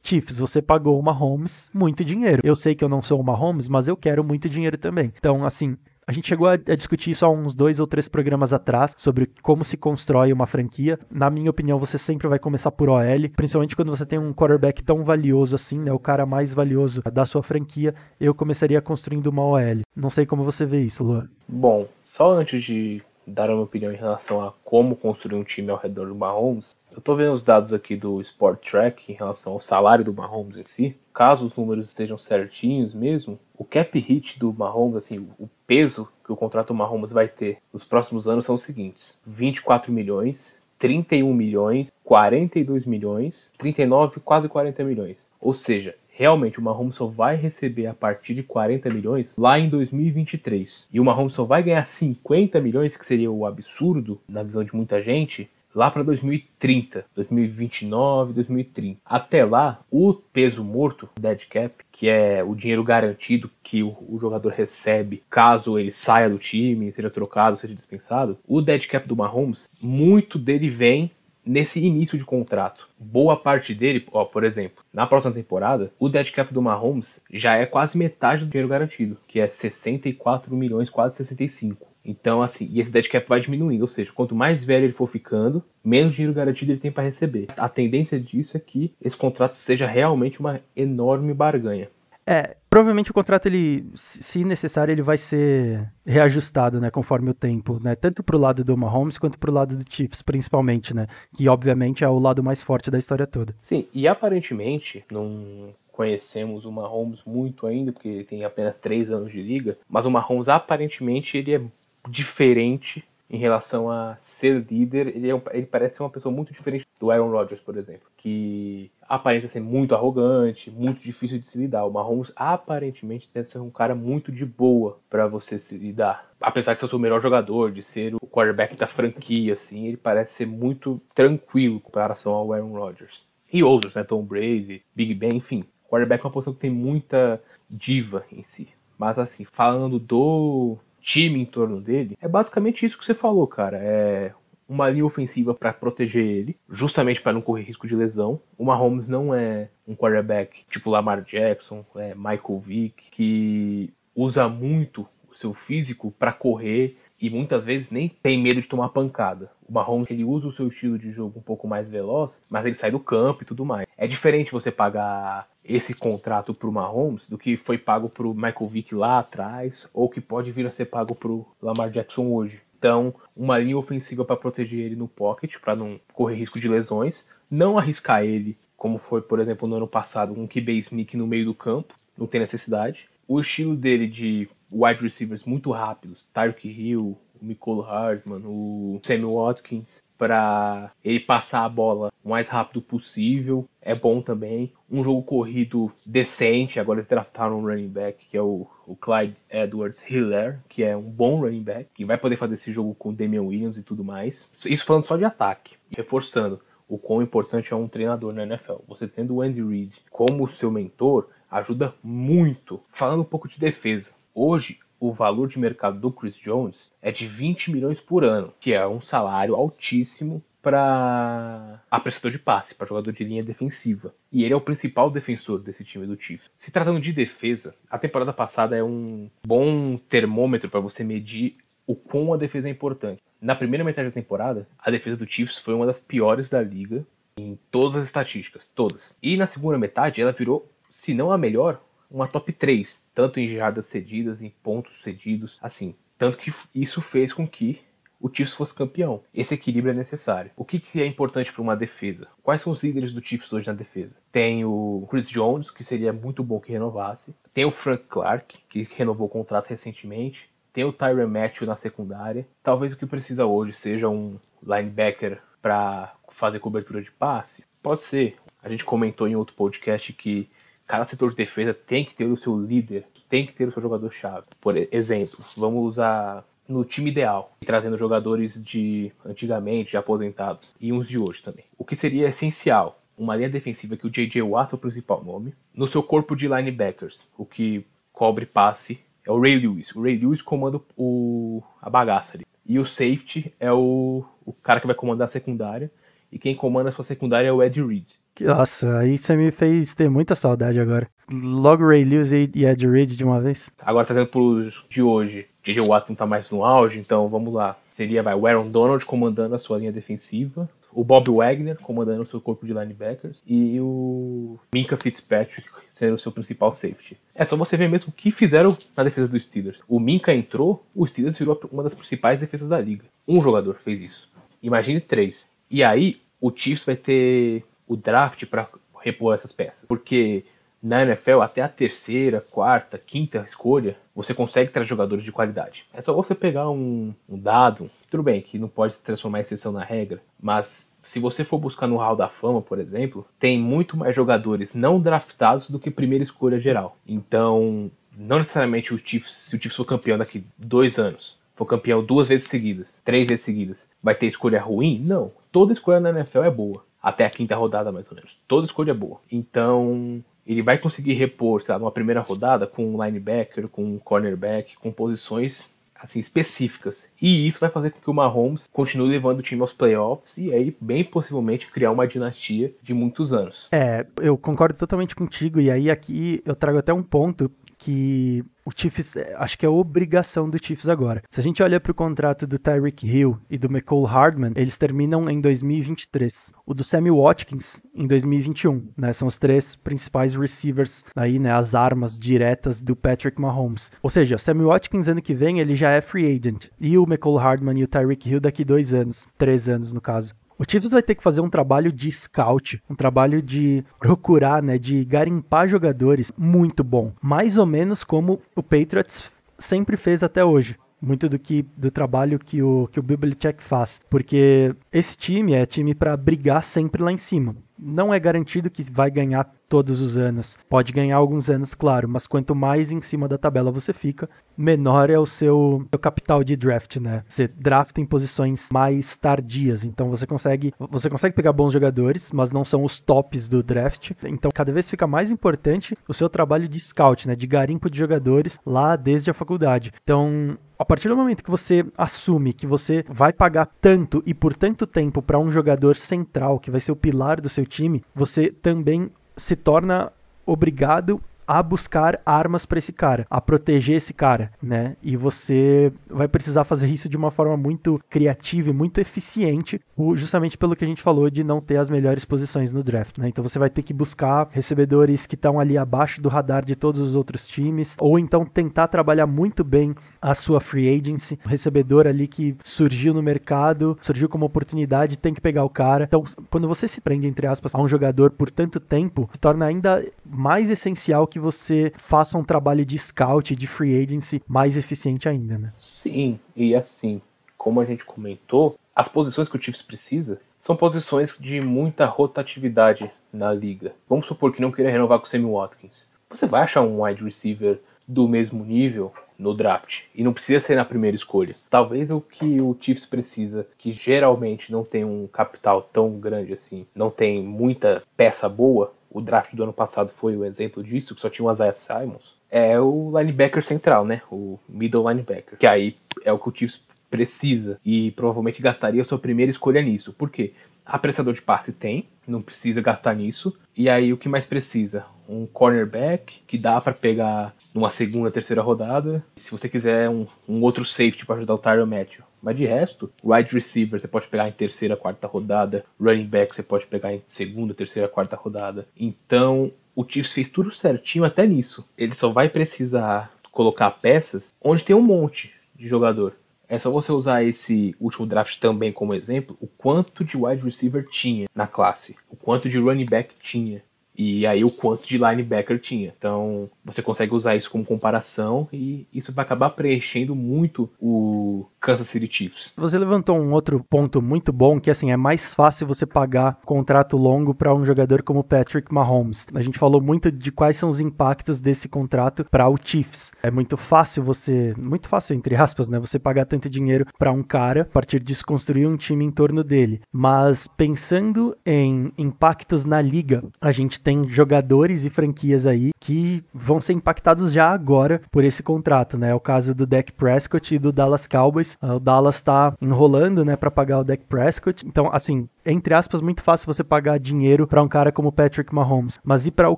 Chiefs, 0.06 0.38
você 0.38 0.62
pagou 0.62 1.00
uma 1.00 1.14
Mahomes 1.14 1.70
muito 1.74 2.04
dinheiro. 2.04 2.42
Eu 2.44 2.58
sei 2.58 2.76
que 2.76 2.84
eu 2.84 2.90
não 2.90 3.02
sou 3.02 3.22
uma 3.22 3.32
Mahomes, 3.32 3.70
mas 3.70 3.88
eu 3.88 3.96
quero 3.96 4.22
muito 4.24 4.50
dinheiro 4.50 4.78
também. 4.78 5.14
Então, 5.18 5.46
assim, 5.46 5.78
A 6.06 6.12
gente 6.12 6.28
chegou 6.28 6.48
a, 6.48 6.54
a, 6.54 6.76
discutir 6.76 7.12
isso 7.12 7.26
há 7.26 7.30
uns 7.30 7.56
dois 7.56 7.80
ou 7.80 7.88
três 7.88 8.08
programas 8.08 8.54
atrás, 8.54 8.94
sobre 8.98 9.30
como 9.42 9.63
se 9.63 9.78
constrói 9.78 10.34
uma 10.34 10.46
franquia. 10.46 11.00
Na 11.10 11.30
minha 11.30 11.50
opinião, 11.50 11.80
você 11.80 11.98
sempre 11.98 12.28
vai 12.28 12.39
começar 12.39 12.72
por 12.72 12.89
OL, 12.89 13.30
principalmente 13.36 13.76
quando 13.76 13.96
você 13.96 14.06
tem 14.06 14.20
um 14.20 14.34
quarterback 14.34 14.84
tão 14.84 15.04
valioso 15.04 15.56
assim, 15.56 15.80
né? 15.80 15.92
O 15.92 16.00
cara 16.00 16.26
mais 16.26 16.54
valioso 16.54 17.02
da 17.12 17.26
sua 17.26 17.42
franquia. 17.42 17.94
Eu 18.20 18.34
começaria 18.34 18.82
construindo 18.82 19.28
uma 19.28 19.44
OL. 19.44 19.82
Não 19.96 20.10
sei 20.10 20.26
como 20.26 20.44
você 20.44 20.66
vê 20.66 20.82
isso, 20.82 21.04
Luan. 21.04 21.30
Bom, 21.48 21.88
só 22.04 22.34
antes 22.34 22.63
de 22.63 23.02
dar 23.26 23.50
uma 23.50 23.63
opinião 23.63 23.92
em 23.92 23.98
relação 23.98 24.42
a 24.42 24.54
como 24.63 24.96
construir 24.96 25.36
um 25.36 25.44
time 25.44 25.70
ao 25.70 25.78
redor 25.78 26.08
do 26.08 26.16
Mahomes, 26.16 26.76
eu 26.96 27.02
tô 27.02 27.16
vendo 27.16 27.34
os 27.34 27.42
dados 27.42 27.74
aqui 27.74 27.96
do 27.96 28.22
Sport 28.22 28.70
Track 28.70 29.12
em 29.12 29.16
relação 29.16 29.54
ao 29.54 29.60
salário 29.60 30.06
do 30.06 30.14
Mahomes 30.14 30.58
em 30.58 30.64
si. 30.64 30.96
Caso 31.14 31.46
os 31.46 31.56
números 31.56 31.88
estejam 31.88 32.18
certinhos 32.18 32.94
mesmo, 32.94 33.40
o 33.58 33.66
cap 33.66 33.98
hit 33.98 34.38
do 34.40 34.54
Mahomes, 34.54 34.98
assim, 34.98 35.28
o 35.40 35.50
peso 35.66 36.08
que 36.24 36.32
o 36.32 36.36
contrato 36.36 36.68
do 36.68 36.76
Mahomes 36.76 37.12
vai 37.12 37.28
ter 37.28 37.58
nos 37.72 37.84
próximos 37.84 38.28
anos 38.28 38.46
são 38.46 38.56
os 38.56 38.62
seguintes: 38.62 39.18
24 39.26 39.92
milhões, 39.92 40.58
31 40.78 41.34
milhões, 41.34 41.92
42 42.04 42.86
milhões, 42.86 43.52
39, 43.58 44.20
quase 44.20 44.48
40 44.48 44.84
milhões. 44.84 45.28
Ou 45.42 45.54
seja, 45.54 45.96
realmente 46.10 46.60
o 46.60 46.64
Mahomes 46.64 46.96
só 46.96 47.08
vai 47.08 47.36
receber 47.36 47.88
a 47.88 47.94
partir 47.94 48.36
de 48.36 48.44
40 48.44 48.90
milhões 48.90 49.36
lá 49.36 49.58
em 49.58 49.68
2023. 49.68 50.88
E 50.92 51.00
o 51.00 51.04
Mahomes 51.04 51.34
só 51.34 51.44
vai 51.44 51.64
ganhar 51.64 51.84
50 51.84 52.62
milhões, 52.62 52.96
que 52.96 53.06
seria 53.06 53.32
o 53.32 53.46
absurdo 53.46 54.22
na 54.28 54.44
visão 54.44 54.64
de 54.64 54.76
muita 54.76 55.02
gente, 55.02 55.50
lá 55.74 55.90
para 55.90 56.04
2030, 56.04 57.06
2029, 57.16 58.34
2030. 58.34 59.00
Até 59.06 59.44
lá, 59.46 59.82
o 59.92 60.14
peso 60.14 60.64
morto, 60.64 61.10
dead 61.20 61.48
cap, 61.50 61.74
que 61.92 62.08
é 62.08 62.44
o 62.44 62.56
dinheiro 62.56 62.84
garantido 62.84 63.50
que 63.64 63.84
o, 63.84 63.96
o, 64.08 64.18
jogador 64.20 64.52
recebe 64.52 65.24
caso 65.30 65.78
ele 65.78 65.92
saia 65.92 66.30
do 66.30 66.38
time, 66.38 66.92
seja 66.92 67.10
trocado, 67.10 67.58
seja 67.58 67.74
dispensado, 67.74 68.38
o 68.48 68.62
dead 68.62 68.88
cap 68.88 69.08
do 69.08 69.16
Mahomes, 69.16 69.70
muito 69.82 70.38
dele 70.38 70.70
vem 70.70 71.12
nesse 71.46 71.80
início 71.80 72.18
de 72.18 72.26
contrato. 72.26 72.88
Boa 72.98 73.36
parte 73.36 73.74
dele, 73.74 74.06
ó, 74.12 74.24
por 74.26 74.44
exemplo, 74.44 74.84
na 74.94 75.06
próxima 75.06 75.34
temporada, 75.34 75.92
o 76.00 76.08
dead 76.08 76.32
cap 76.32 76.54
do 76.54 76.62
Mahomes 76.62 77.20
já 77.32 77.56
é 77.56 77.66
quase 77.66 77.98
metade 77.98 78.46
do 78.46 78.50
dinheiro 78.50 78.70
garantido, 78.70 79.18
que 79.28 79.40
é 79.40 79.48
64 79.48 80.56
milhões, 80.56 80.90
quase 80.90 81.18
65. 81.18 81.93
Então, 82.06 82.42
assim, 82.42 82.68
e 82.72 82.80
esse 82.80 82.92
dead 82.92 83.08
cap 83.08 83.28
vai 83.28 83.39
diminuindo, 83.39 83.82
ou 83.82 83.88
seja, 83.88 84.12
quanto 84.12 84.36
mais 84.36 84.66
velho 84.66 84.86
ele 84.86 84.94
for 84.94 85.08
ficando, 85.08 85.63
menos 85.84 86.13
dinheiro 86.13 86.34
garantido 86.34 86.72
ele 86.72 86.80
tem 86.80 86.92
para 86.92 87.04
receber. 87.04 87.48
A 87.56 87.70
tendência 87.70 88.20
disso 88.20 88.58
é 88.58 88.60
que 88.60 88.94
esse 89.02 89.16
contrato 89.16 89.54
seja 89.54 89.88
realmente 89.88 90.39
uma 90.39 90.60
enorme 90.76 91.34
barganha. 91.34 91.89
É, 92.26 92.56
provavelmente 92.70 93.12
o 93.12 93.13
contrato, 93.13 93.48
ele, 93.48 93.86
se 93.96 94.46
necessário, 94.46 94.94
ele 94.94 95.02
vai 95.02 95.18
ser 95.18 95.92
reajustado, 96.06 96.80
né, 96.80 96.89
conforme 96.89 97.30
o 97.30 97.34
tempo, 97.34 97.80
né, 97.84 97.96
tanto 97.96 98.24
pro 98.24 98.38
lado 98.38 98.63
do 98.63 98.78
Mahomes 98.78 99.18
quanto 99.18 99.38
pro 99.38 99.52
lado 99.52 99.76
do 99.76 99.84
Chiefs, 99.88 100.22
principalmente, 100.22 100.96
né, 100.96 101.08
que 101.36 101.50
obviamente 101.50 102.04
é 102.04 102.08
o 102.08 102.20
lado 102.20 102.42
mais 102.42 102.63
forte 102.63 102.89
da 102.89 102.98
história 102.98 103.28
toda. 103.28 103.54
Sim, 103.62 103.88
e 103.94 104.08
aparentemente, 104.08 105.04
não 105.12 105.74
conhecemos 105.92 106.66
o 106.66 106.72
Mahomes 106.72 107.22
muito 107.26 107.68
ainda, 107.68 107.92
porque 107.92 108.08
ele 108.08 108.24
tem 108.24 108.44
apenas 108.44 108.78
três 108.78 109.12
anos 109.12 109.32
de 109.32 109.42
liga, 109.42 109.78
mas 109.88 110.06
o 110.06 110.12
Mahomes 110.12 110.48
aparentemente 110.48 111.38
ele 111.38 111.54
é 111.54 111.62
diferente 112.08 113.04
em 113.30 113.38
relação 113.38 113.89
a 113.89 114.16
ser 114.18 114.63
líder, 114.70 115.08
ele, 115.08 115.28
é 115.28 115.34
um, 115.34 115.42
ele 115.52 115.66
parece 115.66 115.96
ser 115.96 116.04
uma 116.04 116.10
pessoa 116.10 116.32
muito 116.32 116.54
diferente 116.54 116.86
do 117.00 117.10
Aaron 117.10 117.32
Rodgers, 117.32 117.60
por 117.60 117.76
exemplo, 117.76 118.08
que 118.16 118.92
aparenta 119.10 119.48
ser 119.48 119.60
muito 119.60 119.96
arrogante, 119.96 120.70
muito 120.70 121.02
difícil 121.02 121.39
de 121.39 121.46
se 121.46 121.58
lidar. 121.58 121.84
O 121.86 121.92
Mahomes 121.92 122.32
aparentemente 122.36 123.28
deve 123.34 123.50
ser 123.50 123.58
um 123.58 123.72
cara 123.72 123.96
muito 123.96 124.32
de 124.32 124.46
boa 124.46 125.00
para 125.10 125.28
você 125.28 125.58
se 125.58 125.76
lidar. 125.76 126.32
Apesar 126.39 126.76
de 126.76 126.82
ser 126.82 126.86
o 126.86 126.89
seu 126.89 127.00
melhor 127.00 127.20
jogador, 127.20 127.72
de 127.72 127.82
ser 127.82 128.13
o 128.13 128.28
quarterback 128.28 128.76
da 128.76 128.86
franquia, 128.86 129.54
assim, 129.54 129.88
ele 129.88 129.98
parece 129.98 130.34
ser 130.34 130.46
muito 130.46 131.02
tranquilo 131.16 131.78
em 131.78 131.80
comparação 131.80 132.34
ao 132.34 132.54
Aaron 132.54 132.74
Rodgers. 132.74 133.28
E 133.52 133.63
outros, 133.63 133.96
né? 133.96 134.04
Tom 134.04 134.24
Brady, 134.24 134.84
Big 134.96 135.13
Ben, 135.16 135.36
enfim. 135.36 135.63
O 135.86 135.89
quarterback 135.89 136.24
é 136.24 136.28
uma 136.28 136.34
posição 136.34 136.54
que 136.54 136.60
tem 136.60 136.72
muita 136.72 137.42
diva 137.68 138.26
em 138.32 138.44
si. 138.44 138.70
Mas 138.96 139.18
assim, 139.18 139.44
falando 139.44 139.98
do 139.98 140.78
time 141.04 141.42
em 141.42 141.46
torno 141.46 141.82
dele, 141.82 142.18
é 142.22 142.28
basicamente 142.28 142.86
isso 142.86 142.98
que 142.98 143.06
você 143.06 143.13
falou, 143.13 143.46
cara. 143.46 143.78
É 143.78 144.34
uma 144.68 144.89
linha 144.89 145.06
ofensiva 145.06 145.54
para 145.54 145.74
proteger 145.74 146.26
ele, 146.26 146.58
justamente 146.70 147.22
para 147.22 147.34
não 147.34 147.42
correr 147.42 147.63
risco 147.63 147.86
de 147.86 147.96
lesão. 147.96 148.42
O 148.58 148.66
Mahomes 148.66 149.08
não 149.08 149.36
é 149.36 149.70
um 149.88 149.96
quarterback 149.96 150.66
tipo 150.70 150.89
Lamar 150.89 151.22
Jackson, 151.22 151.86
é 151.98 152.16
Michael 152.16 152.60
Vick, 152.60 153.12
que 153.12 153.94
usa 154.16 154.48
muito 154.48 155.06
o 155.30 155.36
seu 155.36 155.54
físico 155.54 156.12
para 156.18 156.32
correr 156.32 156.98
e 157.24 157.30
muitas 157.30 157.64
vezes 157.64 157.90
nem 157.90 158.10
tem 158.10 158.38
medo 158.38 158.62
de 158.62 158.68
tomar 158.68 158.90
pancada. 158.90 159.50
O 159.66 159.72
Mahomes 159.72 160.12
ele 160.12 160.26
usa 160.26 160.50
o 160.50 160.52
seu 160.52 160.68
estilo 160.68 161.00
de 161.00 161.10
jogo 161.10 161.40
um 161.40 161.42
pouco 161.42 161.66
mais 161.66 161.90
veloz, 161.90 162.42
mas 162.50 162.66
ele 162.66 162.76
sai 162.76 162.92
do 162.92 163.00
campo 163.00 163.44
e 163.44 163.46
tudo 163.46 163.64
mais. 163.64 163.88
É 163.98 164.06
diferente 164.06 164.52
você 164.52 164.70
pagar 164.70 165.48
esse 165.64 165.94
contrato 165.94 166.54
para 166.54 166.68
o 166.68 166.72
Mahomes 166.74 167.26
do 167.30 167.38
que 167.38 167.56
foi 167.56 167.78
pago 167.78 168.10
para 168.10 168.28
o 168.28 168.34
Michael 168.34 168.68
Vick 168.68 168.94
lá 168.94 169.20
atrás 169.20 169.90
ou 169.94 170.10
que 170.10 170.20
pode 170.20 170.52
vir 170.52 170.68
a 170.68 170.70
ser 170.70 170.84
pago 170.84 171.16
para 171.16 171.32
o 171.32 171.48
Lamar 171.62 171.90
Jackson 171.90 172.28
hoje. 172.28 172.60
Então, 172.78 173.16
uma 173.34 173.58
linha 173.58 173.78
ofensiva 173.78 174.26
para 174.26 174.36
proteger 174.36 174.82
ele 174.82 174.98
no 174.98 175.08
pocket, 175.08 175.56
para 175.62 175.78
não 175.78 175.98
correr 176.12 176.36
risco 176.36 176.60
de 176.60 176.68
lesões, 176.68 177.26
não 177.50 177.78
arriscar 177.78 178.26
ele, 178.26 178.58
como 178.76 178.98
foi, 178.98 179.22
por 179.22 179.40
exemplo, 179.40 179.66
no 179.66 179.78
ano 179.78 179.88
passado, 179.88 180.38
um 180.38 180.46
QB 180.46 180.78
sneak 180.80 181.16
no 181.16 181.26
meio 181.26 181.46
do 181.46 181.54
campo, 181.54 181.94
não 182.18 182.28
tem 182.28 182.42
necessidade. 182.42 183.08
O 183.28 183.40
estilo 183.40 183.76
dele 183.76 184.08
de 184.08 184.50
wide 184.72 185.02
receivers 185.02 185.44
muito 185.44 185.72
rápidos, 185.72 186.26
Tyreek 186.34 186.68
Hill, 186.68 187.18
o 187.42 187.46
Nicole 187.46 187.82
Hardman, 187.82 188.42
o 188.46 189.00
Sammy 189.04 189.26
Watkins, 189.26 190.02
para 190.18 190.92
ele 191.04 191.20
passar 191.20 191.66
a 191.66 191.70
bola 191.70 192.12
o 192.24 192.30
mais 192.30 192.48
rápido 192.48 192.82
possível. 192.82 193.68
É 193.82 193.94
bom 193.94 194.22
também. 194.22 194.72
Um 194.90 195.04
jogo 195.04 195.22
corrido 195.24 195.92
decente. 196.06 196.80
Agora 196.80 197.00
eles 197.00 197.08
draftaram 197.08 197.60
um 197.60 197.66
running 197.66 197.90
back, 197.90 198.26
que 198.26 198.38
é 198.38 198.42
o, 198.42 198.68
o 198.88 198.96
Clyde 198.96 199.36
Edwards 199.50 200.02
Hiller, 200.10 200.60
que 200.70 200.84
é 200.84 200.96
um 200.96 201.02
bom 201.02 201.42
running 201.42 201.64
back, 201.64 201.90
que 201.94 202.06
vai 202.06 202.18
poder 202.18 202.38
fazer 202.38 202.54
esse 202.54 202.72
jogo 202.72 202.96
com 202.96 203.10
o 203.10 203.14
Damian 203.14 203.44
Williams 203.44 203.78
e 203.78 203.84
tudo 203.84 204.04
mais. 204.04 204.48
Isso 204.66 204.86
falando 204.86 205.04
só 205.04 205.18
de 205.18 205.26
ataque. 205.26 205.76
Reforçando 205.90 206.62
o 206.88 206.98
quão 206.98 207.22
importante 207.22 207.74
é 207.74 207.76
um 207.76 207.88
treinador 207.88 208.34
na 208.34 208.44
NFL. 208.44 208.78
Você 208.88 209.08
tendo 209.08 209.36
o 209.36 209.42
Andy 209.42 209.62
Reid 209.62 209.96
como 210.10 210.48
seu 210.48 210.72
mentor 210.72 211.28
ajuda 211.58 211.94
muito. 212.04 212.82
Falando 212.89 213.22
um 213.22 213.26
pouco 213.26 213.48
de 213.48 213.60
defesa. 213.60 214.13
Hoje, 214.34 214.80
o 215.00 215.12
valor 215.12 215.48
de 215.48 215.60
mercado 215.60 216.00
do 216.00 216.12
Chris 216.12 216.36
Jones 216.36 216.92
é 217.02 217.12
de 217.12 217.28
20 217.28 217.72
milhões 217.72 218.00
por 218.00 218.24
ano, 218.24 218.54
que 218.60 218.74
é 218.74 218.88
um 218.88 219.02
salário 219.02 219.56
altíssimo 219.56 220.44
para 220.62 221.82
apreciador 221.92 222.32
de 222.32 222.39
passe, 222.39 222.74
para 222.74 222.88
jogador 222.88 223.12
de 223.12 223.24
linha 223.24 223.44
defensiva. 223.44 224.16
E 224.32 224.46
ele 224.46 224.54
é 224.54 224.56
o 224.56 224.62
principal 224.62 225.12
defensor 225.12 225.60
desse 225.60 225.84
time 225.84 226.08
do 226.08 226.20
Chiefs. 226.20 226.50
Se 226.58 226.72
tratando 226.72 227.02
de 227.02 227.12
defesa, 227.12 227.76
a 227.89 228.00
temporada 228.00 228.32
passada 228.32 228.78
é 228.78 228.84
um 228.84 229.30
bom 229.46 229.98
termômetro 229.98 230.70
para 230.70 230.80
você 230.80 231.04
medir 231.04 231.58
o 231.86 231.96
quão 231.96 232.34
a 232.34 232.38
defesa 232.38 232.70
é 232.70 232.72
importante. 232.72 233.22
Na 233.42 233.56
primeira 233.56 233.84
metade 233.84 234.08
da 234.08 234.13
temporada, 234.13 234.66
a 234.80 234.89
defesa 234.89 235.18
do 235.18 235.28
Chiefs 235.28 235.60
foi 235.60 235.74
uma 235.74 235.86
das 235.86 236.00
piores 236.00 236.50
da 236.50 236.62
liga 236.62 237.06
em 237.38 237.60
todas 237.70 237.98
as 237.98 238.06
estatísticas, 238.06 238.70
todas. 238.74 239.13
E 239.22 239.36
na 239.36 239.48
segunda 239.48 239.78
metade 239.78 240.22
ela 240.22 240.32
virou, 240.32 240.72
se 240.94 241.12
não 241.12 241.32
a 241.32 241.40
melhor, 241.40 241.82
uma 242.10 242.28
top 242.28 242.54
3, 242.54 243.04
tanto 243.16 243.40
em 243.40 243.50
jardas 243.50 243.88
cedidas, 243.88 244.44
em 244.44 244.52
pontos 244.52 245.02
cedidos, 245.02 245.58
assim. 245.60 245.96
Tanto 246.20 246.38
que 246.38 246.54
isso 246.76 247.02
fez 247.02 247.34
com 247.34 247.48
que 247.48 247.82
o 248.22 248.30
Chiefs 248.32 248.54
fosse 248.54 248.76
campeão. 248.76 249.24
Esse 249.34 249.56
equilíbrio 249.56 249.92
é 249.92 249.96
necessário. 249.96 250.52
O 250.56 250.64
que, 250.64 250.80
que 250.80 251.02
é 251.02 251.08
importante 251.08 251.52
para 251.52 251.64
uma 251.64 251.76
defesa? 251.76 252.28
Quais 252.44 252.62
são 252.62 252.72
os 252.72 252.84
líderes 252.84 253.12
do 253.12 253.26
Chiefs 253.26 253.52
hoje 253.52 253.66
na 253.66 253.74
defesa? 253.74 254.16
Tem 254.32 254.64
o 254.64 255.08
Chris 255.10 255.28
Jones, 255.32 255.72
que 255.72 255.84
seria 255.84 256.14
muito 256.14 256.44
bom 256.44 256.60
que 256.60 256.72
renovasse. 256.72 257.34
Tem 257.56 257.66
o 257.66 257.72
Frank 257.72 258.04
Clark, 258.08 258.60
que 258.70 258.88
renovou 258.96 259.26
o 259.26 259.32
contrato 259.32 259.70
recentemente. 259.70 260.48
Tem 260.72 260.84
o 260.84 260.94
Tyron 260.94 261.28
Matthew 261.28 261.66
na 261.66 261.76
secundária. 261.76 262.48
Talvez 262.62 262.94
o 262.94 262.98
que 262.98 263.08
precisa 263.08 263.48
hoje 263.48 263.74
seja 263.74 264.08
um 264.08 264.38
linebacker 264.62 265.42
para 265.60 266.14
fazer 266.30 266.60
cobertura 266.60 267.02
de 267.02 267.12
passe. 267.12 267.64
Pode 267.82 268.04
ser. 268.04 268.38
A 268.62 268.70
gente 268.70 268.86
comentou 268.86 269.28
em 269.28 269.36
outro 269.36 269.56
podcast 269.56 270.14
que 270.14 270.48
cada 270.88 271.06
setor 271.06 271.32
de 271.32 271.38
defesa 271.38 271.74
tem 271.74 272.06
que 272.06 272.13
ter 272.13 272.26
o 272.26 272.38
seu 272.38 272.58
líder, 272.58 273.06
tem 273.30 273.46
que 273.46 273.54
ter 273.54 273.67
o 273.67 273.72
seu 273.72 273.82
jogador-chave. 273.82 274.46
Por 274.60 274.76
exemplo, 274.78 275.43
vamos 275.58 275.84
usar 275.84 276.46
no 276.67 276.86
time 276.86 277.12
ideal, 277.12 277.56
trazendo 277.65 277.98
jogadores 277.98 278.62
de 278.62 279.12
antigamente, 279.26 279.91
de 279.91 279.98
aposentados, 279.98 280.74
e 280.80 280.93
uns 280.93 281.08
de 281.08 281.19
hoje 281.19 281.41
também. 281.41 281.65
O 281.78 281.86
que 281.86 281.96
seria 281.96 282.30
essencial? 282.30 283.00
Uma 283.17 283.36
linha 283.36 283.50
defensiva 283.50 283.96
que 283.96 284.08
o 284.08 284.10
J.J. 284.10 284.41
Watt 284.41 284.74
é 284.74 284.76
o 284.76 284.80
principal 284.80 285.24
nome. 285.24 285.54
No 285.74 285.86
seu 285.86 286.02
corpo 286.02 286.36
de 286.36 286.48
linebackers, 286.48 287.30
o 287.38 287.46
que 287.46 287.86
cobre 288.12 288.46
passe 288.46 289.00
é 289.26 289.32
o 289.32 289.39
Ray 289.39 289.60
Lewis. 289.60 289.96
O 289.96 290.02
Ray 290.02 290.17
Lewis 290.17 290.41
comanda 290.41 290.82
o, 290.98 291.62
a 291.82 291.89
bagaça 291.89 292.38
ali. 292.38 292.46
E 292.65 292.80
o 292.80 292.86
safety 292.86 293.54
é 293.60 293.72
o, 293.72 294.26
o 294.46 294.54
cara 294.54 294.80
que 294.80 294.88
vai 294.88 294.96
comandar 294.96 295.26
a 295.26 295.32
secundária. 295.32 295.91
E 296.32 296.39
quem 296.39 296.56
comanda 296.56 296.89
a 296.89 296.91
sua 296.91 297.04
secundária 297.04 297.48
é 297.48 297.52
o 297.52 297.62
Ed 297.62 297.82
Reed. 297.82 298.08
Nossa, 298.41 299.00
aí 299.00 299.17
você 299.17 299.36
me 299.36 299.52
fez 299.52 299.93
ter 299.93 300.10
muita 300.10 300.36
saudade 300.36 300.80
agora. 300.80 301.08
Logo 301.32 301.88
Ray 301.88 302.04
Lewis 302.04 302.32
e 302.32 302.50
Ed 302.65 302.88
Reed 302.88 303.15
de 303.15 303.24
uma 303.24 303.39
vez. 303.39 303.72
Agora 303.82 304.06
trazendo 304.06 304.28
pros 304.28 304.84
de 304.89 305.02
hoje. 305.02 305.48
J.J. 305.63 305.82
Watt 305.82 306.10
não 306.10 306.15
tá 306.15 306.26
mais 306.26 306.52
no 306.52 306.65
auge, 306.65 307.00
então 307.00 307.30
vamos 307.30 307.54
lá. 307.54 307.78
Seria 307.91 308.24
vai, 308.24 308.34
o 308.34 308.46
Aaron 308.46 308.69
Donald 308.69 309.06
comandando 309.06 309.56
a 309.56 309.60
sua 309.60 309.78
linha 309.78 309.91
defensiva, 309.91 310.69
o 310.91 311.04
Bob 311.04 311.32
Wagner 311.32 311.78
comandando 311.78 312.24
o 312.24 312.26
seu 312.26 312.41
corpo 312.41 312.65
de 312.65 312.74
linebackers 312.74 313.41
e 313.46 313.80
o 313.80 314.60
Minka 314.74 314.98
Fitzpatrick 314.98 315.67
sendo 315.89 316.15
o 316.15 316.19
seu 316.19 316.32
principal 316.32 316.72
safety. 316.72 317.17
É 317.36 317.46
só 317.46 317.56
você 317.56 317.78
ver 317.78 317.88
mesmo 317.88 318.10
o 318.10 318.12
que 318.12 318.32
fizeram 318.32 318.78
na 318.98 319.04
defesa 319.04 319.28
dos 319.28 319.43
Steelers. 319.43 319.80
O 319.88 320.00
Minka 320.00 320.34
entrou, 320.34 320.86
o 320.93 321.06
Steelers 321.06 321.38
virou 321.38 321.60
uma 321.72 321.84
das 321.84 321.93
principais 321.93 322.41
defesas 322.41 322.67
da 322.67 322.80
liga. 322.80 323.06
Um 323.28 323.41
jogador 323.41 323.76
fez 323.76 324.02
isso. 324.02 324.30
Imagine 324.62 325.00
três. 325.00 325.48
E 325.69 325.84
aí 325.84 326.19
o 326.41 326.52
Chiefs 326.54 326.86
vai 326.86 326.96
ter 326.96 327.63
o 327.94 327.98
draft 327.98 328.46
para 328.46 328.68
repor 329.02 329.34
essas 329.34 329.52
peças. 329.52 329.88
Porque 329.88 330.46
na 330.82 331.02
NFL, 331.02 331.42
até 331.42 331.62
a 331.62 331.70
terceira, 331.70 332.42
quarta, 332.42 332.98
quinta 332.98 333.40
escolha, 333.40 333.96
você 334.14 334.34
consegue 334.34 334.72
trazer 334.72 334.90
jogadores 334.90 335.24
de 335.24 335.32
qualidade. 335.32 335.86
É 335.94 336.02
só 336.02 336.14
você 336.14 336.36
pegar 336.36 336.70
um, 336.70 337.14
um 337.30 337.40
dado, 337.40 337.90
tudo 338.12 338.22
bem 338.22 338.42
que 338.42 338.60
não 338.60 338.68
pode 338.68 339.00
transformar 339.00 339.38
a 339.38 339.42
exceção 339.42 339.72
na 339.72 339.84
regra, 339.84 340.22
mas 340.42 340.92
se 341.02 341.20
você 341.20 341.46
for 341.46 341.58
buscar 341.58 341.88
no 341.88 341.98
Hall 341.98 342.16
da 342.16 342.28
Fama, 342.28 342.62
por 342.62 342.80
exemplo, 342.80 343.26
tem 343.40 343.58
muito 343.58 343.96
mais 343.96 344.14
jogadores 344.14 344.74
não 344.74 345.00
draftados 345.00 345.70
do 345.70 345.80
que 345.80 345.90
primeira 345.90 346.24
escolha 346.24 346.60
geral. 346.60 346.98
Então, 347.08 347.90
não 348.18 348.38
necessariamente 348.38 348.94
o 348.94 348.98
Chiefs, 348.98 349.34
se 349.34 349.56
o 349.56 349.60
Chiefs 349.62 349.78
for 349.78 349.86
campeão 349.86 350.18
daqui 350.18 350.44
dois 350.58 351.00
anos, 351.00 351.38
for 351.56 351.66
campeão 351.66 352.04
duas 352.04 352.28
vezes 352.28 352.48
seguidas, 352.48 352.88
três 353.06 353.28
vezes 353.28 353.46
seguidas, 353.46 353.88
vai 354.02 354.16
ter 354.16 354.28
escolha 354.28 354.62
ruim? 354.62 355.00
Não. 355.00 355.32
Toda 355.52 355.72
escolha 355.72 356.00
na 356.00 356.10
NFL 356.10 356.44
é 356.44 356.52
boa. 356.52 356.84
Até 357.04 357.26
a 357.26 357.30
quinta 357.30 357.56
rodada, 357.56 357.92
mais 357.92 358.10
ou 358.10 358.16
menos. 358.16 358.39
Toda 358.48 358.66
escolha 358.66 358.92
é 358.92 358.96
boa. 358.96 359.20
Então, 359.30 360.24
ele 360.48 360.62
vai 360.62 360.78
conseguir 360.78 361.13
repor, 361.13 361.62
sei 361.62 361.74
lá, 361.74 361.80
numa 361.80 361.92
primeira 361.92 362.22
rodada 362.22 362.66
com 362.66 362.96
um 362.96 363.04
linebacker, 363.04 363.68
com 363.68 363.84
um 363.84 364.00
cornerback, 364.00 364.78
com 364.78 364.92
posições 364.92 365.72
assim 366.04 366.20
específicas. 366.20 367.10
E 367.22 367.48
isso 367.48 367.60
vai 367.60 367.70
fazer 367.70 367.92
com 367.92 368.00
que 368.02 368.10
o 368.10 368.13
Mahomes 368.13 368.68
continue 368.74 369.10
levando 369.10 369.39
o 369.39 369.42
time 369.42 369.62
aos 369.62 369.72
playoffs 369.72 370.38
e 370.38 370.54
aí 370.54 370.76
bem 370.80 371.04
possivelmente 371.04 371.72
criar 371.72 371.92
uma 371.92 372.06
dinastia 372.06 372.74
de 372.84 372.94
muitos 372.94 373.32
anos. 373.32 373.70
É, 373.72 374.06
eu 374.20 374.38
concordo 374.38 374.78
totalmente 374.78 375.16
contigo 375.16 375.62
e 375.62 375.72
aí 375.72 375.89
aqui 375.89 376.42
eu 376.46 376.56
trago 376.56 376.78
até 376.78 376.94
um 376.94 377.02
ponto 377.02 377.50
que 377.84 378.46
o 378.65 378.72
Chiefs, 378.74 379.17
acho 379.36 379.58
que 379.58 379.65
é 379.65 379.69
obrigação 379.69 380.50
do 380.50 380.58
Chiefs 380.63 380.88
agora. 380.88 381.22
Se 381.30 381.41
a 381.41 381.43
gente 381.43 381.62
olha 381.62 381.82
para 381.82 381.91
o 381.91 381.96
contrato 381.96 382.48
do 382.48 382.58
Tyreek 382.58 383.06
Hill 383.06 383.38
e 383.50 383.58
do 383.58 383.67
McCall 383.67 384.04
Hardman, 384.06 384.54
eles 384.56 384.78
terminam 384.78 385.30
em 385.30 385.41
2023. 385.41 386.54
O 386.65 386.74
do 386.74 386.82
Sammy 386.82 387.12
Watkins 387.12 387.82
em 387.93 388.08
2021, 388.08 388.88
né? 388.96 389.12
São 389.12 389.28
os 389.28 389.38
três 389.38 389.76
principais 389.76 390.34
receivers 390.34 391.04
aí, 391.13 391.39
né? 391.39 391.52
As 391.52 391.76
armas 391.76 392.17
diretas 392.17 392.80
do 392.80 392.96
Patrick 392.96 393.39
Mahomes. 393.41 393.91
Ou 394.02 394.10
seja, 394.10 394.38
Sammy 394.38 394.63
Watkins 394.63 395.10
ano 395.10 395.22
que 395.22 395.34
vem 395.34 395.60
ele 395.60 395.76
já 395.76 395.91
é 395.91 396.00
free 396.00 396.26
agent 396.26 396.67
e 396.80 396.98
o 396.98 397.04
McCall 397.04 397.36
Hardman 397.36 397.78
e 397.78 397.84
o 397.84 397.88
Tyreek 397.88 398.30
Hill 398.30 398.39
daqui 398.39 398.63
dois 398.63 398.93
anos, 398.93 399.28
três 399.38 399.67
anos 399.67 399.91
no 399.91 400.00
caso. 400.00 400.34
O 400.63 400.71
Chiefs 400.71 400.91
vai 400.91 401.04
ter 401.04 401.13
que 401.13 401.21
fazer 401.21 401.41
um 401.41 401.49
trabalho 401.49 401.91
de 401.91 402.10
scout, 402.10 402.82
um 402.89 402.95
trabalho 402.95 403.41
de 403.41 403.84
procurar, 403.99 404.63
né, 404.63 404.78
de 404.78 405.04
garimpar 405.04 405.67
jogadores 405.67 406.32
muito 406.38 406.86
bom, 406.86 407.12
mais 407.21 407.58
ou 407.58 407.65
menos 407.65 408.06
como 408.06 408.39
o 408.56 408.63
Patriots 408.63 409.30
sempre 409.60 409.97
fez 409.97 410.23
até 410.23 410.43
hoje. 410.45 410.78
Muito 411.02 411.28
do 411.28 411.38
que 411.38 411.65
do 411.76 411.91
trabalho 411.91 412.39
que 412.39 412.63
o 412.63 412.88
que 412.89 412.97
o 412.97 413.04
Belichick 413.04 413.62
faz, 413.62 413.99
porque 414.10 414.73
esse 414.89 415.17
time 415.17 415.54
é 415.54 415.65
time 415.65 415.93
para 415.93 416.15
brigar 416.15 416.63
sempre 416.63 417.04
lá 417.04 417.12
em 417.12 417.17
cima. 417.17 417.54
Não 417.78 418.14
é 418.14 418.20
garantido 418.20 418.70
que 418.70 418.84
vai 418.92 419.10
ganhar 419.10 419.52
todos 419.74 420.02
os 420.02 420.18
anos. 420.18 420.56
Pode 420.70 420.94
ganhar 420.94 421.18
alguns 421.18 421.50
anos, 421.50 421.74
claro, 421.74 422.08
mas 422.08 422.28
quanto 422.28 422.54
mais 422.54 422.92
em 422.92 423.02
cima 423.02 423.28
da 423.28 423.40
tabela 423.40 423.72
você 423.72 423.92
fica, 423.92 424.30
menor 424.56 425.10
é 425.10 425.18
o 425.18 425.26
seu, 425.26 425.84
seu 425.90 426.00
capital 426.00 426.44
de 426.44 426.56
draft, 426.56 426.98
né? 426.98 427.24
Você 427.28 427.48
drafta 427.48 428.00
em 428.00 428.06
posições 428.06 428.70
mais 428.72 429.18
tardias, 429.18 429.84
então 429.84 430.12
você 430.12 430.28
consegue, 430.28 430.72
você 430.92 431.10
consegue 431.10 431.36
pegar 431.36 431.54
bons 431.54 431.74
jogadores, 431.74 432.32
mas 432.32 432.52
não 432.52 432.64
são 432.64 432.84
os 432.84 433.00
tops 433.00 433.48
do 433.48 433.64
draft. 433.64 434.12
Então 434.24 434.52
cada 434.54 434.72
vez 434.72 434.88
fica 434.88 435.08
mais 435.08 435.32
importante 435.32 435.98
o 436.08 436.14
seu 436.14 436.30
trabalho 436.30 436.68
de 436.68 436.80
scout, 436.80 437.28
né? 437.28 437.36
De 437.36 437.48
garimpo 437.48 437.90
de 437.90 437.98
jogadores 437.98 438.60
lá 438.64 438.96
desde 438.96 439.32
a 439.32 439.34
faculdade. 439.34 439.92
Então 440.04 440.56
a 440.78 440.86
partir 440.86 441.08
do 441.08 441.16
momento 441.16 441.44
que 441.44 441.50
você 441.50 441.86
assume 441.98 442.52
que 442.52 442.68
você 442.68 443.06
vai 443.08 443.32
pagar 443.32 443.66
tanto 443.80 444.22
e 444.26 444.34
por 444.34 444.54
tanto 444.54 444.86
tempo 444.86 445.22
para 445.22 445.40
um 445.40 445.50
jogador 445.50 445.96
central, 445.96 446.60
que 446.60 446.70
vai 446.70 446.82
ser 446.82 446.92
o 446.92 446.96
pilar 446.96 447.40
do 447.40 447.48
seu 447.48 447.62
time, 447.63 448.04
você 448.13 448.52
também 448.52 449.10
se 449.36 449.56
torna 449.56 450.12
obrigado 450.45 451.21
a 451.48 451.62
buscar 451.62 452.20
armas 452.26 452.66
para 452.66 452.80
esse 452.80 452.94
cara, 452.94 453.26
a 453.30 453.42
proteger 453.42 453.98
esse 453.98 454.14
cara, 454.14 454.52
né? 454.62 454.96
E 455.02 455.16
você 455.18 455.92
vai 456.10 456.28
precisar 456.28 456.64
fazer 456.64 456.88
isso 456.88 457.10
de 457.10 457.18
uma 457.18 457.32
forma 457.32 457.58
muito 457.58 458.00
criativa 458.10 458.70
e 458.70 458.74
muito 458.74 459.00
eficiente, 459.00 459.80
justamente 460.16 460.58
pelo 460.58 460.76
que 460.76 460.84
a 460.84 460.88
gente 460.88 461.02
falou 461.02 461.30
de 461.30 461.44
não 461.44 461.62
ter 461.62 461.78
as 461.78 461.90
melhores 461.90 462.26
posições 462.26 462.72
no 462.72 462.84
draft, 462.84 463.18
né? 463.18 463.28
Então 463.28 463.44
você 463.44 463.60
vai 463.60 463.70
ter 463.70 463.84
que 463.84 463.94
buscar 463.94 464.48
recebedores 464.52 465.26
que 465.26 465.36
estão 465.36 465.60
ali 465.60 465.78
abaixo 465.78 466.22
do 466.22 466.30
radar 466.30 466.66
de 466.66 466.76
todos 466.76 467.02
os 467.02 467.16
outros 467.16 467.48
times, 467.48 467.96
ou 468.00 468.18
então 468.18 468.46
tentar 468.46 468.88
trabalhar 468.88 469.28
muito 469.28 469.64
bem 469.64 469.96
a 470.22 470.34
sua 470.34 470.60
free 470.60 470.90
agency, 470.90 471.40
o 471.46 471.50
recebedor 471.50 472.08
ali 472.08 472.28
que 472.28 472.56
surgiu 472.64 473.14
no 473.14 473.22
mercado, 473.22 473.98
surgiu 474.02 474.30
como 474.30 474.46
oportunidade, 474.46 475.20
tem 475.20 475.34
que 475.34 475.42
pegar 475.42 475.64
o 475.64 475.70
cara. 475.70 476.06
Então, 476.06 476.24
quando 476.50 476.68
você 476.68 476.88
se 476.88 477.02
prende 477.02 477.28
entre 477.28 477.48
aspas 477.48 477.76
a 477.76 477.82
um 477.82 477.88
jogador 477.88 478.32
por 478.32 478.50
tanto 478.50 478.80
tempo, 478.80 479.30
se 479.32 479.40
torna 479.40 479.66
ainda 479.66 480.06
mais 480.26 480.70
essencial 480.70 481.28
que 481.34 481.39
você 481.39 481.91
faça 481.98 482.38
um 482.38 482.43
trabalho 482.43 482.86
de 482.86 482.96
scout, 482.96 483.56
de 483.56 483.65
free 483.65 484.00
agency 484.04 484.39
mais 484.48 484.78
eficiente 484.78 485.28
ainda, 485.28 485.58
né? 485.58 485.74
Sim, 485.80 486.39
e 486.56 486.76
assim, 486.76 487.19
como 487.58 487.82
a 487.82 487.86
gente 487.86 488.06
comentou, 488.06 488.78
as 488.96 489.08
posições 489.08 489.50
que 489.50 489.58
o 489.58 489.62
Chiefs 489.62 489.82
precisa 489.82 490.39
são 490.60 490.76
posições 490.76 491.36
de 491.39 491.60
muita 491.60 492.06
rotatividade 492.06 493.10
na 493.34 493.52
liga. 493.52 493.93
Vamos 494.08 494.28
supor 494.28 494.54
que 494.54 494.62
não 494.62 494.72
queira 494.72 494.91
renovar 494.91 495.17
com 495.17 495.26
o 495.26 495.28
Sammy 495.28 495.52
Watkins. 495.52 496.06
Você 496.30 496.46
vai 496.46 496.62
achar 496.62 496.82
um 496.82 497.04
wide 497.04 497.24
receiver 497.24 497.82
do 498.08 498.28
mesmo 498.28 498.63
nível 498.63 499.12
no 499.38 499.56
draft 499.56 500.04
e 500.13 500.24
não 500.24 500.34
precisa 500.34 500.60
ser 500.60 500.76
na 500.76 500.86
primeira 500.86 501.15
escolha. 501.15 501.56
Talvez 501.69 502.12
o 502.12 502.22
que 502.22 502.62
o 502.62 502.78
Chiefs 502.80 503.06
precisa, 503.06 503.67
que 503.78 503.91
geralmente 503.91 504.72
não 504.72 504.84
tem 504.84 505.04
um 505.04 505.28
capital 505.28 505.82
tão 505.82 506.12
grande 506.19 506.54
assim, 506.54 506.86
não 506.93 507.10
tem 507.10 507.41
muita 507.41 508.04
peça 508.15 508.48
boa, 508.48 508.93
o 509.13 509.21
draft 509.21 509.54
do 509.54 509.63
ano 509.63 509.73
passado 509.73 510.12
foi 510.15 510.36
o 510.36 510.43
exemplo 510.43 510.84
disso, 510.84 511.13
que 511.13 511.21
só 511.21 511.30
tinha 511.30 511.47
o 511.47 511.52
Isaiah 511.52 511.73
Simons, 511.73 512.36
é 512.49 512.80
o 512.80 513.12
linebacker 513.17 513.63
central, 513.63 514.06
né? 514.06 514.21
O 514.32 514.60
middle 514.67 515.08
linebacker. 515.08 515.58
Que 515.58 515.67
aí 515.67 515.95
é 516.26 516.34
o 516.34 516.39
que 516.39 516.49
o 516.49 516.54
Chiefs 516.56 516.82
precisa 517.10 517.80
e 517.86 518.10
provavelmente 518.12 518.62
gastaria 518.62 519.04
sua 519.04 519.19
primeira 519.19 519.52
escolha 519.52 519.82
nisso. 519.82 520.12
Por 520.13 520.32
quê? 520.32 520.54
Apressador 520.86 521.34
de 521.34 521.41
passe 521.41 521.72
tem, 521.72 522.08
não 522.28 522.41
precisa 522.41 522.82
gastar 522.82 523.15
nisso. 523.15 523.58
E 523.76 523.89
aí 523.89 524.12
o 524.12 524.17
que 524.17 524.30
mais 524.30 524.46
precisa? 524.46 525.06
Um 525.28 525.46
cornerback 525.46 526.41
que 526.46 526.58
dá 526.58 526.80
para 526.82 526.93
pegar 526.93 527.56
numa 527.74 527.89
segunda, 527.89 528.32
terceira 528.32 528.62
rodada. 528.62 529.24
Se 529.36 529.52
você 529.52 529.69
quiser 529.69 530.10
um, 530.10 530.28
um 530.48 530.62
outro 530.62 530.86
safety 530.86 531.26
para 531.26 531.38
ajudar 531.38 531.56
o 531.56 531.58
Tyron 531.58 531.86
Matthew. 531.86 532.24
Mas 532.41 532.58
de 532.58 532.65
resto, 532.65 533.10
wide 533.24 533.54
receiver 533.54 534.00
você 534.00 534.08
pode 534.08 534.28
pegar 534.28 534.50
em 534.50 534.52
terceira, 534.52 534.98
quarta 534.98 535.28
rodada. 535.28 535.86
Running 536.00 536.28
back 536.28 536.54
você 536.54 536.62
pode 536.62 536.86
pegar 536.88 537.13
em 537.13 537.24
segunda, 537.26 537.74
terceira, 537.74 538.10
quarta 538.10 538.36
rodada. 538.36 538.86
Então 538.98 539.72
o 539.96 540.06
Chiefs 540.08 540.34
fez 540.34 540.50
tudo 540.50 540.72
certinho 540.72 541.24
até 541.24 541.48
nisso. 541.48 541.88
Ele 541.98 542.15
só 542.15 542.30
vai 542.30 542.50
precisar 542.50 543.32
colocar 543.52 543.91
peças 543.91 544.54
onde 544.62 544.84
tem 544.84 544.96
um 544.96 545.02
monte 545.02 545.54
de 545.76 545.88
jogador. 545.88 546.34
É 546.67 546.78
só 546.78 546.89
você 546.89 547.12
usar 547.12 547.43
esse 547.43 547.95
último 547.99 548.26
draft 548.26 548.58
também 548.60 548.91
como 548.91 549.13
exemplo, 549.13 549.58
o 549.60 549.67
quanto 549.67 550.23
de 550.23 550.38
wide 550.38 550.63
receiver 550.63 551.06
tinha 551.08 551.47
na 551.54 551.67
classe, 551.67 552.15
o 552.30 552.36
quanto 552.36 552.69
de 552.69 552.78
running 552.78 553.06
back 553.06 553.36
tinha. 553.41 553.84
E 554.15 554.45
aí 554.45 554.63
o 554.63 554.71
quanto 554.71 555.08
de 555.08 555.17
linebacker 555.17 555.80
tinha. 555.80 556.13
Então 556.17 556.69
você 556.84 557.02
consegue 557.02 557.34
usar 557.34 557.56
isso 557.56 557.69
como 557.69 557.86
comparação 557.86 558.67
e 558.71 559.08
isso 559.13 559.32
vai 559.32 559.43
acabar 559.43 559.72
preenchendo 559.72 560.36
muito 560.36 560.89
o 560.99 561.66
Kansas 561.80 562.07
City 562.07 562.28
Chiefs. 562.32 562.72
Você 562.78 562.97
levantou 562.97 563.38
um 563.38 563.51
outro 563.51 563.84
ponto 563.89 564.22
muito 564.22 564.53
bom 564.53 564.80
que 564.80 564.91
assim 564.91 565.11
é 565.11 565.18
mais 565.18 565.53
fácil 565.53 565.88
você 565.88 566.05
pagar 566.05 566.59
contrato 566.66 567.18
longo 567.18 567.53
para 567.53 567.74
um 567.74 567.86
jogador 567.86 568.22
como 568.22 568.43
Patrick 568.43 568.93
Mahomes. 568.93 569.47
A 569.53 569.61
gente 569.61 569.80
falou 569.80 570.01
muito 570.01 570.32
de 570.32 570.51
quais 570.51 570.78
são 570.78 570.89
os 570.89 570.99
impactos 570.99 571.59
desse 571.59 571.89
contrato 571.89 572.45
para 572.49 572.70
o 572.70 572.78
Chiefs. 572.82 573.32
É 573.41 573.51
muito 573.51 573.78
fácil 573.78 574.24
você, 574.24 574.74
muito 574.78 575.07
fácil 575.07 575.36
entre 575.36 575.55
aspas, 575.55 575.89
né, 575.89 575.99
você 575.99 576.20
pagar 576.20 576.45
tanto 576.45 576.70
dinheiro 576.70 577.05
para 577.18 577.32
um 577.32 577.43
cara 577.43 577.82
a 577.82 577.86
partir 577.86 578.20
de 578.20 578.34
construir 578.43 578.88
um 578.88 578.97
time 578.97 579.26
em 579.26 579.32
torno 579.32 579.64
dele. 579.64 580.01
Mas 580.11 580.68
pensando 580.68 581.55
em 581.66 582.11
impactos 582.18 582.86
na 582.86 583.01
liga, 583.01 583.43
a 583.61 583.72
gente 583.72 583.99
tem 584.04 584.28
jogadores 584.28 585.06
e 585.06 585.10
franquias 585.10 585.66
aí 585.66 585.91
que 585.99 586.43
vão 586.54 586.82
ser 586.82 586.93
impactados 586.93 587.54
já 587.54 587.70
agora 587.70 588.22
por 588.30 588.43
esse 588.43 588.62
contrato, 588.62 589.18
né? 589.18 589.30
É 589.30 589.36
o 589.36 589.39
caso 589.39 589.74
do 589.74 589.88
Dak 589.88 590.12
Prescott 590.12 590.76
e 590.76 590.80
do 590.80 590.91
Dallas 590.91 591.26
Cowboys. 591.26 591.78
O 591.82 591.99
Dallas 591.99 592.41
tá 592.41 592.74
enrolando, 592.82 593.45
né, 593.45 593.56
para 593.56 593.72
pagar 593.72 593.99
o 593.99 594.04
Dak 594.04 594.24
Prescott. 594.26 594.86
Então, 594.86 595.10
assim, 595.14 595.47
entre 595.66 595.93
aspas, 595.93 596.22
muito 596.22 596.43
fácil 596.43 596.72
você 596.72 596.84
pagar 596.84 597.18
dinheiro 597.18 597.66
para 597.66 597.82
um 597.82 597.88
cara 597.88 598.12
como 598.12 598.32
Patrick 598.32 598.74
Mahomes. 598.76 599.20
Mas 599.24 599.47
e 599.47 599.51
para 599.51 599.70
o 599.70 599.78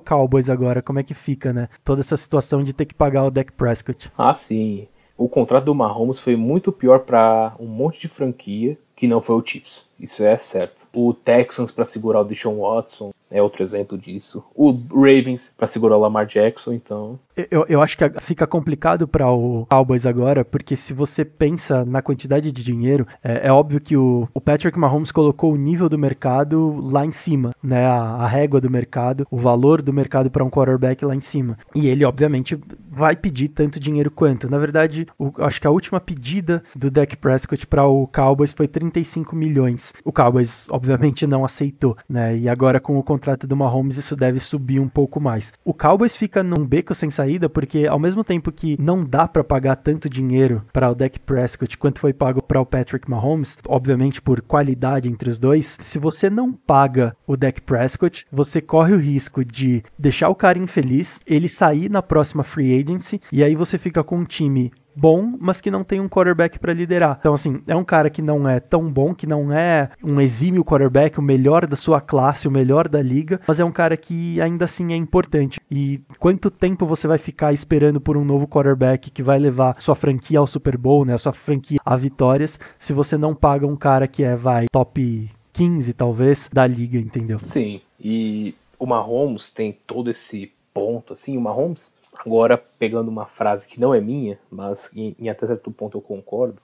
Cowboys 0.00 0.50
agora? 0.50 0.82
Como 0.82 0.98
é 0.98 1.02
que 1.02 1.14
fica, 1.14 1.52
né? 1.52 1.68
Toda 1.84 2.00
essa 2.00 2.16
situação 2.16 2.64
de 2.64 2.74
ter 2.74 2.86
que 2.86 2.94
pagar 2.94 3.24
o 3.24 3.30
Dak 3.30 3.52
Prescott. 3.52 4.10
Ah, 4.18 4.34
sim. 4.34 4.88
o 5.16 5.28
contrato 5.28 5.64
do 5.64 5.74
Mahomes 5.74 6.20
foi 6.20 6.36
muito 6.36 6.72
pior 6.72 7.00
para 7.00 7.54
um 7.58 7.66
monte 7.66 8.00
de 8.00 8.08
franquia 8.08 8.76
que 8.94 9.06
não 9.06 9.20
foi 9.20 9.36
o 9.36 9.44
Chiefs. 9.44 9.86
Isso 10.00 10.24
é 10.24 10.36
certo. 10.38 10.86
O 10.92 11.12
Texans 11.12 11.70
para 11.70 11.84
segurar 11.84 12.22
o 12.22 12.24
Deshaun 12.24 12.60
Watson 12.60 13.12
é 13.30 13.42
outro 13.42 13.62
exemplo 13.62 13.98
disso. 13.98 14.44
O 14.54 14.70
Ravens 14.70 15.52
para 15.56 15.66
segurar 15.66 15.96
o 15.96 16.00
Lamar 16.00 16.26
Jackson, 16.26 16.72
então. 16.72 17.18
Eu, 17.50 17.66
eu 17.68 17.82
acho 17.82 17.96
que 17.96 18.08
fica 18.20 18.46
complicado 18.46 19.06
para 19.06 19.30
o 19.30 19.66
Cowboys 19.68 20.06
agora, 20.06 20.44
porque 20.44 20.76
se 20.76 20.94
você 20.94 21.24
pensa 21.24 21.84
na 21.84 22.00
quantidade 22.00 22.52
de 22.52 22.62
dinheiro, 22.62 23.06
é, 23.22 23.48
é 23.48 23.52
óbvio 23.52 23.80
que 23.80 23.96
o, 23.96 24.28
o, 24.32 24.40
Patrick 24.40 24.78
Mahomes 24.78 25.12
colocou 25.12 25.52
o 25.52 25.56
nível 25.56 25.88
do 25.88 25.98
mercado 25.98 26.80
lá 26.90 27.04
em 27.04 27.12
cima, 27.12 27.52
né? 27.62 27.86
A, 27.86 28.16
a 28.16 28.26
régua 28.26 28.60
do 28.60 28.70
mercado, 28.70 29.26
o 29.30 29.36
valor 29.36 29.82
do 29.82 29.92
mercado 29.92 30.30
para 30.30 30.44
um 30.44 30.50
quarterback 30.50 31.04
lá 31.04 31.14
em 31.14 31.20
cima. 31.20 31.58
E 31.74 31.88
ele, 31.88 32.04
obviamente, 32.04 32.58
vai 32.90 33.16
pedir 33.16 33.48
tanto 33.48 33.80
dinheiro 33.80 34.10
quanto. 34.10 34.48
Na 34.48 34.58
verdade, 34.58 35.06
o, 35.18 35.32
acho 35.38 35.60
que 35.60 35.66
a 35.66 35.70
última 35.70 36.00
pedida 36.00 36.62
do 36.74 36.90
Dak 36.90 37.16
Prescott 37.16 37.66
para 37.66 37.86
o 37.86 38.06
Cowboys 38.06 38.52
foi 38.52 38.68
35 38.68 39.36
milhões. 39.36 39.92
O 40.04 40.12
Cowboys, 40.12 40.66
obviamente, 40.70 41.26
não 41.26 41.44
aceitou, 41.44 41.96
né? 42.08 42.36
E 42.36 42.48
agora 42.48 42.80
com 42.80 42.96
o 42.98 43.02
contrato 43.16 43.46
do 43.46 43.56
Mahomes, 43.56 43.96
isso 43.96 44.14
deve 44.14 44.38
subir 44.38 44.78
um 44.78 44.88
pouco 44.88 45.18
mais. 45.18 45.52
O 45.64 45.72
Cowboys 45.72 46.14
fica 46.14 46.42
num 46.42 46.66
beco 46.66 46.94
sem 46.94 47.10
saída 47.10 47.48
porque, 47.48 47.86
ao 47.86 47.98
mesmo 47.98 48.22
tempo 48.22 48.52
que 48.52 48.76
não 48.80 49.00
dá 49.00 49.26
para 49.26 49.42
pagar 49.42 49.76
tanto 49.76 50.08
dinheiro 50.08 50.62
para 50.70 50.90
o 50.90 50.94
Dak 50.94 51.18
Prescott 51.20 51.78
quanto 51.78 52.00
foi 52.00 52.12
pago 52.12 52.42
para 52.42 52.60
o 52.60 52.66
Patrick 52.66 53.10
Mahomes, 53.10 53.56
obviamente 53.66 54.20
por 54.20 54.42
qualidade 54.42 55.08
entre 55.08 55.30
os 55.30 55.38
dois, 55.38 55.78
se 55.80 55.98
você 55.98 56.28
não 56.28 56.52
paga 56.52 57.16
o 57.26 57.36
Dak 57.36 57.62
Prescott, 57.62 58.26
você 58.30 58.60
corre 58.60 58.92
o 58.92 58.98
risco 58.98 59.42
de 59.42 59.82
deixar 59.98 60.28
o 60.28 60.34
cara 60.34 60.58
infeliz, 60.58 61.18
ele 61.26 61.48
sair 61.48 61.90
na 61.90 62.02
próxima 62.02 62.44
free 62.44 62.78
agency 62.78 63.20
e 63.32 63.42
aí 63.42 63.54
você 63.54 63.78
fica 63.78 64.04
com 64.04 64.18
um 64.18 64.24
time 64.24 64.70
bom, 64.96 65.34
mas 65.38 65.60
que 65.60 65.70
não 65.70 65.84
tem 65.84 66.00
um 66.00 66.08
quarterback 66.08 66.58
para 66.58 66.72
liderar. 66.72 67.18
Então, 67.20 67.34
assim, 67.34 67.60
é 67.66 67.76
um 67.76 67.84
cara 67.84 68.08
que 68.08 68.22
não 68.22 68.48
é 68.48 68.58
tão 68.58 68.90
bom, 68.90 69.14
que 69.14 69.26
não 69.26 69.52
é 69.52 69.90
um 70.02 70.20
exímio 70.20 70.64
quarterback, 70.64 71.18
o 71.18 71.22
melhor 71.22 71.66
da 71.66 71.76
sua 71.76 72.00
classe, 72.00 72.48
o 72.48 72.50
melhor 72.50 72.88
da 72.88 73.02
liga, 73.02 73.40
mas 73.46 73.60
é 73.60 73.64
um 73.64 73.72
cara 73.72 73.96
que 73.96 74.40
ainda 74.40 74.64
assim 74.64 74.92
é 74.92 74.96
importante. 74.96 75.60
E 75.70 76.00
quanto 76.18 76.50
tempo 76.50 76.86
você 76.86 77.06
vai 77.06 77.18
ficar 77.18 77.52
esperando 77.52 78.00
por 78.00 78.16
um 78.16 78.24
novo 78.24 78.48
quarterback 78.48 79.10
que 79.10 79.22
vai 79.22 79.38
levar 79.38 79.76
sua 79.80 79.94
franquia 79.94 80.38
ao 80.38 80.46
Super 80.46 80.76
Bowl, 80.76 81.04
né, 81.04 81.16
sua 81.16 81.32
franquia 81.32 81.78
a 81.84 81.96
vitórias, 81.96 82.58
se 82.78 82.92
você 82.92 83.16
não 83.16 83.34
paga 83.34 83.66
um 83.66 83.76
cara 83.76 84.08
que 84.08 84.22
é, 84.22 84.34
vai, 84.34 84.66
top 84.70 85.30
15 85.52 85.92
talvez 85.94 86.50
da 86.52 86.66
liga, 86.66 86.98
entendeu? 86.98 87.38
Sim. 87.42 87.80
E 88.00 88.54
o 88.78 88.86
Mahomes 88.86 89.50
tem 89.50 89.76
todo 89.86 90.10
esse 90.10 90.52
ponto, 90.72 91.14
assim, 91.14 91.36
o 91.36 91.40
Mahomes 91.40 91.90
Agora, 92.24 92.56
pegando 92.56 93.08
uma 93.08 93.26
frase 93.26 93.66
que 93.66 93.80
não 93.80 93.94
é 93.94 94.00
minha, 94.00 94.38
mas 94.50 94.90
em, 94.94 95.14
em 95.18 95.28
até 95.28 95.46
certo 95.46 95.70
ponto 95.70 95.98
eu 95.98 96.02
concordo, 96.02 96.60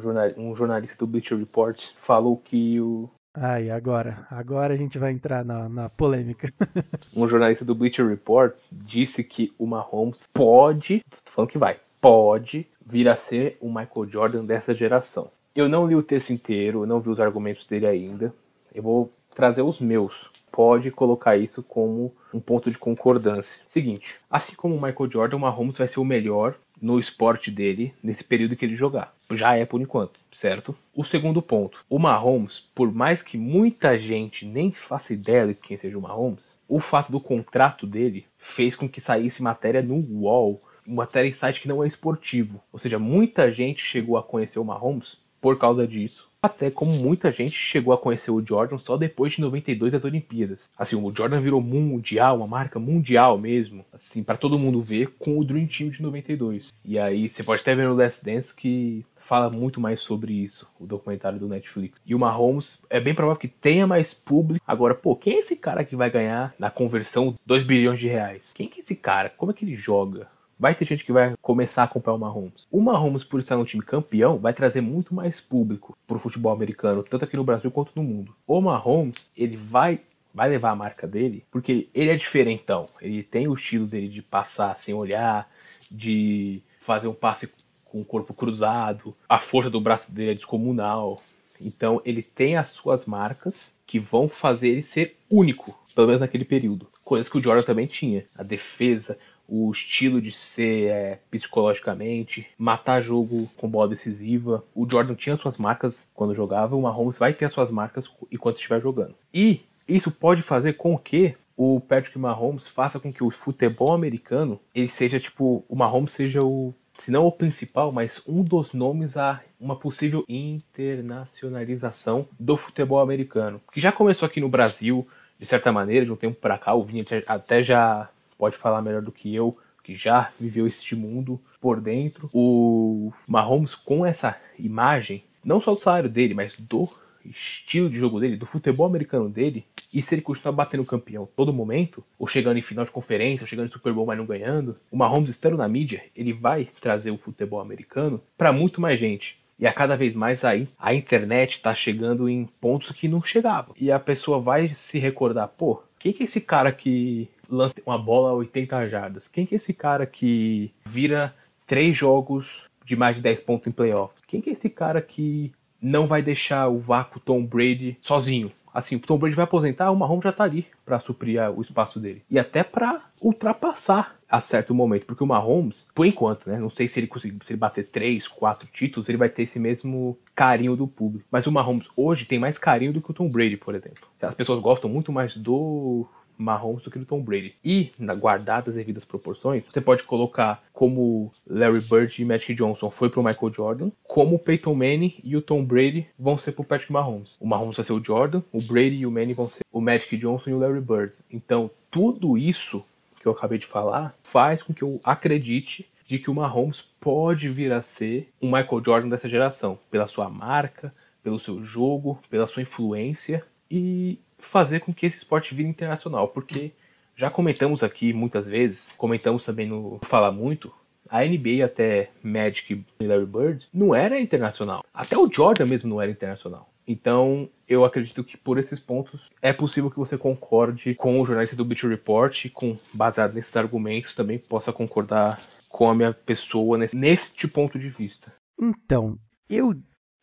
jornal, 0.00 0.30
um 0.36 0.54
jornalista 0.54 0.96
do 0.98 1.06
Bleacher 1.06 1.38
Report 1.38 1.88
falou 1.96 2.36
que 2.36 2.80
o. 2.80 3.08
Ai, 3.34 3.70
agora. 3.70 4.26
Agora 4.30 4.74
a 4.74 4.76
gente 4.76 4.98
vai 4.98 5.12
entrar 5.12 5.44
na, 5.44 5.68
na 5.68 5.88
polêmica. 5.88 6.52
um 7.14 7.28
jornalista 7.28 7.64
do 7.64 7.74
Bleacher 7.74 8.08
Report 8.08 8.56
disse 8.72 9.22
que 9.22 9.52
o 9.58 9.66
Mahomes 9.66 10.26
pode, 10.32 11.00
tô 11.08 11.30
falando 11.30 11.50
que 11.50 11.58
vai, 11.58 11.78
pode 12.00 12.66
vir 12.84 13.08
a 13.08 13.16
ser 13.16 13.56
o 13.60 13.68
Michael 13.68 14.08
Jordan 14.08 14.44
dessa 14.44 14.74
geração. 14.74 15.30
Eu 15.54 15.68
não 15.68 15.86
li 15.86 15.94
o 15.94 16.02
texto 16.02 16.30
inteiro, 16.32 16.82
eu 16.82 16.86
não 16.86 17.00
vi 17.00 17.10
os 17.10 17.20
argumentos 17.20 17.64
dele 17.66 17.86
ainda. 17.86 18.32
Eu 18.74 18.82
vou 18.82 19.12
trazer 19.34 19.62
os 19.62 19.80
meus 19.80 20.30
pode 20.58 20.90
colocar 20.90 21.36
isso 21.36 21.62
como 21.62 22.12
um 22.34 22.40
ponto 22.40 22.68
de 22.68 22.76
concordância. 22.76 23.62
Seguinte, 23.68 24.16
assim 24.28 24.56
como 24.56 24.74
o 24.74 24.82
Michael 24.82 25.08
Jordan, 25.08 25.36
o 25.36 25.38
Mahomes 25.38 25.78
vai 25.78 25.86
ser 25.86 26.00
o 26.00 26.04
melhor 26.04 26.56
no 26.82 26.98
esporte 26.98 27.48
dele 27.48 27.94
nesse 28.02 28.24
período 28.24 28.56
que 28.56 28.64
ele 28.64 28.74
jogar. 28.74 29.14
Já 29.30 29.54
é 29.54 29.64
por 29.64 29.80
enquanto, 29.80 30.18
certo? 30.32 30.74
O 30.92 31.04
segundo 31.04 31.40
ponto, 31.40 31.78
o 31.88 31.96
Mahomes, 31.96 32.58
por 32.74 32.92
mais 32.92 33.22
que 33.22 33.38
muita 33.38 33.96
gente 33.96 34.44
nem 34.44 34.72
faça 34.72 35.12
ideia 35.12 35.46
de 35.46 35.54
quem 35.54 35.76
seja 35.76 35.96
o 35.96 36.02
Mahomes, 36.02 36.58
o 36.66 36.80
fato 36.80 37.12
do 37.12 37.20
contrato 37.20 37.86
dele 37.86 38.26
fez 38.36 38.74
com 38.74 38.88
que 38.88 39.00
saísse 39.00 39.40
matéria 39.40 39.80
no 39.80 39.94
UOL, 39.94 40.60
matéria 40.84 41.28
em 41.28 41.32
site 41.32 41.60
que 41.60 41.68
não 41.68 41.84
é 41.84 41.86
esportivo. 41.86 42.60
Ou 42.72 42.80
seja, 42.80 42.98
muita 42.98 43.52
gente 43.52 43.84
chegou 43.84 44.16
a 44.16 44.24
conhecer 44.24 44.58
o 44.58 44.64
Mahomes 44.64 45.18
por 45.40 45.56
causa 45.56 45.86
disso. 45.86 46.27
Até 46.40 46.70
como 46.70 46.92
muita 46.92 47.32
gente 47.32 47.56
chegou 47.56 47.92
a 47.92 47.98
conhecer 47.98 48.30
o 48.30 48.44
Jordan 48.44 48.78
só 48.78 48.96
depois 48.96 49.32
de 49.32 49.40
92 49.40 49.90
das 49.90 50.04
Olimpíadas. 50.04 50.60
Assim, 50.78 50.94
o 50.94 51.12
Jordan 51.14 51.40
virou 51.40 51.60
mundial, 51.60 52.36
uma 52.36 52.46
marca 52.46 52.78
mundial 52.78 53.36
mesmo, 53.36 53.84
assim, 53.92 54.22
para 54.22 54.36
todo 54.36 54.58
mundo 54.58 54.80
ver 54.80 55.08
com 55.18 55.36
o 55.36 55.44
Dream 55.44 55.66
Team 55.66 55.90
de 55.90 56.00
92. 56.00 56.72
E 56.84 56.96
aí 56.96 57.28
você 57.28 57.42
pode 57.42 57.60
até 57.60 57.74
ver 57.74 57.88
no 57.88 57.96
Last 57.96 58.24
Dance 58.24 58.54
que 58.54 59.04
fala 59.16 59.50
muito 59.50 59.80
mais 59.80 60.00
sobre 60.00 60.32
isso, 60.32 60.68
o 60.78 60.86
documentário 60.86 61.40
do 61.40 61.48
Netflix. 61.48 62.00
E 62.06 62.14
o 62.14 62.18
Mahomes 62.20 62.80
é 62.88 63.00
bem 63.00 63.16
provável 63.16 63.40
que 63.40 63.48
tenha 63.48 63.84
mais 63.84 64.14
público. 64.14 64.64
Agora, 64.64 64.94
pô, 64.94 65.16
quem 65.16 65.34
é 65.34 65.38
esse 65.40 65.56
cara 65.56 65.84
que 65.84 65.96
vai 65.96 66.08
ganhar 66.08 66.54
na 66.56 66.70
conversão 66.70 67.34
2 67.44 67.64
bilhões 67.64 67.98
de 67.98 68.06
reais? 68.06 68.52
Quem 68.54 68.68
que 68.68 68.78
é 68.78 68.82
esse 68.82 68.94
cara? 68.94 69.28
Como 69.28 69.50
é 69.50 69.54
que 69.54 69.64
ele 69.64 69.74
joga? 69.74 70.28
Vai 70.58 70.74
ter 70.74 70.84
gente 70.84 71.04
que 71.04 71.12
vai 71.12 71.34
começar 71.40 71.82
a 71.82 71.84
acompanhar 71.84 72.16
o 72.16 72.18
Mahomes. 72.18 72.66
O 72.70 72.80
Mahomes, 72.80 73.24
por 73.24 73.40
estar 73.40 73.56
no 73.56 73.64
time 73.64 73.82
campeão, 73.82 74.38
vai 74.38 74.52
trazer 74.52 74.80
muito 74.80 75.14
mais 75.14 75.40
público 75.40 75.96
pro 76.06 76.18
futebol 76.18 76.52
americano, 76.52 77.02
tanto 77.02 77.24
aqui 77.24 77.36
no 77.36 77.44
Brasil 77.44 77.70
quanto 77.70 77.92
no 77.94 78.02
mundo. 78.02 78.34
O 78.46 78.60
Mahomes, 78.60 79.30
ele 79.36 79.56
vai 79.56 80.00
vai 80.34 80.48
levar 80.48 80.70
a 80.70 80.76
marca 80.76 81.06
dele, 81.06 81.44
porque 81.50 81.88
ele 81.92 82.10
é 82.10 82.16
diferentão. 82.16 82.86
Ele 83.00 83.22
tem 83.24 83.48
o 83.48 83.54
estilo 83.54 83.86
dele 83.86 84.08
de 84.08 84.22
passar 84.22 84.76
sem 84.76 84.94
olhar, 84.94 85.50
de 85.90 86.62
fazer 86.78 87.08
um 87.08 87.14
passe 87.14 87.48
com 87.84 88.00
o 88.00 88.04
corpo 88.04 88.34
cruzado, 88.34 89.16
a 89.28 89.38
força 89.38 89.70
do 89.70 89.80
braço 89.80 90.12
dele 90.12 90.32
é 90.32 90.34
descomunal. 90.34 91.20
Então 91.60 92.00
ele 92.04 92.22
tem 92.22 92.56
as 92.56 92.68
suas 92.68 93.04
marcas 93.04 93.72
que 93.86 93.98
vão 93.98 94.28
fazer 94.28 94.68
ele 94.68 94.82
ser 94.82 95.16
único, 95.30 95.76
pelo 95.94 96.06
menos 96.06 96.20
naquele 96.20 96.44
período. 96.44 96.86
Coisas 97.02 97.28
que 97.28 97.38
o 97.38 97.40
Jordan 97.40 97.62
também 97.62 97.86
tinha. 97.86 98.24
A 98.36 98.42
defesa, 98.42 99.18
o 99.48 99.70
estilo 99.70 100.20
de 100.20 100.30
ser 100.30 100.90
é, 100.90 101.18
psicologicamente, 101.30 102.46
matar 102.58 103.00
jogo 103.00 103.48
com 103.56 103.68
bola 103.68 103.88
decisiva. 103.88 104.62
O 104.74 104.86
Jordan 104.88 105.14
tinha 105.14 105.36
suas 105.38 105.56
marcas 105.56 106.06
quando 106.14 106.34
jogava, 106.34 106.76
o 106.76 106.82
Mahomes 106.82 107.18
vai 107.18 107.32
ter 107.32 107.46
as 107.46 107.52
suas 107.52 107.70
marcas 107.70 108.10
enquanto 108.30 108.56
estiver 108.56 108.80
jogando. 108.82 109.14
E 109.32 109.62
isso 109.88 110.10
pode 110.10 110.42
fazer 110.42 110.74
com 110.74 110.98
que 110.98 111.34
o 111.56 111.80
Patrick 111.80 112.18
Mahomes 112.18 112.68
faça 112.68 113.00
com 113.00 113.12
que 113.12 113.24
o 113.24 113.30
futebol 113.30 113.92
americano 113.92 114.60
ele 114.74 114.86
seja 114.86 115.18
tipo 115.18 115.64
o 115.68 115.74
Mahomes 115.74 116.12
seja 116.12 116.44
o 116.44 116.72
se 116.98 117.10
não 117.12 117.24
o 117.26 117.32
principal, 117.32 117.92
mas 117.92 118.20
um 118.26 118.42
dos 118.42 118.72
nomes 118.72 119.16
a 119.16 119.40
uma 119.58 119.76
possível 119.76 120.24
internacionalização 120.28 122.26
do 122.38 122.56
futebol 122.56 122.98
americano, 122.98 123.60
que 123.72 123.80
já 123.80 123.92
começou 123.92 124.26
aqui 124.26 124.40
no 124.40 124.48
Brasil 124.48 125.06
de 125.38 125.46
certa 125.46 125.70
maneira 125.70 126.04
de 126.04 126.12
um 126.12 126.16
tempo 126.16 126.36
para 126.40 126.58
cá, 126.58 126.74
o 126.74 126.82
Vini 126.82 127.04
até 127.28 127.62
já 127.62 128.10
pode 128.38 128.56
falar 128.56 128.80
melhor 128.80 129.02
do 129.02 129.12
que 129.12 129.34
eu, 129.34 129.58
que 129.82 129.94
já 129.94 130.30
viveu 130.38 130.66
este 130.66 130.94
mundo 130.94 131.40
por 131.60 131.80
dentro. 131.80 132.30
O 132.32 133.12
Mahomes, 133.26 133.74
com 133.74 134.06
essa 134.06 134.36
imagem, 134.58 135.24
não 135.44 135.60
só 135.60 135.74
do 135.74 135.80
salário 135.80 136.08
dele, 136.08 136.34
mas 136.34 136.54
do 136.56 136.88
estilo 137.24 137.90
de 137.90 137.98
jogo 137.98 138.20
dele, 138.20 138.36
do 138.36 138.46
futebol 138.46 138.86
americano 138.86 139.28
dele, 139.28 139.64
e 139.92 140.02
se 140.02 140.14
ele 140.14 140.22
continuar 140.22 140.52
batendo 140.52 140.84
campeão 140.84 141.28
todo 141.36 141.52
momento, 141.52 142.04
ou 142.18 142.26
chegando 142.26 142.58
em 142.58 142.62
final 142.62 142.84
de 142.84 142.90
conferência, 142.90 143.44
ou 143.44 143.48
chegando 143.48 143.66
em 143.66 143.72
Super 143.72 143.92
Bowl, 143.92 144.06
mas 144.06 144.18
não 144.18 144.26
ganhando, 144.26 144.76
o 144.90 144.96
Mahomes 144.96 145.30
estando 145.30 145.56
na 145.56 145.68
mídia, 145.68 146.02
ele 146.14 146.32
vai 146.32 146.68
trazer 146.80 147.10
o 147.10 147.18
futebol 147.18 147.60
americano 147.60 148.20
para 148.36 148.52
muito 148.52 148.80
mais 148.80 148.98
gente. 148.98 149.38
E 149.58 149.66
a 149.66 149.72
cada 149.72 149.96
vez 149.96 150.14
mais 150.14 150.44
aí 150.44 150.68
a 150.78 150.94
internet 150.94 151.54
está 151.54 151.74
chegando 151.74 152.28
em 152.28 152.48
pontos 152.60 152.92
que 152.92 153.08
não 153.08 153.20
chegavam. 153.20 153.74
E 153.78 153.90
a 153.90 153.98
pessoa 153.98 154.38
vai 154.38 154.68
se 154.68 154.98
recordar, 155.00 155.48
pô, 155.48 155.82
quem 155.98 156.12
que 156.12 156.22
é 156.22 156.26
esse 156.26 156.40
cara 156.40 156.70
que 156.70 157.28
lança 157.48 157.76
uma 157.86 157.98
bola 157.98 158.30
a 158.30 158.34
80 158.34 158.88
jardas? 158.88 159.28
Quem 159.28 159.46
que 159.46 159.54
é 159.54 159.56
esse 159.56 159.72
cara 159.72 160.06
que 160.06 160.72
vira 160.84 161.34
três 161.66 161.96
jogos 161.96 162.64
de 162.84 162.96
mais 162.96 163.16
de 163.16 163.22
10 163.22 163.40
pontos 163.40 163.66
em 163.66 163.72
playoffs? 163.72 164.22
Quem 164.26 164.40
que 164.40 164.50
é 164.50 164.52
esse 164.52 164.68
cara 164.68 165.00
que 165.00 165.52
não 165.80 166.06
vai 166.06 166.22
deixar 166.22 166.68
o 166.68 166.78
vácuo 166.78 167.20
Tom 167.20 167.44
Brady 167.44 167.96
sozinho? 168.00 168.52
Assim, 168.72 168.96
o 168.96 169.00
Tom 169.00 169.18
Brady 169.18 169.34
vai 169.34 169.44
aposentar, 169.44 169.90
o 169.90 169.96
Mahomes 169.96 170.24
já 170.24 170.32
tá 170.32 170.44
ali 170.44 170.66
para 170.84 171.00
suprir 171.00 171.40
o 171.50 171.60
espaço 171.60 171.98
dele. 171.98 172.22
E 172.30 172.38
até 172.38 172.62
para 172.62 173.02
ultrapassar 173.20 174.16
a 174.28 174.40
certo 174.40 174.74
momento, 174.74 175.06
porque 175.06 175.24
o 175.24 175.26
Mahomes, 175.26 175.86
por 175.94 176.06
enquanto, 176.06 176.48
né, 176.48 176.58
não 176.58 176.68
sei 176.68 176.86
se 176.86 177.00
ele 177.00 177.06
conseguir, 177.06 177.38
se 177.44 177.52
ele 177.52 177.58
bater 177.58 177.86
três, 177.86 178.28
quatro 178.28 178.68
títulos, 178.70 179.08
ele 179.08 179.16
vai 179.16 179.28
ter 179.28 179.42
esse 179.42 179.58
mesmo 179.58 180.18
carinho 180.34 180.76
do 180.76 180.86
público. 180.86 181.26
Mas 181.30 181.46
o 181.46 181.52
Mahomes 181.52 181.88
hoje 181.96 182.26
tem 182.26 182.38
mais 182.38 182.58
carinho 182.58 182.92
do 182.92 183.00
que 183.00 183.10
o 183.10 183.14
Tom 183.14 183.28
Brady, 183.28 183.56
por 183.56 183.74
exemplo. 183.74 184.06
As 184.20 184.34
pessoas 184.34 184.60
gostam 184.60 184.90
muito 184.90 185.10
mais 185.10 185.36
do 185.36 186.06
Mahomes 186.38 186.82
do 186.82 186.90
que 186.90 186.98
do 186.98 187.04
Tom 187.04 187.20
Brady. 187.20 187.54
E, 187.64 187.90
na, 187.98 188.14
guardadas 188.14 188.68
as 188.68 188.74
devidas 188.74 189.04
proporções, 189.04 189.64
você 189.64 189.80
pode 189.80 190.04
colocar 190.04 190.62
como 190.72 191.32
Larry 191.46 191.80
Bird 191.80 192.22
e 192.22 192.24
Magic 192.24 192.54
Johnson 192.54 192.90
foi 192.90 193.10
pro 193.10 193.22
Michael 193.22 193.52
Jordan, 193.52 193.90
como 194.04 194.36
o 194.36 194.38
Peyton 194.38 194.74
Manning 194.74 195.14
e 195.22 195.36
o 195.36 195.42
Tom 195.42 195.64
Brady 195.64 196.06
vão 196.18 196.38
ser 196.38 196.52
pro 196.52 196.64
Patrick 196.64 196.92
Mahomes. 196.92 197.36
O 197.40 197.46
Mahomes 197.46 197.76
vai 197.76 197.84
ser 197.84 197.92
o 197.92 198.02
Jordan, 198.02 198.42
o 198.52 198.62
Brady 198.62 199.00
e 199.00 199.06
o 199.06 199.10
Manning 199.10 199.34
vão 199.34 199.50
ser 199.50 199.62
o 199.72 199.80
Magic 199.80 200.16
Johnson 200.16 200.50
e 200.50 200.54
o 200.54 200.58
Larry 200.58 200.80
Bird. 200.80 201.12
Então, 201.30 201.70
tudo 201.90 202.38
isso 202.38 202.84
que 203.20 203.26
eu 203.26 203.32
acabei 203.32 203.58
de 203.58 203.66
falar 203.66 204.14
faz 204.22 204.62
com 204.62 204.72
que 204.72 204.82
eu 204.82 205.00
acredite 205.02 205.88
de 206.06 206.18
que 206.18 206.30
o 206.30 206.34
Mahomes 206.34 206.80
pode 206.98 207.48
vir 207.48 207.72
a 207.72 207.82
ser 207.82 208.30
um 208.40 208.46
Michael 208.46 208.82
Jordan 208.84 209.08
dessa 209.08 209.28
geração, 209.28 209.78
pela 209.90 210.06
sua 210.06 210.28
marca, 210.30 210.94
pelo 211.22 211.38
seu 211.38 211.62
jogo, 211.62 212.18
pela 212.30 212.46
sua 212.46 212.62
influência 212.62 213.44
e 213.70 214.18
fazer 214.38 214.80
com 214.80 214.92
que 214.92 215.06
esse 215.06 215.18
esporte 215.18 215.54
vire 215.54 215.68
internacional, 215.68 216.28
porque 216.28 216.72
já 217.16 217.28
comentamos 217.30 217.82
aqui 217.82 218.12
muitas 218.12 218.46
vezes, 218.46 218.94
comentamos 218.96 219.44
também 219.44 219.66
no 219.66 219.98
Fala 220.02 220.30
Muito, 220.30 220.72
a 221.08 221.24
NBA 221.24 221.64
até 221.64 222.10
Magic 222.22 222.84
e 223.00 223.06
Larry 223.06 223.26
Bird 223.26 223.68
não 223.72 223.94
era 223.94 224.20
internacional. 224.20 224.84
Até 224.92 225.16
o 225.16 225.30
Jordan 225.32 225.66
mesmo 225.66 225.88
não 225.88 226.00
era 226.00 226.10
internacional. 226.10 226.70
Então, 226.86 227.48
eu 227.68 227.84
acredito 227.84 228.24
que 228.24 228.36
por 228.36 228.58
esses 228.58 228.80
pontos 228.80 229.28
é 229.42 229.52
possível 229.52 229.90
que 229.90 229.98
você 229.98 230.16
concorde 230.16 230.94
com 230.94 231.20
o 231.20 231.26
jornalista 231.26 231.56
do 231.56 231.64
Beat 231.64 231.82
Report 231.82 232.44
e 232.44 232.50
com 232.50 232.78
baseado 232.94 233.34
nesses 233.34 233.54
argumentos 233.56 234.14
também 234.14 234.38
possa 234.38 234.72
concordar 234.72 235.40
com 235.68 235.90
a 235.90 235.94
minha 235.94 236.14
pessoa 236.14 236.78
nesse, 236.78 236.96
neste 236.96 237.46
ponto 237.46 237.78
de 237.78 237.90
vista. 237.90 238.32
Então, 238.58 239.18
eu 239.50 239.74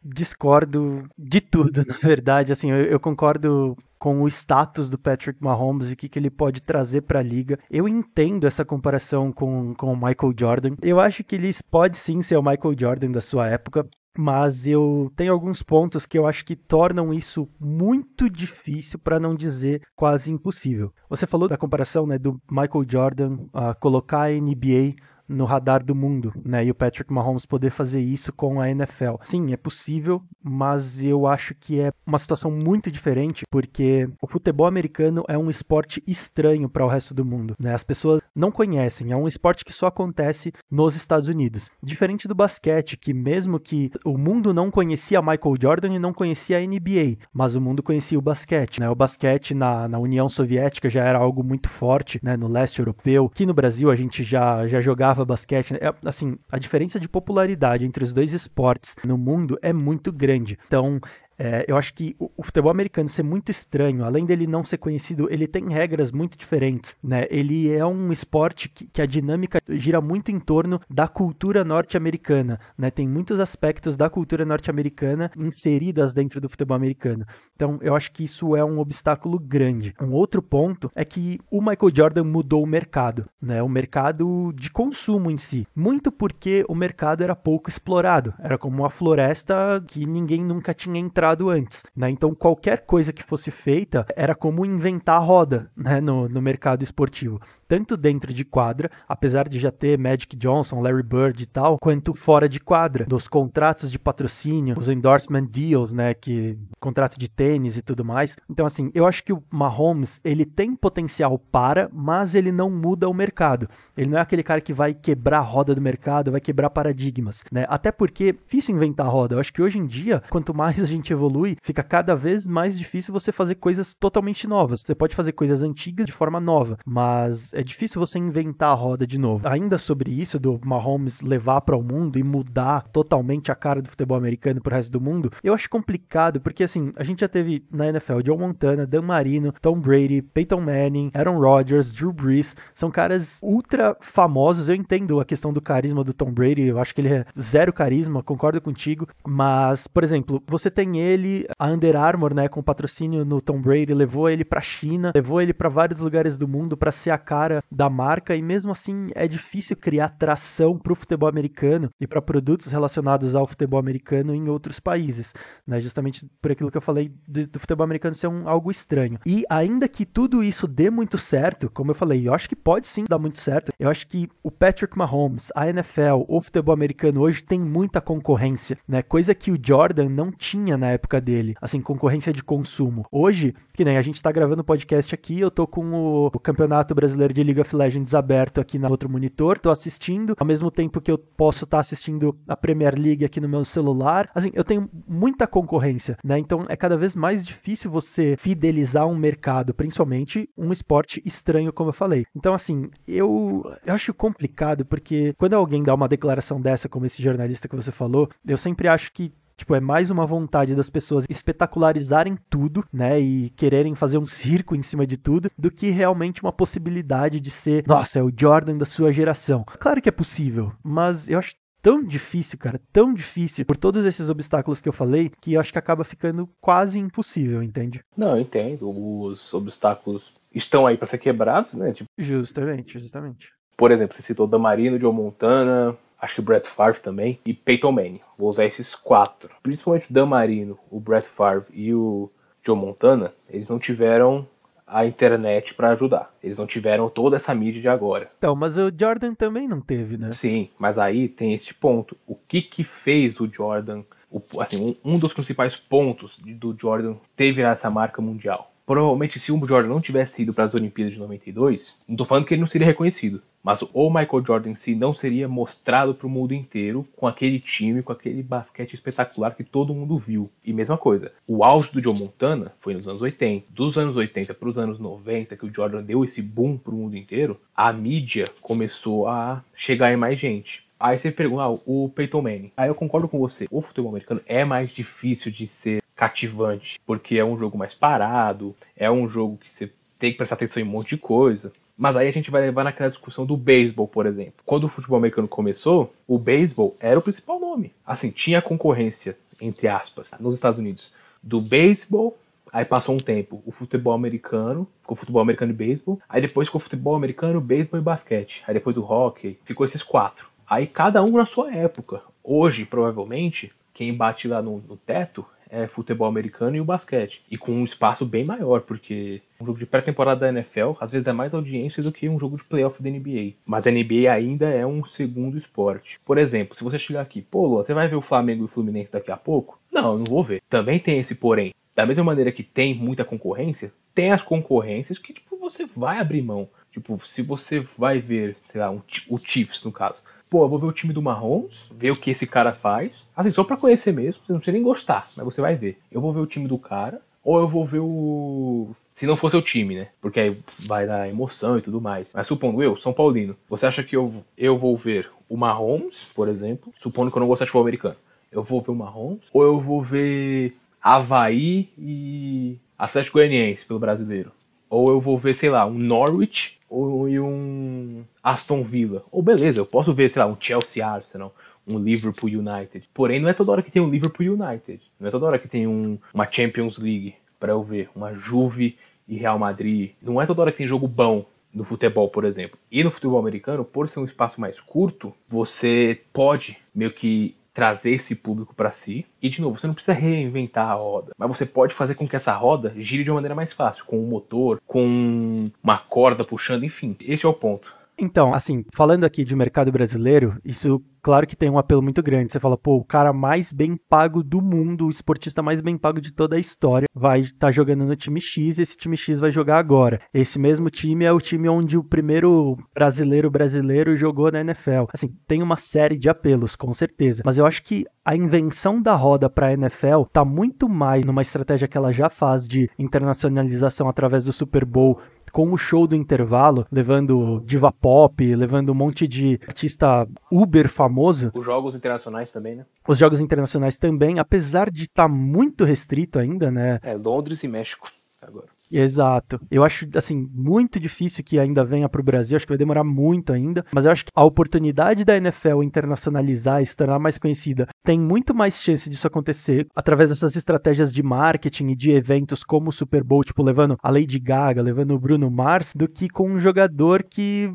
discordo 0.03 1.07
de 1.17 1.39
tudo, 1.39 1.83
na 1.87 1.97
verdade. 1.97 2.51
Assim, 2.51 2.71
eu, 2.71 2.77
eu 2.85 2.99
concordo 2.99 3.77
com 4.05 4.21
o 4.21 4.27
status 4.27 4.87
do 4.87 4.99
Patrick 4.99 5.43
Mahomes 5.43 5.89
e 5.89 5.93
o 5.93 5.97
que, 5.97 6.07
que 6.07 6.19
ele 6.19 6.29
pode 6.29 6.61
trazer 6.61 7.01
para 7.01 7.21
a 7.21 7.23
liga. 7.23 7.57
Eu 7.71 7.87
entendo 7.87 8.45
essa 8.45 8.63
comparação 8.63 9.31
com, 9.31 9.73
com 9.73 9.91
o 9.91 9.95
Michael 9.95 10.31
Jordan. 10.39 10.75
Eu 10.79 10.99
acho 10.99 11.23
que 11.23 11.33
ele 11.33 11.49
pode 11.71 11.97
sim 11.97 12.21
ser 12.21 12.37
o 12.37 12.43
Michael 12.43 12.75
Jordan 12.79 13.09
da 13.09 13.19
sua 13.19 13.47
época. 13.47 13.83
Mas 14.15 14.67
eu 14.67 15.11
tenho 15.15 15.33
alguns 15.33 15.63
pontos 15.63 16.05
que 16.05 16.19
eu 16.19 16.27
acho 16.27 16.45
que 16.45 16.55
tornam 16.55 17.11
isso 17.11 17.49
muito 17.59 18.29
difícil, 18.29 18.99
para 18.99 19.19
não 19.19 19.33
dizer 19.33 19.81
quase 19.95 20.31
impossível. 20.31 20.93
Você 21.09 21.25
falou 21.25 21.49
da 21.49 21.57
comparação 21.57 22.05
né, 22.05 22.19
do 22.19 22.39
Michael 22.49 22.85
Jordan 22.87 23.33
uh, 23.45 23.77
colocar 23.79 24.27
a 24.27 24.29
NBA 24.29 24.93
no 25.27 25.45
radar 25.45 25.83
do 25.83 25.95
mundo, 25.95 26.33
né? 26.43 26.65
E 26.65 26.71
o 26.71 26.75
Patrick 26.75 27.11
Mahomes 27.11 27.45
poder 27.45 27.69
fazer 27.69 28.01
isso 28.01 28.31
com 28.33 28.61
a 28.61 28.69
NFL. 28.69 29.15
Sim, 29.23 29.53
é 29.53 29.57
possível, 29.57 30.21
mas 30.43 31.03
eu 31.03 31.27
acho 31.27 31.55
que 31.55 31.79
é 31.79 31.91
uma 32.05 32.17
situação 32.17 32.51
muito 32.51 32.91
diferente, 32.91 33.45
porque 33.49 34.09
o 34.21 34.27
futebol 34.27 34.67
americano 34.67 35.23
é 35.27 35.37
um 35.37 35.49
esporte 35.49 36.03
estranho 36.07 36.69
para 36.69 36.85
o 36.85 36.87
resto 36.87 37.13
do 37.13 37.25
mundo, 37.25 37.55
né? 37.59 37.73
As 37.73 37.83
pessoas 37.83 38.21
não 38.35 38.51
conhecem, 38.51 39.11
é 39.11 39.17
um 39.17 39.27
esporte 39.27 39.65
que 39.65 39.73
só 39.73 39.87
acontece 39.87 40.51
nos 40.69 40.95
Estados 40.95 41.27
Unidos. 41.27 41.69
Diferente 41.81 42.27
do 42.27 42.35
basquete, 42.35 42.97
que 42.97 43.13
mesmo 43.13 43.59
que 43.59 43.91
o 44.03 44.17
mundo 44.17 44.53
não 44.53 44.69
conhecia 44.69 45.21
Michael 45.21 45.55
Jordan 45.59 45.93
e 45.93 45.99
não 45.99 46.13
conhecia 46.13 46.57
a 46.57 46.61
NBA, 46.61 47.17
mas 47.33 47.55
o 47.55 47.61
mundo 47.61 47.81
conhecia 47.81 48.17
o 48.17 48.21
basquete, 48.21 48.79
né? 48.79 48.89
O 48.89 48.95
basquete 48.95 49.53
na, 49.53 49.87
na 49.87 49.99
União 49.99 50.27
Soviética 50.27 50.89
já 50.89 51.03
era 51.03 51.17
algo 51.17 51.43
muito 51.43 51.69
forte, 51.69 52.19
né? 52.21 52.35
No 52.37 52.47
leste 52.47 52.79
europeu. 52.79 53.25
Aqui 53.25 53.45
no 53.45 53.53
Brasil 53.53 53.89
a 53.89 53.95
gente 53.95 54.23
já, 54.23 54.67
já 54.67 54.79
jogava 54.79 55.14
jogava 55.15 55.25
basquete. 55.25 55.71
Né? 55.73 55.79
É, 55.81 55.93
assim, 56.05 56.37
a 56.51 56.59
diferença 56.59 56.99
de 56.99 57.07
popularidade 57.07 57.85
entre 57.85 58.03
os 58.03 58.13
dois 58.13 58.33
esportes 58.33 58.95
no 59.05 59.17
mundo 59.17 59.57
é 59.61 59.71
muito 59.71 60.11
grande. 60.11 60.59
Então, 60.67 60.99
é, 61.37 61.65
eu 61.67 61.77
acho 61.77 61.93
que 61.93 62.15
o, 62.17 62.31
o, 62.37 62.43
futebol 62.43 62.71
americano 62.71 63.09
ser 63.09 63.23
muito 63.23 63.51
estranho, 63.51 64.05
além 64.05 64.25
dele 64.25 64.47
não 64.47 64.63
ser 64.63 64.77
conhecido, 64.77 65.27
ele 65.29 65.47
tem 65.47 65.69
regras 65.69 66.11
muito 66.11 66.37
diferentes, 66.37 66.95
né? 67.03 67.27
Ele 67.29 67.71
é 67.71 67.85
um 67.85 68.11
esporte 68.11 68.69
que, 68.69 68.87
que 68.87 69.01
a 69.01 69.05
dinâmica 69.05 69.59
gira 69.69 69.99
muito 69.99 70.31
em 70.31 70.39
torno 70.39 70.79
da 70.89 71.07
cultura 71.07 71.63
norte-americana, 71.63 72.59
né? 72.77 72.89
Tem 72.89 73.07
muitos 73.07 73.39
aspectos 73.39 73.97
da 73.97 74.09
cultura 74.09 74.45
norte-americana 74.45 75.29
inseridas 75.37 76.13
dentro 76.13 76.39
do 76.39 76.47
futebol 76.47 76.75
americano. 76.75 77.25
Então, 77.55 77.79
eu 77.81 77.95
acho 77.95 78.11
que 78.11 78.23
isso 78.23 78.55
é 78.55 78.63
um 78.63 78.79
obstáculo 78.79 79.37
grande. 79.37 79.93
Um 80.01 80.13
outro 80.13 80.41
ponto 80.41 80.89
é 80.95 81.03
que 81.03 81.39
o 81.51 81.59
Michael 81.59 81.93
Jordan 81.93 82.23
mudou 82.23 82.63
o 82.63 82.67
mercado, 82.67 83.25
né? 83.41 83.61
O 83.61 83.69
mercado 83.69 84.53
de 84.53 84.69
consumo 84.69 85.29
em 85.29 85.37
si, 85.37 85.67
muito 85.75 86.11
porque 86.11 86.65
o 86.69 86.75
mercado 86.75 87.23
era 87.23 87.35
pouco 87.35 87.69
explorado, 87.69 88.33
era 88.39 88.57
como 88.57 88.83
uma 88.83 88.89
floresta 88.89 89.83
que 89.87 90.05
ninguém 90.05 90.43
nunca 90.43 90.73
tinha 90.73 90.99
entrado 90.99 91.24
antes, 91.49 91.83
né? 91.95 92.09
Então 92.09 92.33
qualquer 92.35 92.85
coisa 92.85 93.13
que 93.13 93.23
fosse 93.23 93.51
feita 93.51 94.05
era 94.15 94.35
como 94.35 94.65
inventar 94.65 95.15
a 95.15 95.19
roda, 95.19 95.71
né, 95.75 95.99
no, 96.01 96.27
no 96.29 96.41
mercado 96.41 96.83
esportivo 96.83 97.39
tanto 97.67 97.97
dentro 97.97 98.33
de 98.33 98.45
quadra, 98.45 98.89
apesar 99.07 99.47
de 99.47 99.59
já 99.59 99.71
ter 99.71 99.97
Magic 99.97 100.35
Johnson, 100.35 100.81
Larry 100.81 101.03
Bird 101.03 101.41
e 101.41 101.45
tal, 101.45 101.77
quanto 101.79 102.13
fora 102.13 102.47
de 102.47 102.59
quadra, 102.59 103.05
dos 103.05 103.27
contratos 103.27 103.91
de 103.91 103.99
patrocínio, 103.99 104.75
os 104.77 104.89
endorsement 104.89 105.45
deals, 105.45 105.93
né, 105.93 106.13
que 106.13 106.57
contrato 106.79 107.17
de 107.17 107.29
tênis 107.29 107.77
e 107.77 107.81
tudo 107.81 108.05
mais. 108.05 108.35
Então 108.49 108.65
assim, 108.65 108.91
eu 108.93 109.05
acho 109.05 109.23
que 109.23 109.33
o 109.33 109.43
Mahomes, 109.49 110.19
ele 110.23 110.45
tem 110.45 110.75
potencial 110.75 111.37
para, 111.37 111.89
mas 111.91 112.35
ele 112.35 112.51
não 112.51 112.69
muda 112.69 113.09
o 113.09 113.13
mercado. 113.13 113.67
Ele 113.97 114.09
não 114.09 114.17
é 114.17 114.21
aquele 114.21 114.43
cara 114.43 114.61
que 114.61 114.73
vai 114.73 114.93
quebrar 114.93 115.39
a 115.39 115.41
roda 115.41 115.73
do 115.73 115.81
mercado, 115.81 116.31
vai 116.31 116.41
quebrar 116.41 116.69
paradigmas, 116.69 117.43
né? 117.51 117.65
Até 117.69 117.91
porque 117.91 118.25
é 118.25 118.31
difícil 118.31 118.75
inventar 118.75 119.05
a 119.07 119.09
roda. 119.09 119.35
Eu 119.35 119.39
acho 119.39 119.53
que 119.53 119.61
hoje 119.61 119.79
em 119.79 119.85
dia, 119.85 120.21
quanto 120.29 120.53
mais 120.53 120.81
a 120.81 120.85
gente 120.85 121.11
evolui, 121.11 121.57
fica 121.61 121.83
cada 121.83 122.15
vez 122.15 122.47
mais 122.47 122.77
difícil 122.77 123.13
você 123.13 123.31
fazer 123.31 123.55
coisas 123.55 123.93
totalmente 123.93 124.47
novas. 124.47 124.81
Você 124.81 124.95
pode 124.95 125.15
fazer 125.15 125.31
coisas 125.31 125.63
antigas 125.63 126.05
de 126.05 126.11
forma 126.11 126.39
nova, 126.39 126.77
mas 126.85 127.53
é 127.55 127.63
difícil 127.63 127.99
você 127.99 128.19
inventar 128.19 128.69
a 128.69 128.73
roda 128.73 129.07
de 129.07 129.17
novo. 129.17 129.47
Ainda 129.47 129.77
sobre 129.77 130.11
isso 130.11 130.39
do 130.39 130.59
Mahomes 130.63 131.21
levar 131.21 131.61
para 131.61 131.77
o 131.77 131.81
mundo 131.81 132.19
e 132.19 132.23
mudar 132.23 132.83
totalmente 132.89 133.51
a 133.51 133.55
cara 133.55 133.81
do 133.81 133.89
futebol 133.89 134.17
americano 134.17 134.61
pro 134.61 134.75
resto 134.75 134.91
do 134.91 135.01
mundo, 135.01 135.31
eu 135.43 135.53
acho 135.53 135.69
complicado, 135.69 136.41
porque 136.41 136.63
assim, 136.63 136.91
a 136.95 137.03
gente 137.03 137.21
já 137.21 137.27
teve 137.27 137.65
na 137.71 137.87
NFL 137.87 138.19
Joe 138.23 138.37
Montana, 138.37 138.85
Dan 138.85 139.03
Marino, 139.03 139.53
Tom 139.61 139.79
Brady, 139.79 140.21
Peyton 140.21 140.61
Manning, 140.61 141.11
Aaron 141.13 141.39
Rodgers, 141.39 141.93
Drew 141.93 142.11
Brees, 142.11 142.55
são 142.73 142.91
caras 142.91 143.39
ultra 143.41 143.95
famosos. 144.01 144.69
Eu 144.69 144.75
entendo 144.75 145.19
a 145.19 145.25
questão 145.25 145.53
do 145.53 145.61
carisma 145.61 146.03
do 146.03 146.13
Tom 146.13 146.31
Brady, 146.31 146.63
eu 146.63 146.79
acho 146.79 146.93
que 146.93 147.01
ele 147.01 147.13
é 147.13 147.25
zero 147.39 147.71
carisma, 147.71 148.21
concordo 148.21 148.59
contigo, 148.59 149.07
mas, 149.25 149.87
por 149.87 150.03
exemplo, 150.03 150.43
você 150.47 150.69
tem 150.69 150.97
ele, 150.97 151.47
a 151.57 151.67
Under 151.67 151.95
Armour, 151.95 152.33
né, 152.33 152.47
com 152.47 152.61
patrocínio 152.61 153.23
no 153.23 153.39
Tom 153.39 153.61
Brady, 153.61 153.93
levou 153.93 154.29
ele 154.29 154.43
pra 154.43 154.59
China, 154.61 155.11
levou 155.15 155.41
ele 155.41 155.53
para 155.53 155.69
vários 155.69 155.99
lugares 155.99 156.37
do 156.37 156.47
mundo 156.47 156.75
para 156.75 156.91
ser 156.91 157.11
a 157.11 157.17
cara 157.17 157.44
cara 157.45 157.63
da 157.71 157.89
marca 157.89 158.35
e 158.35 158.41
mesmo 158.41 158.71
assim 158.71 159.09
é 159.13 159.27
difícil 159.27 159.77
criar 159.77 160.09
tração 160.09 160.77
para 160.77 160.91
o 160.91 160.95
futebol 160.95 161.29
americano 161.29 161.89
e 161.99 162.07
para 162.07 162.21
produtos 162.21 162.71
relacionados 162.71 163.35
ao 163.35 163.45
futebol 163.45 163.79
americano 163.79 164.33
em 164.33 164.49
outros 164.49 164.79
países, 164.79 165.33
né? 165.65 165.79
Justamente 165.79 166.25
por 166.41 166.51
aquilo 166.51 166.71
que 166.71 166.77
eu 166.77 166.81
falei 166.81 167.11
do, 167.27 167.47
do 167.47 167.59
futebol 167.59 167.83
americano 167.83 168.15
ser 168.15 168.27
um, 168.27 168.49
algo 168.49 168.71
estranho. 168.71 169.19
E 169.25 169.43
ainda 169.49 169.87
que 169.87 170.05
tudo 170.05 170.43
isso 170.43 170.67
dê 170.67 170.89
muito 170.89 171.17
certo, 171.17 171.69
como 171.69 171.91
eu 171.91 171.95
falei, 171.95 172.27
eu 172.27 172.33
acho 172.33 172.49
que 172.49 172.55
pode 172.55 172.87
sim 172.87 173.05
dar 173.07 173.19
muito 173.19 173.39
certo. 173.39 173.71
Eu 173.79 173.89
acho 173.89 174.07
que 174.07 174.27
o 174.41 174.49
Patrick 174.49 174.97
Mahomes, 174.97 175.51
a 175.55 175.69
NFL, 175.69 176.25
o 176.27 176.41
futebol 176.41 176.73
americano 176.73 177.21
hoje 177.21 177.43
tem 177.43 177.59
muita 177.59 178.01
concorrência, 178.01 178.77
né? 178.87 179.03
Coisa 179.03 179.35
que 179.35 179.51
o 179.51 179.59
Jordan 179.61 180.09
não 180.09 180.31
tinha 180.31 180.77
na 180.77 180.87
época 180.87 181.21
dele, 181.21 181.55
assim, 181.61 181.81
concorrência 181.81 182.33
de 182.33 182.43
consumo. 182.43 183.05
Hoje, 183.11 183.53
que 183.73 183.85
nem 183.85 183.97
a 183.97 184.01
gente 184.01 184.21
tá 184.21 184.31
gravando 184.31 184.63
podcast 184.63 185.13
aqui, 185.13 185.39
eu 185.39 185.51
tô 185.51 185.67
com 185.67 185.91
o, 185.91 186.27
o 186.27 186.39
Campeonato 186.39 186.95
Brasileiro 186.95 187.34
de 187.35 187.43
League 187.43 187.59
of 187.59 187.75
Legends 187.75 188.15
aberto 188.15 188.61
aqui 188.61 188.79
no 188.79 188.89
outro 188.89 189.09
monitor, 189.09 189.59
tô 189.59 189.69
assistindo, 189.69 190.35
ao 190.39 190.47
mesmo 190.47 190.71
tempo 190.71 191.01
que 191.01 191.11
eu 191.11 191.17
posso 191.17 191.65
estar 191.65 191.77
tá 191.77 191.81
assistindo 191.81 192.37
a 192.47 192.55
Premier 192.55 192.97
League 192.97 193.25
aqui 193.25 193.41
no 193.41 193.49
meu 193.49 193.65
celular. 193.65 194.29
Assim, 194.33 194.51
eu 194.53 194.63
tenho 194.63 194.89
muita 195.05 195.45
concorrência, 195.45 196.17
né? 196.23 196.39
Então 196.39 196.65
é 196.69 196.77
cada 196.77 196.95
vez 196.95 197.13
mais 197.13 197.45
difícil 197.45 197.91
você 197.91 198.35
fidelizar 198.37 199.05
um 199.05 199.17
mercado, 199.17 199.73
principalmente 199.73 200.49
um 200.57 200.71
esporte 200.71 201.21
estranho, 201.25 201.73
como 201.73 201.89
eu 201.89 201.93
falei. 201.93 202.25
Então, 202.33 202.53
assim, 202.53 202.89
eu, 203.05 203.63
eu 203.85 203.93
acho 203.93 204.13
complicado 204.13 204.85
porque 204.85 205.33
quando 205.37 205.55
alguém 205.55 205.83
dá 205.83 205.93
uma 205.93 206.07
declaração 206.07 206.61
dessa, 206.61 206.87
como 206.87 207.05
esse 207.05 207.21
jornalista 207.21 207.67
que 207.67 207.75
você 207.75 207.91
falou, 207.91 208.29
eu 208.47 208.57
sempre 208.57 208.87
acho 208.87 209.11
que 209.11 209.33
Tipo, 209.57 209.75
é 209.75 209.79
mais 209.79 210.11
uma 210.11 210.25
vontade 210.25 210.75
das 210.75 210.89
pessoas 210.89 211.25
espetacularizarem 211.29 212.37
tudo, 212.49 212.83
né? 212.91 213.19
E 213.19 213.49
quererem 213.51 213.95
fazer 213.95 214.17
um 214.17 214.25
circo 214.25 214.75
em 214.75 214.81
cima 214.81 215.07
de 215.07 215.17
tudo, 215.17 215.49
do 215.57 215.71
que 215.71 215.89
realmente 215.89 216.41
uma 216.41 216.51
possibilidade 216.51 217.39
de 217.39 217.49
ser, 217.49 217.83
nossa, 217.87 218.19
é 218.19 218.23
o 218.23 218.31
Jordan 218.35 218.77
da 218.77 218.85
sua 218.85 219.11
geração. 219.11 219.63
Claro 219.79 220.01
que 220.01 220.09
é 220.09 220.11
possível, 220.11 220.73
mas 220.83 221.29
eu 221.29 221.39
acho 221.39 221.55
tão 221.81 222.03
difícil, 222.03 222.57
cara, 222.57 222.81
tão 222.91 223.13
difícil, 223.13 223.63
por 223.63 223.77
todos 223.77 224.07
esses 224.07 224.27
obstáculos 224.27 224.81
que 224.81 224.89
eu 224.89 224.93
falei, 224.93 225.31
que 225.39 225.53
eu 225.53 225.59
acho 225.59 225.71
que 225.71 225.77
acaba 225.77 226.03
ficando 226.03 226.49
quase 226.59 226.97
impossível, 226.97 227.61
entende? 227.61 228.01
Não, 228.17 228.31
eu 228.31 228.41
entendo. 228.41 228.89
Os 228.89 229.53
obstáculos 229.53 230.33
estão 230.53 230.87
aí 230.87 230.97
para 230.97 231.05
ser 231.05 231.19
quebrados, 231.19 231.75
né? 231.75 231.93
Tipo... 231.93 232.09
Justamente, 232.17 232.97
justamente. 232.97 233.51
Por 233.77 233.91
exemplo, 233.91 234.15
você 234.15 234.23
citou 234.23 234.47
Damarino, 234.47 234.99
Joe 234.99 235.13
Montana, 235.13 235.95
acho 236.25 236.35
que 236.35 236.41
o 236.41 236.43
Brett 236.43 236.67
Favre 236.67 236.99
também, 236.99 237.39
e 237.45 237.53
Peyton 237.53 237.91
Manning. 237.91 238.21
Vou 238.37 238.49
usar 238.49 238.65
esses 238.65 238.95
quatro. 238.95 239.51
Principalmente 239.63 240.09
o 240.09 240.13
Dan 240.13 240.25
Marino, 240.25 240.77
o 240.91 240.99
Brett 240.99 241.27
Favre 241.27 241.67
e 241.71 241.93
o 241.93 242.29
Joe 242.63 242.75
Montana, 242.75 243.33
eles 243.49 243.69
não 243.69 243.79
tiveram 243.79 244.47
a 244.87 245.05
internet 245.05 245.73
para 245.73 245.91
ajudar. 245.91 246.33
Eles 246.43 246.57
não 246.57 246.67
tiveram 246.67 247.09
toda 247.09 247.37
essa 247.37 247.53
mídia 247.55 247.81
de 247.81 247.89
agora. 247.89 248.29
Então, 248.37 248.55
mas 248.55 248.77
o 248.77 248.91
Jordan 248.95 249.33
também 249.33 249.67
não 249.67 249.81
teve, 249.81 250.17
né? 250.17 250.31
Sim, 250.31 250.69
mas 250.77 250.97
aí 250.97 251.27
tem 251.27 251.53
este 251.53 251.73
ponto. 251.73 252.15
O 252.27 252.35
que 252.35 252.61
que 252.61 252.83
fez 252.83 253.39
o 253.39 253.47
Jordan, 253.51 254.03
o, 254.29 254.41
assim, 254.59 254.95
um, 255.03 255.13
um 255.13 255.17
dos 255.17 255.33
principais 255.33 255.75
pontos 255.75 256.37
do 256.37 256.75
Jordan 256.77 257.15
ter 257.35 257.51
virado 257.51 257.73
essa 257.73 257.89
marca 257.89 258.21
mundial? 258.21 258.74
Provavelmente 258.85 259.39
se 259.39 259.51
o 259.51 259.67
Jordan 259.67 259.89
não 259.89 260.01
tivesse 260.01 260.43
ido 260.43 260.53
para 260.53 260.63
as 260.63 260.73
Olimpíadas 260.73 261.13
de 261.13 261.19
92, 261.19 261.95
não 262.07 262.15
tô 262.15 262.25
falando 262.25 262.45
que 262.45 262.53
ele 262.53 262.61
não 262.61 262.67
seria 262.67 262.87
reconhecido, 262.87 263.41
mas 263.65 263.81
o 263.81 264.09
Michael 264.09 264.45
Jordan 264.45 264.69
em 264.69 264.75
si 264.75 264.93
não 264.93 265.11
seria 265.11 265.47
mostrado 265.47 266.13
para 266.13 266.27
o 266.27 266.29
mundo 266.29 266.53
inteiro 266.53 267.07
com 267.15 267.25
aquele 267.25 267.59
time, 267.59 268.03
com 268.03 268.11
aquele 268.11 268.43
basquete 268.43 268.93
espetacular 268.93 269.55
que 269.55 269.63
todo 269.63 269.93
mundo 269.93 270.19
viu. 270.19 270.51
E 270.63 270.71
mesma 270.71 270.99
coisa, 270.99 271.31
o 271.47 271.63
auge 271.63 271.91
do 271.91 271.99
Joe 271.99 272.13
Montana 272.13 272.73
foi 272.77 272.93
nos 272.93 273.07
anos 273.07 273.23
80. 273.23 273.65
Dos 273.71 273.97
anos 273.97 274.15
80 274.15 274.53
para 274.53 274.69
os 274.69 274.77
anos 274.77 274.99
90, 274.99 275.57
que 275.57 275.65
o 275.65 275.73
Jordan 275.73 276.03
deu 276.03 276.23
esse 276.23 276.43
boom 276.43 276.77
para 276.77 276.93
o 276.93 276.97
mundo 276.97 277.17
inteiro, 277.17 277.59
a 277.75 277.91
mídia 277.91 278.45
começou 278.61 279.27
a 279.27 279.63
chegar 279.75 280.13
em 280.13 280.15
mais 280.15 280.37
gente. 280.37 280.85
Aí 280.99 281.17
você 281.17 281.31
pergunta, 281.31 281.63
ah, 281.63 281.71
o 281.85 282.09
Peyton 282.09 282.41
Manning. 282.41 282.71
Aí 282.77 282.87
eu 282.87 282.95
concordo 282.95 283.27
com 283.27 283.39
você. 283.39 283.67
O 283.69 283.81
futebol 283.81 284.11
americano 284.11 284.41
é 284.45 284.63
mais 284.63 284.91
difícil 284.91 285.51
de 285.51 285.67
ser 285.67 286.01
cativante, 286.15 286.99
porque 287.05 287.37
é 287.37 287.45
um 287.45 287.57
jogo 287.57 287.77
mais 287.77 287.93
parado, 287.93 288.75
é 288.95 289.11
um 289.11 289.27
jogo 289.27 289.57
que 289.57 289.69
você 289.69 289.91
tem 290.17 290.31
que 290.31 290.37
prestar 290.37 290.55
atenção 290.55 290.81
em 290.81 290.85
um 290.85 290.89
monte 290.89 291.09
de 291.09 291.17
coisa. 291.17 291.71
Mas 291.97 292.15
aí 292.15 292.27
a 292.27 292.31
gente 292.31 292.51
vai 292.51 292.61
levar 292.61 292.83
naquela 292.83 293.09
discussão 293.09 293.45
do 293.45 293.55
beisebol, 293.55 294.07
por 294.07 294.25
exemplo. 294.25 294.55
Quando 294.65 294.85
o 294.85 294.89
futebol 294.89 295.17
americano 295.17 295.47
começou, 295.47 296.13
o 296.27 296.37
beisebol 296.37 296.95
era 296.99 297.17
o 297.17 297.21
principal 297.21 297.59
nome. 297.59 297.93
Assim, 298.05 298.31
tinha 298.31 298.61
concorrência, 298.61 299.37
entre 299.61 299.87
aspas, 299.87 300.31
nos 300.39 300.55
Estados 300.55 300.77
Unidos, 300.77 301.13
do 301.41 301.61
beisebol. 301.61 302.37
Aí 302.71 302.83
passou 302.83 303.15
um 303.15 303.19
tempo 303.19 303.63
o 303.65 303.71
futebol 303.71 304.11
americano, 304.11 304.85
o 305.07 305.15
futebol 305.15 305.41
americano 305.41 305.71
e 305.71 305.75
beisebol. 305.75 306.19
Aí 306.27 306.41
depois 306.41 306.73
o 306.73 306.79
futebol 306.79 307.15
americano, 307.15 307.61
beisebol 307.61 307.99
e 307.99 308.03
basquete. 308.03 308.61
Aí 308.67 308.73
depois 308.73 308.97
o 308.97 309.03
hockey. 309.03 309.57
Ficou 309.63 309.85
esses 309.85 310.03
quatro. 310.03 310.49
Aí 310.67 310.87
cada 310.87 311.23
um 311.23 311.31
na 311.31 311.45
sua 311.45 311.73
época. 311.73 312.21
Hoje, 312.43 312.85
provavelmente, 312.85 313.71
quem 313.93 314.13
bate 314.13 314.49
lá 314.49 314.61
no, 314.61 314.79
no 314.79 314.97
teto 314.97 315.45
é 315.69 315.87
futebol 315.87 316.27
americano 316.27 316.75
e 316.75 316.81
o 316.81 316.85
basquete. 316.85 317.43
E 317.49 317.57
com 317.57 317.71
um 317.71 317.83
espaço 317.83 318.25
bem 318.25 318.45
maior, 318.45 318.81
porque 318.81 319.41
um 319.59 319.65
jogo 319.65 319.79
de 319.79 319.85
pré-temporada 319.85 320.41
da 320.41 320.49
NFL 320.49 320.93
às 320.99 321.11
vezes 321.11 321.25
dá 321.25 321.33
mais 321.33 321.53
audiência 321.53 322.03
do 322.03 322.11
que 322.11 322.29
um 322.29 322.39
jogo 322.39 322.57
de 322.57 322.63
playoff 322.63 323.01
da 323.01 323.09
NBA. 323.09 323.53
Mas 323.65 323.87
a 323.87 323.91
NBA 323.91 324.31
ainda 324.31 324.67
é 324.67 324.85
um 324.85 325.03
segundo 325.03 325.57
esporte. 325.57 326.19
Por 326.25 326.37
exemplo, 326.37 326.75
se 326.75 326.83
você 326.83 326.97
chegar 326.97 327.21
aqui, 327.21 327.41
pô, 327.41 327.65
Lua, 327.65 327.83
você 327.83 327.93
vai 327.93 328.07
ver 328.07 328.15
o 328.15 328.21
Flamengo 328.21 328.63
e 328.63 328.65
o 328.65 328.69
Fluminense 328.69 329.11
daqui 329.11 329.31
a 329.31 329.37
pouco? 329.37 329.79
Não, 329.91 330.13
eu 330.13 330.17
não 330.17 330.25
vou 330.25 330.43
ver. 330.43 330.61
Também 330.69 330.99
tem 330.99 331.19
esse 331.19 331.35
porém. 331.35 331.73
Da 331.95 332.05
mesma 332.05 332.23
maneira 332.23 332.51
que 332.51 332.63
tem 332.63 332.93
muita 332.93 333.23
concorrência, 333.23 333.93
tem 334.13 334.31
as 334.31 334.43
concorrências 334.43 335.17
que, 335.17 335.33
tipo, 335.33 335.57
você 335.57 335.85
vai 335.85 336.19
abrir 336.19 336.41
mão. 336.41 336.67
Tipo, 336.91 337.19
se 337.25 337.41
você 337.41 337.79
vai 337.79 338.19
ver, 338.19 338.55
sei 338.57 338.81
lá, 338.81 338.91
um, 338.91 339.01
o 339.29 339.37
Chiefs, 339.37 339.83
no 339.83 339.91
caso 339.91 340.21
pô, 340.49 340.63
eu 340.63 340.69
vou 340.69 340.79
ver 340.79 340.87
o 340.87 340.91
time 340.91 341.13
do 341.13 341.21
Mahomes, 341.21 341.75
ver 341.91 342.11
o 342.11 342.15
que 342.15 342.31
esse 342.31 342.47
cara 342.47 342.71
faz. 342.71 343.27
Assim, 343.35 343.51
só 343.51 343.63
pra 343.63 343.77
conhecer 343.77 344.13
mesmo, 344.13 344.41
você 344.45 344.53
não 344.53 344.59
precisa 344.59 344.73
nem 344.73 344.83
gostar, 344.83 345.27
mas 345.35 345.45
você 345.45 345.61
vai 345.61 345.75
ver. 345.75 345.99
Eu 346.11 346.21
vou 346.21 346.33
ver 346.33 346.39
o 346.39 346.45
time 346.45 346.67
do 346.67 346.77
cara, 346.77 347.21
ou 347.43 347.59
eu 347.59 347.67
vou 347.67 347.85
ver 347.85 347.99
o. 347.99 348.89
Se 349.13 349.25
não 349.25 349.37
fosse 349.37 349.55
o 349.55 349.61
time, 349.61 349.95
né? 349.95 350.07
Porque 350.19 350.39
aí 350.39 350.57
vai 350.79 351.07
dar 351.07 351.29
emoção 351.29 351.77
e 351.77 351.81
tudo 351.81 352.01
mais. 352.01 352.31
Mas 352.33 352.47
supondo 352.47 352.83
eu, 352.83 352.97
São 352.97 353.13
Paulino, 353.13 353.55
você 353.69 353.85
acha 353.85 354.03
que 354.03 354.15
eu, 354.15 354.43
eu 354.57 354.75
vou 354.75 354.97
ver 354.97 355.29
o 355.47 355.55
Mahomes, 355.55 356.31
por 356.35 356.49
exemplo, 356.49 356.93
supondo 356.97 357.31
que 357.31 357.37
eu 357.37 357.39
não 357.39 357.47
gosto 357.47 357.61
de 357.61 357.67
futebol 357.67 357.83
americano? 357.83 358.15
Eu 358.51 358.63
vou 358.63 358.81
ver 358.81 358.91
o 358.91 358.95
Mahomes, 358.95 359.43
ou 359.53 359.63
eu 359.63 359.79
vou 359.79 360.01
ver 360.01 360.75
Havaí 361.01 361.89
e 361.97 362.77
Atlético 362.97 363.37
Goianiense 363.37 363.85
pelo 363.85 363.99
brasileiro? 363.99 364.51
Ou 364.89 365.09
eu 365.09 365.19
vou 365.19 365.37
ver, 365.37 365.53
sei 365.53 365.69
lá, 365.69 365.85
um 365.85 365.93
Norwich 365.93 366.74
ou 366.89 367.27
um 367.27 368.23
Aston 368.43 368.83
Villa. 368.83 369.23
Ou 369.31 369.41
beleza, 369.41 369.79
eu 369.79 369.85
posso 369.85 370.13
ver, 370.13 370.29
sei 370.29 370.41
lá, 370.41 370.47
um 370.47 370.57
Chelsea 370.59 371.05
Arsenal, 371.05 371.53
um 371.87 371.97
Liverpool 371.99 372.49
United. 372.49 373.07
Porém, 373.13 373.39
não 373.39 373.49
é 373.49 373.53
toda 373.53 373.71
hora 373.71 373.81
que 373.81 373.91
tem 373.91 374.01
um 374.01 374.09
Liverpool 374.09 374.45
United. 374.45 375.01
Não 375.19 375.27
é 375.27 375.31
toda 375.31 375.45
hora 375.45 375.59
que 375.59 375.67
tem 375.67 375.87
um, 375.87 376.17
uma 376.33 376.49
Champions 376.49 376.97
League 376.97 377.35
para 377.59 377.71
eu 377.71 377.83
ver, 377.83 378.09
uma 378.15 378.33
Juve 378.33 378.97
e 379.27 379.35
Real 379.37 379.57
Madrid. 379.57 380.11
Não 380.21 380.41
é 380.41 380.45
toda 380.45 380.61
hora 380.61 380.71
que 380.71 380.77
tem 380.77 380.87
jogo 380.87 381.07
bom 381.07 381.45
no 381.73 381.83
futebol, 381.83 382.29
por 382.29 382.45
exemplo. 382.45 382.77
E 382.91 383.03
no 383.03 383.11
futebol 383.11 383.39
americano, 383.39 383.83
por 383.83 384.07
ser 384.07 384.19
um 384.19 384.25
espaço 384.25 384.61
mais 384.61 384.79
curto, 384.79 385.33
você 385.47 386.21
pode 386.31 386.77
meio 386.93 387.11
que 387.11 387.55
trazer 387.75 388.11
esse 388.11 388.33
público 388.33 388.73
para 388.73 388.89
si. 388.89 389.25
E 389.41 389.49
de 389.49 389.59
novo, 389.61 389.77
você 389.77 389.85
não 389.85 389.93
precisa 389.93 390.13
reinventar 390.13 390.89
a 390.89 390.93
roda, 390.93 391.33
mas 391.37 391.49
você 391.49 391.65
pode 391.65 391.93
fazer 391.93 392.15
com 392.15 392.25
que 392.25 392.35
essa 392.35 392.53
roda 392.53 392.93
gire 392.97 393.23
de 393.23 393.29
uma 393.29 393.35
maneira 393.35 393.53
mais 393.53 393.73
fácil, 393.73 394.05
com 394.05 394.17
um 394.17 394.25
motor, 394.25 394.81
com 394.87 395.69
uma 395.83 395.97
corda 395.97 396.45
puxando, 396.45 396.85
enfim. 396.85 397.15
Esse 397.21 397.45
é 397.45 397.49
o 397.49 397.53
ponto. 397.53 397.93
Então, 398.17 398.53
assim, 398.53 398.85
falando 398.93 399.23
aqui 399.23 399.43
de 399.43 399.55
mercado 399.55 399.91
brasileiro, 399.91 400.57
isso 400.63 401.03
claro 401.25 401.47
que 401.47 401.55
tem 401.55 401.71
um 401.71 401.79
apelo 401.79 402.03
muito 402.03 402.21
grande. 402.21 402.51
Você 402.53 402.59
fala, 402.59 402.77
pô, 402.77 402.97
o 402.97 403.03
cara 403.03 403.33
mais 403.33 403.71
bem 403.71 403.97
pago 404.07 404.43
do 404.43 404.61
mundo, 404.61 405.07
o 405.07 405.09
esportista 405.09 405.61
mais 405.61 405.81
bem 405.81 405.97
pago 405.97 406.21
de 406.21 406.31
toda 406.31 406.55
a 406.55 406.59
história, 406.59 407.07
vai 407.13 407.39
estar 407.39 407.67
tá 407.67 407.71
jogando 407.71 408.05
no 408.05 408.15
time 408.15 408.39
X 408.39 408.77
e 408.77 408.83
esse 408.83 408.95
time 408.95 409.17
X 409.17 409.39
vai 409.39 409.49
jogar 409.49 409.79
agora. 409.79 410.21
Esse 410.31 410.59
mesmo 410.59 410.87
time 410.87 411.25
é 411.25 411.31
o 411.31 411.41
time 411.41 411.67
onde 411.67 411.97
o 411.97 412.03
primeiro 412.03 412.77
brasileiro 412.93 413.49
brasileiro 413.49 414.15
jogou 414.15 414.51
na 414.51 414.61
NFL. 414.61 415.05
Assim, 415.11 415.35
tem 415.47 415.63
uma 415.63 415.77
série 415.77 416.15
de 416.15 416.29
apelos, 416.29 416.75
com 416.75 416.93
certeza. 416.93 417.41
Mas 417.43 417.57
eu 417.57 417.65
acho 417.65 417.81
que 417.81 418.05
a 418.23 418.35
invenção 418.35 419.01
da 419.01 419.15
roda 419.15 419.49
para 419.49 419.67
a 419.67 419.73
NFL 419.73 420.25
tá 420.31 420.45
muito 420.45 420.87
mais 420.87 421.25
numa 421.25 421.41
estratégia 421.41 421.87
que 421.87 421.97
ela 421.97 422.11
já 422.11 422.29
faz 422.29 422.67
de 422.67 422.87
internacionalização 422.99 424.07
através 424.07 424.45
do 424.45 424.51
Super 424.51 424.85
Bowl 424.85 425.19
com 425.55 425.71
o 425.71 425.77
show 425.77 426.05
do 426.05 426.17
intervalo, 426.17 426.85
levando 426.91 427.63
diva 427.65 427.89
pop, 427.89 428.53
levando 428.57 428.89
um 428.89 428.93
monte 428.93 429.25
de 429.25 429.57
artista 429.65 430.27
uber 430.51 430.89
famoso. 430.89 431.49
Os 431.53 431.63
jogos 431.63 431.95
internacionais 431.95 432.51
também, 432.51 432.75
né? 432.75 432.85
Os 433.07 433.17
jogos 433.17 433.39
internacionais 433.39 433.97
também, 433.97 434.37
apesar 434.37 434.91
de 434.91 435.03
estar 435.03 435.29
tá 435.29 435.29
muito 435.29 435.85
restrito 435.85 436.39
ainda, 436.39 436.69
né? 436.69 436.99
É, 437.01 437.13
Londres 437.13 437.63
e 437.63 437.69
México 437.69 438.11
agora. 438.41 438.74
Exato. 438.91 439.59
Eu 439.69 439.83
acho, 439.83 440.07
assim, 440.15 440.47
muito 440.53 440.99
difícil 440.99 441.43
que 441.43 441.59
ainda 441.59 441.83
venha 441.83 442.07
para 442.07 442.21
o 442.21 442.23
Brasil. 442.23 442.55
Acho 442.55 442.65
que 442.65 442.71
vai 442.71 442.77
demorar 442.77 443.03
muito 443.03 443.51
ainda. 443.51 443.85
Mas 443.93 444.05
eu 444.05 444.11
acho 444.11 444.25
que 444.25 444.31
a 444.33 444.43
oportunidade 444.43 445.25
da 445.25 445.35
NFL 445.35 445.83
internacionalizar 445.83 446.81
e 446.81 446.85
se 446.85 446.95
tornar 446.95 447.19
mais 447.19 447.37
conhecida 447.37 447.87
tem 448.03 448.19
muito 448.19 448.53
mais 448.53 448.81
chance 448.81 449.09
disso 449.09 449.27
acontecer 449.27 449.87
através 449.95 450.29
dessas 450.29 450.55
estratégias 450.55 451.11
de 451.11 451.23
marketing 451.23 451.89
e 451.89 451.95
de 451.95 452.11
eventos 452.11 452.63
como 452.63 452.89
o 452.89 452.93
Super 452.93 453.23
Bowl, 453.23 453.43
tipo, 453.43 453.63
levando 453.63 453.97
a 454.01 454.11
Lady 454.11 454.39
Gaga, 454.39 454.81
levando 454.81 455.11
o 455.11 455.19
Bruno 455.19 455.49
Mars, 455.49 455.93
do 455.95 456.07
que 456.07 456.29
com 456.29 456.51
um 456.51 456.59
jogador 456.59 457.23
que 457.23 457.71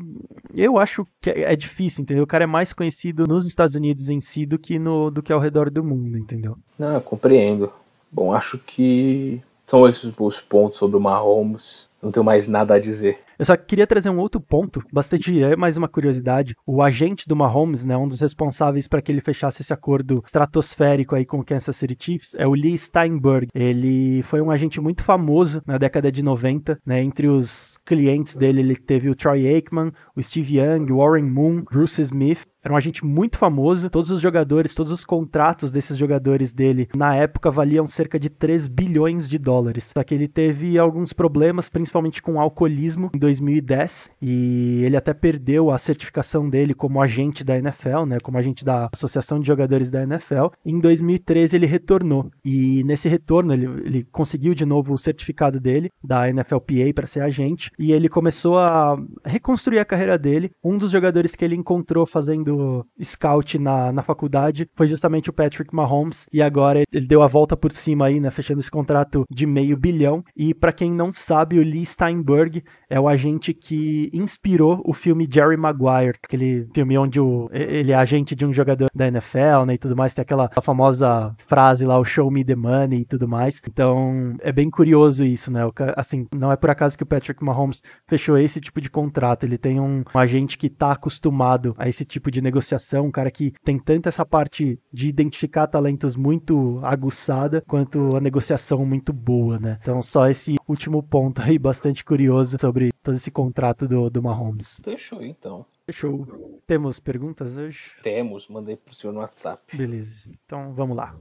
eu 0.53 0.77
acho 0.77 1.05
que 1.21 1.29
é, 1.29 1.53
é 1.53 1.55
difícil, 1.55 2.03
entendeu? 2.03 2.23
O 2.23 2.27
cara 2.27 2.43
é 2.45 2.47
mais 2.47 2.73
conhecido 2.73 3.25
nos 3.27 3.45
Estados 3.45 3.75
Unidos 3.75 4.09
em 4.09 4.21
si 4.21 4.45
do 4.45 4.57
que, 4.57 4.79
no, 4.79 5.11
do 5.11 5.21
que 5.21 5.33
ao 5.33 5.39
redor 5.39 5.69
do 5.69 5.83
mundo, 5.83 6.17
entendeu? 6.17 6.57
Não, 6.77 6.93
eu 6.93 7.01
compreendo. 7.01 7.71
Bom, 8.11 8.33
acho 8.33 8.57
que 8.57 9.41
são 9.71 9.87
esses 9.87 10.13
os 10.19 10.41
pontos 10.41 10.77
sobre 10.77 10.97
o 10.97 10.99
Mahomes. 10.99 11.89
Não 12.03 12.11
tenho 12.11 12.25
mais 12.25 12.45
nada 12.47 12.73
a 12.73 12.79
dizer. 12.79 13.19
Eu 13.39 13.45
só 13.45 13.55
queria 13.55 13.87
trazer 13.87 14.09
um 14.09 14.19
outro 14.19 14.41
ponto, 14.41 14.83
bastante 14.91 15.41
é 15.41 15.55
mais 15.55 15.77
uma 15.77 15.87
curiosidade. 15.87 16.55
O 16.65 16.81
agente 16.81 17.27
do 17.27 17.35
Mahomes, 17.35 17.85
né, 17.85 17.95
um 17.95 18.07
dos 18.07 18.19
responsáveis 18.19 18.87
para 18.87 19.01
que 19.01 19.11
ele 19.11 19.21
fechasse 19.21 19.61
esse 19.61 19.73
acordo 19.73 20.21
estratosférico 20.25 21.15
aí 21.15 21.25
com 21.25 21.39
o 21.39 21.43
Kansas 21.43 21.75
City 21.75 21.95
Chiefs, 21.97 22.35
é 22.35 22.45
o 22.45 22.53
Lee 22.53 22.77
Steinberg. 22.77 23.47
Ele 23.53 24.21
foi 24.23 24.41
um 24.41 24.51
agente 24.51 24.81
muito 24.81 25.03
famoso 25.03 25.61
na 25.65 25.77
década 25.77 26.11
de 26.11 26.23
90, 26.23 26.79
né, 26.85 27.01
entre 27.01 27.27
os 27.27 27.79
clientes 27.85 28.35
dele 28.35 28.59
ele 28.59 28.75
teve 28.75 29.09
o 29.09 29.15
Troy 29.15 29.47
Aikman, 29.47 29.91
o 30.15 30.21
Steve 30.21 30.59
Young, 30.59 30.91
o 30.91 30.97
Warren 30.97 31.25
Moon, 31.25 31.63
Bruce 31.63 32.01
Smith 32.01 32.45
era 32.63 32.73
um 32.73 32.77
agente 32.77 33.03
muito 33.03 33.37
famoso. 33.37 33.89
Todos 33.89 34.11
os 34.11 34.21
jogadores, 34.21 34.75
todos 34.75 34.91
os 34.91 35.03
contratos 35.03 35.71
desses 35.71 35.97
jogadores 35.97 36.53
dele 36.53 36.87
na 36.95 37.15
época 37.15 37.49
valiam 37.49 37.87
cerca 37.87 38.19
de 38.19 38.29
3 38.29 38.67
bilhões 38.67 39.27
de 39.27 39.39
dólares. 39.39 39.91
Só 39.97 40.03
que 40.03 40.13
ele 40.13 40.27
teve 40.27 40.77
alguns 40.77 41.11
problemas, 41.11 41.69
principalmente 41.69 42.21
com 42.21 42.39
alcoolismo, 42.39 43.09
em 43.15 43.19
2010. 43.19 44.11
E 44.21 44.83
ele 44.83 44.95
até 44.95 45.13
perdeu 45.13 45.71
a 45.71 45.77
certificação 45.77 46.47
dele 46.49 46.73
como 46.73 47.01
agente 47.01 47.43
da 47.43 47.57
NFL, 47.57 48.05
né? 48.05 48.17
Como 48.21 48.37
agente 48.37 48.63
da 48.63 48.89
Associação 48.93 49.39
de 49.39 49.47
Jogadores 49.47 49.89
da 49.89 50.03
NFL. 50.03 50.47
Em 50.63 50.79
2013 50.79 51.55
ele 51.55 51.65
retornou. 51.65 52.29
E 52.45 52.83
nesse 52.83 53.09
retorno 53.09 53.53
ele, 53.53 53.65
ele 53.83 54.07
conseguiu 54.11 54.53
de 54.53 54.65
novo 54.65 54.93
o 54.93 54.97
certificado 54.97 55.59
dele 55.59 55.89
da 56.03 56.31
NFLPA 56.31 56.93
para 56.93 57.07
ser 57.07 57.21
agente. 57.21 57.71
E 57.79 57.91
ele 57.91 58.07
começou 58.07 58.59
a 58.59 59.01
reconstruir 59.25 59.79
a 59.79 59.85
carreira 59.85 60.17
dele. 60.17 60.51
Um 60.63 60.77
dos 60.77 60.91
jogadores 60.91 61.35
que 61.35 61.43
ele 61.43 61.55
encontrou 61.55 62.05
fazendo 62.05 62.50
do 62.51 62.85
scout 63.01 63.57
na, 63.57 63.91
na 63.91 64.03
faculdade 64.03 64.69
foi 64.75 64.87
justamente 64.87 65.29
o 65.29 65.33
Patrick 65.33 65.73
Mahomes 65.73 66.27
e 66.31 66.41
agora 66.41 66.83
ele 66.91 67.07
deu 67.07 67.23
a 67.23 67.27
volta 67.27 67.55
por 67.55 67.71
cima 67.71 68.07
aí, 68.07 68.19
né, 68.19 68.29
fechando 68.29 68.59
esse 68.59 68.69
contrato 68.69 69.23
de 69.29 69.45
meio 69.45 69.77
bilhão. 69.77 70.23
E 70.35 70.53
para 70.53 70.73
quem 70.73 70.91
não 70.91 71.13
sabe, 71.13 71.57
o 71.57 71.63
Lee 71.63 71.85
Steinberg 71.85 72.63
é 72.89 72.99
o 72.99 73.07
agente 73.07 73.53
que 73.53 74.09
inspirou 74.13 74.81
o 74.85 74.93
filme 74.93 75.27
Jerry 75.31 75.57
Maguire, 75.57 76.17
aquele 76.23 76.67
filme 76.73 76.97
onde 76.97 77.19
o, 77.19 77.49
ele 77.51 77.91
é 77.91 77.95
agente 77.95 78.35
de 78.35 78.45
um 78.45 78.53
jogador 78.53 78.89
da 78.93 79.07
NFL, 79.07 79.65
né, 79.65 79.75
e 79.75 79.77
tudo 79.77 79.95
mais, 79.95 80.13
tem 80.13 80.21
aquela 80.21 80.49
famosa 80.61 81.33
frase 81.47 81.85
lá, 81.85 81.97
o 81.97 82.05
show 82.05 82.29
me 82.29 82.43
the 82.43 82.55
money 82.55 83.01
e 83.01 83.05
tudo 83.05 83.27
mais. 83.27 83.61
Então, 83.65 84.35
é 84.41 84.51
bem 84.51 84.69
curioso 84.69 85.23
isso, 85.23 85.51
né? 85.51 85.61
Assim, 85.95 86.27
não 86.35 86.51
é 86.51 86.55
por 86.55 86.69
acaso 86.69 86.97
que 86.97 87.03
o 87.03 87.07
Patrick 87.07 87.43
Mahomes 87.43 87.81
fechou 88.07 88.37
esse 88.37 88.59
tipo 88.59 88.81
de 88.81 88.89
contrato, 88.89 89.45
ele 89.45 89.57
tem 89.57 89.79
um, 89.79 90.03
um 90.13 90.19
agente 90.19 90.57
que 90.57 90.69
tá 90.69 90.91
acostumado 90.91 91.75
a 91.77 91.87
esse 91.87 92.03
tipo 92.03 92.29
de 92.31 92.40
de 92.41 92.43
negociação, 92.43 93.05
um 93.05 93.11
cara 93.11 93.31
que 93.31 93.53
tem 93.63 93.77
tanto 93.77 94.09
essa 94.09 94.25
parte 94.25 94.79
de 94.91 95.07
identificar 95.07 95.67
talentos 95.67 96.15
muito 96.15 96.79
aguçada, 96.83 97.61
quanto 97.67 98.15
a 98.15 98.19
negociação 98.19 98.83
muito 98.85 99.13
boa, 99.13 99.59
né? 99.59 99.77
Então, 99.81 100.01
só 100.01 100.27
esse 100.27 100.55
último 100.67 101.01
ponto 101.03 101.41
aí, 101.41 101.57
bastante 101.57 102.03
curioso 102.03 102.57
sobre 102.59 102.91
todo 103.03 103.15
esse 103.15 103.31
contrato 103.31 103.87
do, 103.87 104.09
do 104.09 104.21
Mahomes. 104.21 104.81
Fechou, 104.83 105.23
então. 105.23 105.65
Fechou. 105.85 106.61
Temos 106.65 106.99
perguntas 106.99 107.57
hoje? 107.57 107.91
Temos, 108.03 108.47
mandei 108.47 108.75
pro 108.75 108.93
senhor 108.93 109.13
no 109.13 109.19
WhatsApp. 109.19 109.77
Beleza, 109.77 110.31
então 110.45 110.73
vamos 110.73 110.97
lá. 110.97 111.15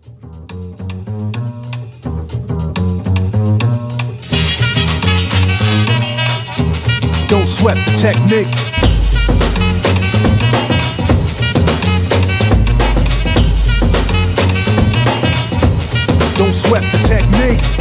Don't 7.28 7.46
sweat 7.46 7.76
the 7.84 7.96
technique. 8.00 8.79
Don't 16.70 16.78
sweat 16.78 16.92
the 16.92 17.08
technique. 17.08 17.79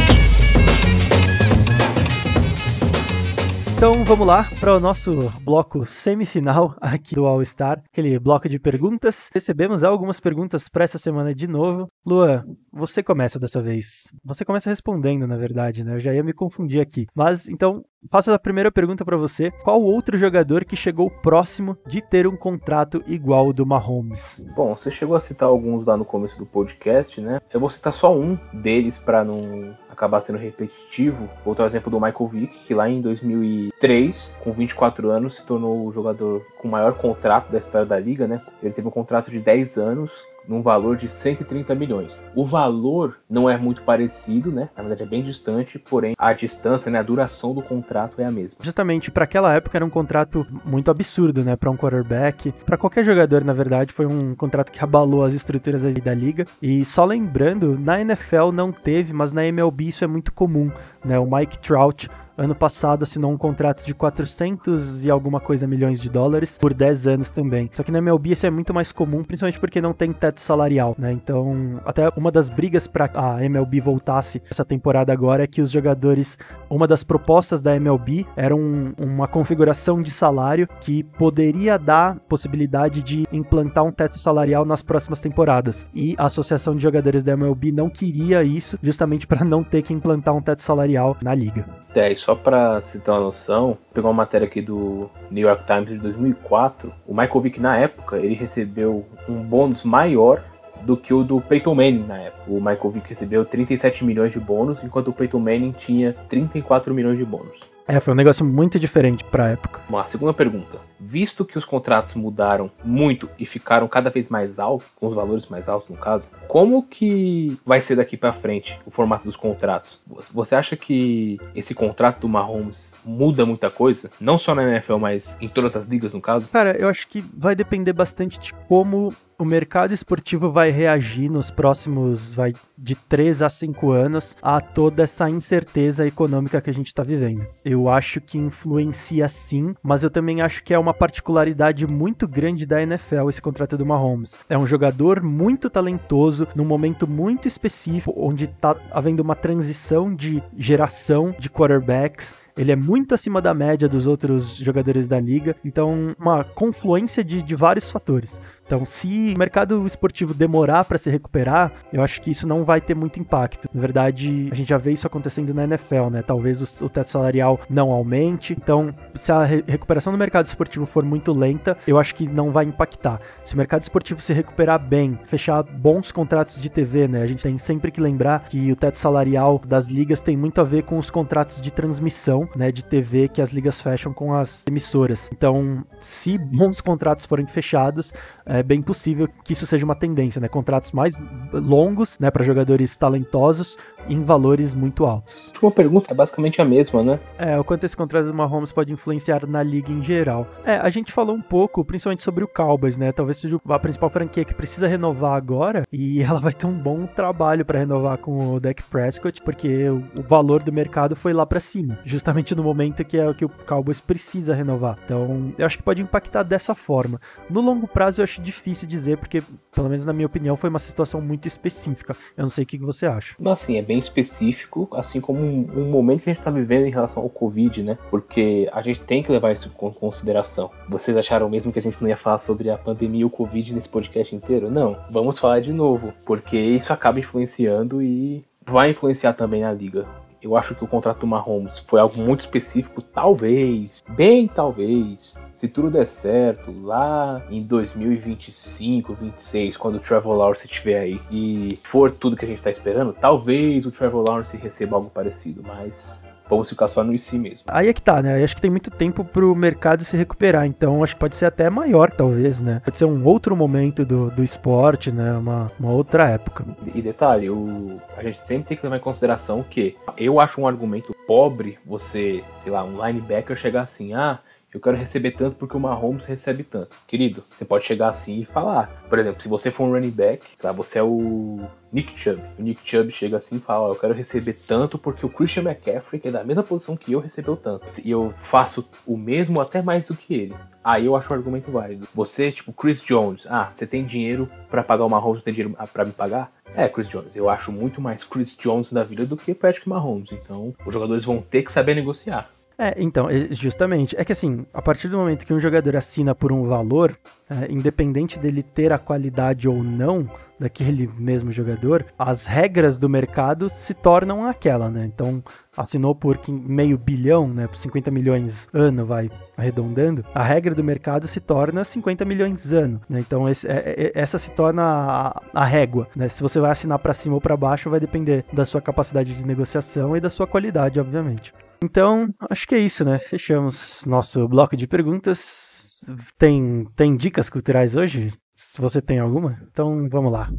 Então 3.80 4.04
vamos 4.04 4.26
lá 4.26 4.44
para 4.60 4.76
o 4.76 4.78
nosso 4.78 5.32
bloco 5.40 5.86
semifinal 5.86 6.74
aqui 6.82 7.14
do 7.14 7.24
All 7.24 7.42
Star, 7.42 7.82
aquele 7.90 8.18
bloco 8.18 8.46
de 8.46 8.58
perguntas. 8.58 9.30
Recebemos 9.32 9.82
algumas 9.82 10.20
perguntas 10.20 10.68
para 10.68 10.84
essa 10.84 10.98
semana 10.98 11.34
de 11.34 11.48
novo. 11.48 11.88
Luan, 12.04 12.44
você 12.70 13.02
começa 13.02 13.40
dessa 13.40 13.62
vez. 13.62 14.12
Você 14.22 14.44
começa 14.44 14.68
respondendo, 14.68 15.26
na 15.26 15.38
verdade, 15.38 15.82
né? 15.82 15.94
Eu 15.94 15.98
já 15.98 16.12
ia 16.12 16.22
me 16.22 16.34
confundir 16.34 16.78
aqui. 16.78 17.06
Mas 17.14 17.48
então, 17.48 17.82
faço 18.10 18.30
a 18.30 18.38
primeira 18.38 18.70
pergunta 18.70 19.02
para 19.02 19.16
você. 19.16 19.50
Qual 19.64 19.80
outro 19.80 20.18
jogador 20.18 20.66
que 20.66 20.76
chegou 20.76 21.10
próximo 21.22 21.74
de 21.86 22.02
ter 22.02 22.26
um 22.26 22.36
contrato 22.36 23.02
igual 23.06 23.46
ao 23.46 23.52
do 23.54 23.64
Mahomes? 23.64 24.46
Bom, 24.54 24.76
você 24.76 24.90
chegou 24.90 25.16
a 25.16 25.20
citar 25.20 25.48
alguns 25.48 25.86
lá 25.86 25.96
no 25.96 26.04
começo 26.04 26.36
do 26.36 26.44
podcast, 26.44 27.18
né? 27.18 27.40
Eu 27.50 27.58
vou 27.58 27.70
citar 27.70 27.94
só 27.94 28.14
um 28.14 28.38
deles 28.52 28.98
para 28.98 29.24
não 29.24 29.74
acabar 29.90 30.20
sendo 30.20 30.38
repetitivo. 30.38 31.28
Vou 31.44 31.54
o 31.64 31.66
exemplo 31.66 31.90
do 31.90 32.00
Michael 32.00 32.28
Vick, 32.28 32.58
que 32.66 32.74
lá 32.74 32.88
em 32.88 33.00
2003, 33.00 34.36
com 34.40 34.52
24 34.52 35.10
anos, 35.10 35.36
se 35.36 35.44
tornou 35.44 35.86
o 35.86 35.92
jogador 35.92 36.44
com 36.58 36.68
o 36.68 36.70
maior 36.70 36.94
contrato 36.94 37.50
da 37.50 37.58
história 37.58 37.86
da 37.86 37.98
liga, 37.98 38.26
né? 38.26 38.40
Ele 38.62 38.72
teve 38.72 38.86
um 38.86 38.90
contrato 38.90 39.30
de 39.30 39.38
10 39.38 39.78
anos 39.78 40.24
num 40.50 40.62
valor 40.62 40.96
de 40.96 41.08
130 41.08 41.72
milhões. 41.76 42.20
O 42.34 42.44
valor 42.44 43.18
não 43.30 43.48
é 43.48 43.56
muito 43.56 43.82
parecido, 43.82 44.50
né? 44.50 44.68
Na 44.76 44.82
verdade 44.82 45.04
é 45.04 45.06
bem 45.06 45.22
distante, 45.22 45.78
porém 45.78 46.14
a 46.18 46.32
distância, 46.32 46.90
né, 46.90 46.98
a 46.98 47.02
duração 47.02 47.54
do 47.54 47.62
contrato 47.62 48.20
é 48.20 48.24
a 48.24 48.32
mesma. 48.32 48.58
Justamente 48.60 49.12
para 49.12 49.22
aquela 49.22 49.54
época 49.54 49.78
era 49.78 49.84
um 49.84 49.90
contrato 49.90 50.44
muito 50.64 50.90
absurdo, 50.90 51.44
né, 51.44 51.54
para 51.54 51.70
um 51.70 51.76
quarterback, 51.76 52.52
para 52.66 52.76
qualquer 52.76 53.04
jogador, 53.04 53.44
na 53.44 53.52
verdade, 53.52 53.92
foi 53.92 54.06
um 54.06 54.34
contrato 54.34 54.72
que 54.72 54.82
abalou 54.82 55.24
as 55.24 55.34
estruturas 55.34 55.82
da 55.82 56.14
liga. 56.14 56.44
E 56.60 56.84
só 56.84 57.04
lembrando, 57.04 57.78
na 57.78 58.00
NFL 58.00 58.50
não 58.52 58.72
teve, 58.72 59.12
mas 59.12 59.32
na 59.32 59.46
MLB 59.46 59.84
isso 59.84 60.02
é 60.02 60.08
muito 60.08 60.32
comum, 60.32 60.72
né? 61.04 61.16
O 61.16 61.30
Mike 61.30 61.60
Trout 61.60 62.10
ano 62.36 62.54
passado 62.54 63.02
assinou 63.02 63.30
um 63.30 63.36
contrato 63.36 63.84
de 63.84 63.94
400 63.94 65.04
e 65.04 65.10
alguma 65.10 65.40
coisa 65.40 65.66
milhões 65.66 66.00
de 66.00 66.10
dólares 66.10 66.58
por 66.58 66.72
10 66.72 67.06
anos 67.06 67.30
também. 67.30 67.70
Só 67.72 67.82
que 67.82 67.92
na 67.92 67.98
MLB 67.98 68.32
isso 68.32 68.46
é 68.46 68.50
muito 68.50 68.72
mais 68.72 68.92
comum, 68.92 69.22
principalmente 69.22 69.60
porque 69.60 69.80
não 69.80 69.92
tem 69.92 70.12
teto 70.12 70.40
salarial, 70.40 70.94
né? 70.98 71.12
Então, 71.12 71.80
até 71.84 72.08
uma 72.16 72.30
das 72.30 72.48
brigas 72.48 72.86
para 72.86 73.10
a 73.14 73.44
MLB 73.44 73.80
voltasse 73.80 74.42
essa 74.50 74.64
temporada 74.64 75.12
agora 75.12 75.44
é 75.44 75.46
que 75.46 75.60
os 75.60 75.70
jogadores, 75.70 76.38
uma 76.68 76.86
das 76.86 77.04
propostas 77.04 77.60
da 77.60 77.76
MLB 77.76 78.26
era 78.36 78.54
um, 78.54 78.92
uma 78.98 79.28
configuração 79.28 80.02
de 80.02 80.10
salário 80.10 80.68
que 80.80 81.02
poderia 81.02 81.78
dar 81.78 82.18
possibilidade 82.20 83.02
de 83.02 83.26
implantar 83.32 83.84
um 83.84 83.92
teto 83.92 84.18
salarial 84.18 84.64
nas 84.64 84.82
próximas 84.82 85.20
temporadas. 85.20 85.84
E 85.94 86.14
a 86.18 86.26
Associação 86.26 86.74
de 86.74 86.82
Jogadores 86.82 87.22
da 87.22 87.32
MLB 87.32 87.72
não 87.72 87.88
queria 87.88 88.42
isso, 88.42 88.78
justamente 88.82 89.26
para 89.26 89.44
não 89.44 89.62
ter 89.62 89.82
que 89.82 89.92
implantar 89.92 90.34
um 90.34 90.42
teto 90.42 90.62
salarial 90.62 91.16
na 91.22 91.34
liga. 91.34 91.64
É, 91.94 92.12
e 92.12 92.16
só 92.30 92.34
para 92.36 92.80
você 92.80 92.98
ter 92.98 93.10
uma 93.10 93.18
noção, 93.18 93.76
pegar 93.92 94.06
uma 94.06 94.14
matéria 94.14 94.46
aqui 94.46 94.62
do 94.62 95.10
New 95.32 95.48
York 95.48 95.64
Times 95.64 95.88
de 95.88 95.98
2004, 95.98 96.92
o 97.04 97.12
Michael 97.12 97.40
Vick 97.40 97.60
na 97.60 97.76
época, 97.76 98.18
ele 98.18 98.34
recebeu 98.34 99.04
um 99.28 99.42
bônus 99.42 99.82
maior 99.82 100.40
do 100.82 100.96
que 100.96 101.12
o 101.12 101.24
do 101.24 101.40
Peyton 101.40 101.74
Manning 101.74 102.06
na 102.06 102.18
época. 102.18 102.44
O 102.46 102.60
Michael 102.60 102.90
Vick 102.90 103.08
recebeu 103.08 103.44
37 103.44 104.04
milhões 104.04 104.32
de 104.32 104.38
bônus, 104.38 104.78
enquanto 104.84 105.08
o 105.08 105.12
Peyton 105.12 105.40
Manning 105.40 105.72
tinha 105.72 106.14
34 106.28 106.94
milhões 106.94 107.18
de 107.18 107.24
bônus. 107.24 107.58
É, 107.90 107.98
foi 107.98 108.14
um 108.14 108.16
negócio 108.16 108.44
muito 108.46 108.78
diferente 108.78 109.24
para 109.24 109.46
a 109.46 109.48
época. 109.48 109.80
Uma 109.88 110.06
segunda 110.06 110.32
pergunta. 110.32 110.78
Visto 111.00 111.44
que 111.44 111.58
os 111.58 111.64
contratos 111.64 112.14
mudaram 112.14 112.70
muito 112.84 113.28
e 113.36 113.44
ficaram 113.44 113.88
cada 113.88 114.08
vez 114.08 114.28
mais 114.28 114.60
altos, 114.60 114.86
com 114.94 115.08
os 115.08 115.14
valores 115.14 115.48
mais 115.48 115.68
altos 115.68 115.88
no 115.88 115.96
caso, 115.96 116.28
como 116.46 116.84
que 116.84 117.58
vai 117.66 117.80
ser 117.80 117.96
daqui 117.96 118.16
para 118.16 118.32
frente 118.32 118.78
o 118.86 118.92
formato 118.92 119.24
dos 119.24 119.34
contratos? 119.34 119.98
Você 120.32 120.54
acha 120.54 120.76
que 120.76 121.36
esse 121.52 121.74
contrato 121.74 122.20
do 122.20 122.28
Mahomes 122.28 122.94
muda 123.04 123.44
muita 123.44 123.68
coisa? 123.68 124.08
Não 124.20 124.38
só 124.38 124.54
na 124.54 124.62
NFL, 124.62 124.98
mas 124.98 125.28
em 125.40 125.48
todas 125.48 125.74
as 125.74 125.84
ligas 125.84 126.12
no 126.12 126.20
caso? 126.20 126.46
Cara, 126.46 126.76
eu 126.78 126.88
acho 126.88 127.08
que 127.08 127.24
vai 127.36 127.56
depender 127.56 127.92
bastante 127.92 128.38
de 128.38 128.54
como 128.68 129.12
o 129.40 129.44
mercado 129.44 129.94
esportivo 129.94 130.52
vai 130.52 130.70
reagir 130.70 131.30
nos 131.30 131.50
próximos, 131.50 132.34
vai 132.34 132.52
de 132.76 132.94
3 132.94 133.40
a 133.40 133.48
5 133.48 133.90
anos 133.90 134.36
a 134.42 134.60
toda 134.60 135.02
essa 135.02 135.30
incerteza 135.30 136.06
econômica 136.06 136.60
que 136.60 136.68
a 136.68 136.74
gente 136.74 136.88
está 136.88 137.02
vivendo. 137.02 137.46
Eu 137.64 137.88
acho 137.88 138.20
que 138.20 138.36
influencia 138.36 139.26
sim, 139.28 139.74
mas 139.82 140.04
eu 140.04 140.10
também 140.10 140.42
acho 140.42 140.62
que 140.62 140.74
é 140.74 140.78
uma 140.78 140.92
particularidade 140.92 141.86
muito 141.86 142.28
grande 142.28 142.66
da 142.66 142.82
NFL 142.82 143.30
esse 143.30 143.40
contrato 143.40 143.78
do 143.78 143.86
Mahomes. 143.86 144.38
É 144.48 144.58
um 144.58 144.66
jogador 144.66 145.22
muito 145.22 145.70
talentoso, 145.70 146.46
num 146.54 146.64
momento 146.64 147.08
muito 147.08 147.48
específico, 147.48 148.14
onde 148.16 148.44
está 148.44 148.76
havendo 148.90 149.20
uma 149.20 149.34
transição 149.34 150.14
de 150.14 150.42
geração 150.56 151.34
de 151.38 151.48
quarterbacks 151.48 152.34
ele 152.60 152.72
é 152.72 152.76
muito 152.76 153.14
acima 153.14 153.40
da 153.40 153.54
média 153.54 153.88
dos 153.88 154.06
outros 154.06 154.56
jogadores 154.56 155.08
da 155.08 155.18
liga, 155.18 155.56
então 155.64 156.14
uma 156.18 156.44
confluência 156.44 157.24
de, 157.24 157.42
de 157.42 157.54
vários 157.54 157.90
fatores. 157.90 158.38
Então, 158.70 158.86
se 158.86 159.32
o 159.34 159.38
mercado 159.38 159.84
esportivo 159.84 160.32
demorar 160.32 160.84
para 160.84 160.96
se 160.96 161.10
recuperar, 161.10 161.72
eu 161.92 162.00
acho 162.04 162.22
que 162.22 162.30
isso 162.30 162.46
não 162.46 162.62
vai 162.64 162.80
ter 162.80 162.94
muito 162.94 163.18
impacto. 163.18 163.68
Na 163.74 163.80
verdade, 163.80 164.48
a 164.52 164.54
gente 164.54 164.68
já 164.68 164.78
vê 164.78 164.92
isso 164.92 165.08
acontecendo 165.08 165.52
na 165.52 165.64
NFL, 165.64 166.08
né? 166.08 166.22
Talvez 166.22 166.80
o, 166.80 166.84
o 166.84 166.88
teto 166.88 167.10
salarial 167.10 167.58
não 167.68 167.90
aumente. 167.90 168.52
Então, 168.52 168.94
se 169.12 169.32
a 169.32 169.42
re 169.42 169.64
recuperação 169.66 170.12
do 170.12 170.18
mercado 170.18 170.46
esportivo 170.46 170.86
for 170.86 171.04
muito 171.04 171.32
lenta, 171.32 171.76
eu 171.84 171.98
acho 171.98 172.14
que 172.14 172.28
não 172.28 172.52
vai 172.52 172.64
impactar. 172.64 173.20
Se 173.42 173.54
o 173.54 173.56
mercado 173.56 173.82
esportivo 173.82 174.20
se 174.20 174.32
recuperar 174.32 174.78
bem, 174.78 175.18
fechar 175.26 175.64
bons 175.64 176.12
contratos 176.12 176.60
de 176.60 176.70
TV, 176.70 177.08
né? 177.08 177.22
A 177.22 177.26
gente 177.26 177.42
tem 177.42 177.58
sempre 177.58 177.90
que 177.90 178.00
lembrar 178.00 178.44
que 178.48 178.70
o 178.70 178.76
teto 178.76 179.00
salarial 179.00 179.60
das 179.66 179.88
ligas 179.88 180.22
tem 180.22 180.36
muito 180.36 180.60
a 180.60 180.64
ver 180.64 180.84
com 180.84 180.96
os 180.96 181.10
contratos 181.10 181.60
de 181.60 181.72
transmissão, 181.72 182.48
né, 182.54 182.70
de 182.70 182.84
TV 182.84 183.26
que 183.26 183.42
as 183.42 183.50
ligas 183.50 183.80
fecham 183.80 184.12
com 184.12 184.32
as 184.32 184.64
emissoras. 184.68 185.28
Então, 185.32 185.84
se 185.98 186.38
bons 186.38 186.80
contratos 186.80 187.24
forem 187.24 187.48
fechados, 187.48 188.12
é, 188.50 188.64
bem 188.64 188.82
possível 188.82 189.28
que 189.44 189.52
isso 189.52 189.64
seja 189.64 189.84
uma 189.84 189.94
tendência, 189.94 190.40
né? 190.40 190.48
Contratos 190.48 190.90
mais 190.90 191.14
longos, 191.52 192.18
né, 192.18 192.30
para 192.30 192.42
jogadores 192.42 192.96
talentosos 192.96 193.78
em 194.08 194.22
valores 194.22 194.74
muito 194.74 195.06
altos. 195.06 195.52
Uma 195.62 195.70
pergunta 195.70 196.10
é 196.10 196.14
basicamente 196.14 196.60
a 196.60 196.64
mesma, 196.64 197.02
né? 197.02 197.20
É, 197.38 197.58
o 197.58 197.62
quanto 197.62 197.84
esse 197.84 197.96
contrato 197.96 198.26
do 198.26 198.34
Mahomes 198.34 198.72
pode 198.72 198.92
influenciar 198.92 199.46
na 199.46 199.62
liga 199.62 199.92
em 199.92 200.02
geral. 200.02 200.48
É, 200.64 200.74
a 200.74 200.88
gente 200.90 201.12
falou 201.12 201.36
um 201.36 201.40
pouco, 201.40 201.84
principalmente 201.84 202.24
sobre 202.24 202.42
o 202.42 202.48
Cowboys, 202.48 202.98
né? 202.98 203.12
Talvez 203.12 203.36
seja 203.36 203.60
a 203.68 203.78
principal 203.78 204.10
franquia 204.10 204.44
que 204.44 204.54
precisa 204.54 204.88
renovar 204.88 205.34
agora 205.34 205.84
e 205.92 206.20
ela 206.22 206.40
vai 206.40 206.52
ter 206.52 206.66
um 206.66 206.76
bom 206.76 207.06
trabalho 207.06 207.64
para 207.64 207.78
renovar 207.78 208.18
com 208.18 208.54
o 208.54 208.60
Dak 208.60 208.82
Prescott, 208.84 209.40
porque 209.42 209.88
o, 209.88 210.02
o 210.18 210.22
valor 210.22 210.62
do 210.62 210.72
mercado 210.72 211.14
foi 211.14 211.32
lá 211.32 211.46
para 211.46 211.60
cima, 211.60 212.00
justamente 212.04 212.54
no 212.54 212.64
momento 212.64 213.04
que 213.04 213.16
é 213.16 213.28
o 213.28 213.34
que 213.34 213.44
o 213.44 213.48
Cowboys 213.48 214.00
precisa 214.00 214.54
renovar. 214.54 214.98
Então, 215.04 215.52
eu 215.56 215.64
acho 215.64 215.76
que 215.76 215.84
pode 215.84 216.02
impactar 216.02 216.42
dessa 216.42 216.74
forma. 216.74 217.20
No 217.48 217.60
longo 217.60 217.86
prazo, 217.86 218.20
eu 218.20 218.24
acho 218.24 218.39
difícil 218.40 218.88
dizer, 218.88 219.18
porque, 219.18 219.42
pelo 219.72 219.88
menos 219.88 220.04
na 220.04 220.12
minha 220.12 220.26
opinião, 220.26 220.56
foi 220.56 220.70
uma 220.70 220.78
situação 220.78 221.20
muito 221.20 221.46
específica. 221.46 222.16
Eu 222.36 222.42
não 222.42 222.50
sei 222.50 222.64
o 222.64 222.66
que 222.66 222.78
você 222.78 223.06
acha. 223.06 223.36
Assim, 223.46 223.76
é 223.76 223.82
bem 223.82 223.98
específico, 223.98 224.88
assim 224.92 225.20
como 225.20 225.40
um, 225.40 225.68
um 225.76 225.90
momento 225.90 226.22
que 226.22 226.30
a 226.30 226.32
gente 226.32 226.40
está 226.40 226.50
vivendo 226.50 226.86
em 226.86 226.90
relação 226.90 227.22
ao 227.22 227.28
Covid, 227.28 227.82
né? 227.82 227.98
Porque 228.10 228.68
a 228.72 228.82
gente 228.82 229.00
tem 229.00 229.22
que 229.22 229.30
levar 229.30 229.52
isso 229.52 229.68
em 229.68 229.92
consideração. 229.92 230.70
Vocês 230.88 231.16
acharam 231.16 231.48
mesmo 231.48 231.72
que 231.72 231.78
a 231.78 231.82
gente 231.82 232.00
não 232.00 232.08
ia 232.08 232.16
falar 232.16 232.38
sobre 232.38 232.70
a 232.70 232.78
pandemia 232.78 233.22
e 233.22 233.24
o 233.24 233.30
Covid 233.30 233.74
nesse 233.74 233.88
podcast 233.88 234.34
inteiro? 234.34 234.70
Não. 234.70 234.96
Vamos 235.10 235.38
falar 235.38 235.60
de 235.60 235.72
novo, 235.72 236.12
porque 236.24 236.56
isso 236.56 236.92
acaba 236.92 237.18
influenciando 237.18 238.00
e 238.00 238.44
vai 238.64 238.90
influenciar 238.90 239.32
também 239.34 239.64
a 239.64 239.72
liga. 239.72 240.06
Eu 240.42 240.56
acho 240.56 240.74
que 240.74 240.82
o 240.82 240.88
contrato 240.88 241.20
do 241.20 241.26
Mahomes 241.26 241.80
foi 241.80 242.00
algo 242.00 242.18
muito 242.18 242.40
específico, 242.40 243.02
talvez, 243.02 244.02
bem 244.08 244.48
talvez, 244.48 245.36
se 245.60 245.68
tudo 245.68 245.90
der 245.90 246.06
certo, 246.06 246.74
lá 246.82 247.42
em 247.50 247.62
2025, 247.62 249.12
26, 249.12 249.76
quando 249.76 249.96
o 249.96 250.00
Trevor 250.00 250.34
Lawrence 250.34 250.66
estiver 250.66 250.98
aí 250.98 251.20
e 251.30 251.78
for 251.82 252.10
tudo 252.10 252.34
que 252.34 252.46
a 252.46 252.48
gente 252.48 252.62
tá 252.62 252.70
esperando, 252.70 253.12
talvez 253.12 253.84
o 253.84 253.90
Trevor 253.90 254.26
Lawrence 254.26 254.56
receba 254.56 254.96
algo 254.96 255.10
parecido, 255.10 255.62
mas 255.62 256.24
vamos 256.48 256.70
ficar 256.70 256.88
só 256.88 257.04
no 257.04 257.12
IC 257.12 257.38
mesmo. 257.38 257.64
Aí 257.68 257.88
é 257.88 257.92
que 257.92 258.00
tá, 258.00 258.22
né? 258.22 258.42
Acho 258.42 258.56
que 258.56 258.62
tem 258.62 258.70
muito 258.70 258.90
tempo 258.90 259.22
pro 259.22 259.54
mercado 259.54 260.02
se 260.02 260.16
recuperar, 260.16 260.64
então 260.64 261.04
acho 261.04 261.14
que 261.14 261.20
pode 261.20 261.36
ser 261.36 261.44
até 261.44 261.68
maior, 261.68 262.10
talvez, 262.10 262.62
né? 262.62 262.80
Pode 262.82 262.96
ser 262.96 263.04
um 263.04 263.22
outro 263.26 263.54
momento 263.54 264.02
do, 264.02 264.30
do 264.30 264.42
esporte, 264.42 265.14
né? 265.14 265.36
Uma, 265.36 265.70
uma 265.78 265.92
outra 265.92 266.26
época. 266.30 266.64
E 266.94 267.02
detalhe, 267.02 267.50
o, 267.50 268.00
a 268.16 268.22
gente 268.22 268.38
sempre 268.38 268.64
tem 268.64 268.76
que 268.78 268.82
levar 268.82 268.96
em 268.96 269.00
consideração 269.00 269.62
que 269.62 269.94
eu 270.16 270.40
acho 270.40 270.58
um 270.58 270.66
argumento 270.66 271.14
pobre 271.26 271.78
você, 271.84 272.42
sei 272.62 272.72
lá, 272.72 272.82
um 272.82 273.06
linebacker 273.06 273.54
chegar 273.56 273.82
assim, 273.82 274.14
ah, 274.14 274.38
eu 274.72 274.80
quero 274.80 274.96
receber 274.96 275.32
tanto 275.32 275.56
porque 275.56 275.76
o 275.76 275.80
Mahomes 275.80 276.24
recebe 276.24 276.62
tanto. 276.62 276.96
Querido, 277.06 277.42
você 277.50 277.64
pode 277.64 277.84
chegar 277.84 278.08
assim 278.08 278.40
e 278.40 278.44
falar. 278.44 279.04
Por 279.08 279.18
exemplo, 279.18 279.42
se 279.42 279.48
você 279.48 279.70
for 279.70 279.84
um 279.84 279.92
running 279.92 280.10
back, 280.10 280.46
tá, 280.58 280.70
você 280.70 281.00
é 281.00 281.02
o 281.02 281.60
Nick 281.92 282.16
Chubb. 282.18 282.40
O 282.58 282.62
Nick 282.62 282.80
Chubb 282.88 283.10
chega 283.10 283.36
assim 283.36 283.56
e 283.56 283.60
fala, 283.60 283.88
eu 283.88 283.96
quero 283.96 284.14
receber 284.14 284.56
tanto 284.66 284.96
porque 284.96 285.26
o 285.26 285.28
Christian 285.28 285.64
McCaffrey, 285.64 286.20
que 286.20 286.28
é 286.28 286.30
da 286.30 286.44
mesma 286.44 286.62
posição 286.62 286.96
que 286.96 287.12
eu, 287.12 287.20
recebeu 287.20 287.56
tanto. 287.56 287.86
E 288.04 288.10
eu 288.10 288.32
faço 288.38 288.88
o 289.04 289.16
mesmo 289.16 289.60
até 289.60 289.82
mais 289.82 290.06
do 290.06 290.16
que 290.16 290.34
ele. 290.34 290.54
Aí 290.82 291.06
eu 291.06 291.16
acho 291.16 291.30
o 291.30 291.34
argumento 291.34 291.70
válido. 291.70 292.08
Você, 292.14 292.50
tipo, 292.50 292.72
Chris 292.72 293.02
Jones, 293.02 293.46
ah, 293.50 293.70
você 293.72 293.86
tem 293.86 294.04
dinheiro 294.04 294.48
para 294.70 294.82
pagar 294.82 295.04
o 295.04 295.10
Mahomes, 295.10 295.40
você 295.40 295.46
tem 295.46 295.54
dinheiro 295.54 295.76
para 295.92 296.04
me 296.04 296.12
pagar? 296.12 296.52
É, 296.74 296.88
Chris 296.88 297.08
Jones. 297.08 297.34
Eu 297.34 297.50
acho 297.50 297.72
muito 297.72 298.00
mais 298.00 298.22
Chris 298.24 298.56
Jones 298.56 298.92
da 298.92 299.02
vida 299.02 299.26
do 299.26 299.36
que 299.36 299.52
Patrick 299.52 299.88
Mahomes. 299.88 300.30
Então, 300.32 300.74
os 300.86 300.94
jogadores 300.94 301.24
vão 301.24 301.42
ter 301.42 301.62
que 301.62 301.72
saber 301.72 301.94
negociar. 301.94 302.48
É, 302.80 302.94
então, 302.96 303.28
justamente. 303.50 304.16
É 304.18 304.24
que 304.24 304.32
assim, 304.32 304.64
a 304.72 304.80
partir 304.80 305.08
do 305.08 305.18
momento 305.18 305.44
que 305.44 305.52
um 305.52 305.60
jogador 305.60 305.94
assina 305.96 306.34
por 306.34 306.50
um 306.50 306.66
valor, 306.66 307.14
é, 307.50 307.70
independente 307.70 308.38
dele 308.38 308.62
ter 308.62 308.90
a 308.90 308.98
qualidade 308.98 309.68
ou 309.68 309.82
não 309.82 310.26
daquele 310.58 311.06
mesmo 311.18 311.52
jogador, 311.52 312.06
as 312.18 312.46
regras 312.46 312.96
do 312.96 313.06
mercado 313.06 313.68
se 313.68 313.92
tornam 313.92 314.46
aquela, 314.46 314.88
né? 314.88 315.04
Então, 315.04 315.44
assinou 315.76 316.14
por 316.14 316.40
meio 316.48 316.96
bilhão, 316.96 317.46
né? 317.48 317.66
Por 317.66 317.76
50 317.76 318.10
milhões 318.10 318.66
ano, 318.72 319.04
vai 319.04 319.30
arredondando, 319.58 320.24
a 320.34 320.42
regra 320.42 320.74
do 320.74 320.82
mercado 320.82 321.26
se 321.26 321.38
torna 321.38 321.84
50 321.84 322.24
milhões 322.24 322.72
ano, 322.72 322.98
né? 323.10 323.20
Então, 323.20 323.46
esse, 323.46 323.68
é, 323.68 323.94
é, 323.94 324.12
essa 324.14 324.38
se 324.38 324.52
torna 324.52 324.84
a, 324.84 325.42
a 325.52 325.64
régua, 325.66 326.08
né? 326.16 326.30
Se 326.30 326.42
você 326.42 326.58
vai 326.58 326.70
assinar 326.70 326.98
para 326.98 327.12
cima 327.12 327.34
ou 327.34 327.42
para 327.42 327.58
baixo, 327.58 327.90
vai 327.90 328.00
depender 328.00 328.42
da 328.50 328.64
sua 328.64 328.80
capacidade 328.80 329.34
de 329.34 329.46
negociação 329.46 330.16
e 330.16 330.20
da 330.20 330.30
sua 330.30 330.46
qualidade, 330.46 330.98
obviamente. 330.98 331.52
Então, 331.82 332.28
acho 332.50 332.68
que 332.68 332.74
é 332.74 332.78
isso, 332.78 333.04
né? 333.04 333.18
Fechamos 333.18 334.04
nosso 334.06 334.46
bloco 334.46 334.76
de 334.76 334.86
perguntas. 334.86 336.04
Tem, 336.38 336.84
tem 336.94 337.16
dicas 337.16 337.48
culturais 337.48 337.96
hoje? 337.96 338.32
Se 338.54 338.80
você 338.80 339.00
tem 339.00 339.18
alguma, 339.18 339.58
então 339.70 340.08
vamos 340.10 340.32
lá. 340.32 340.50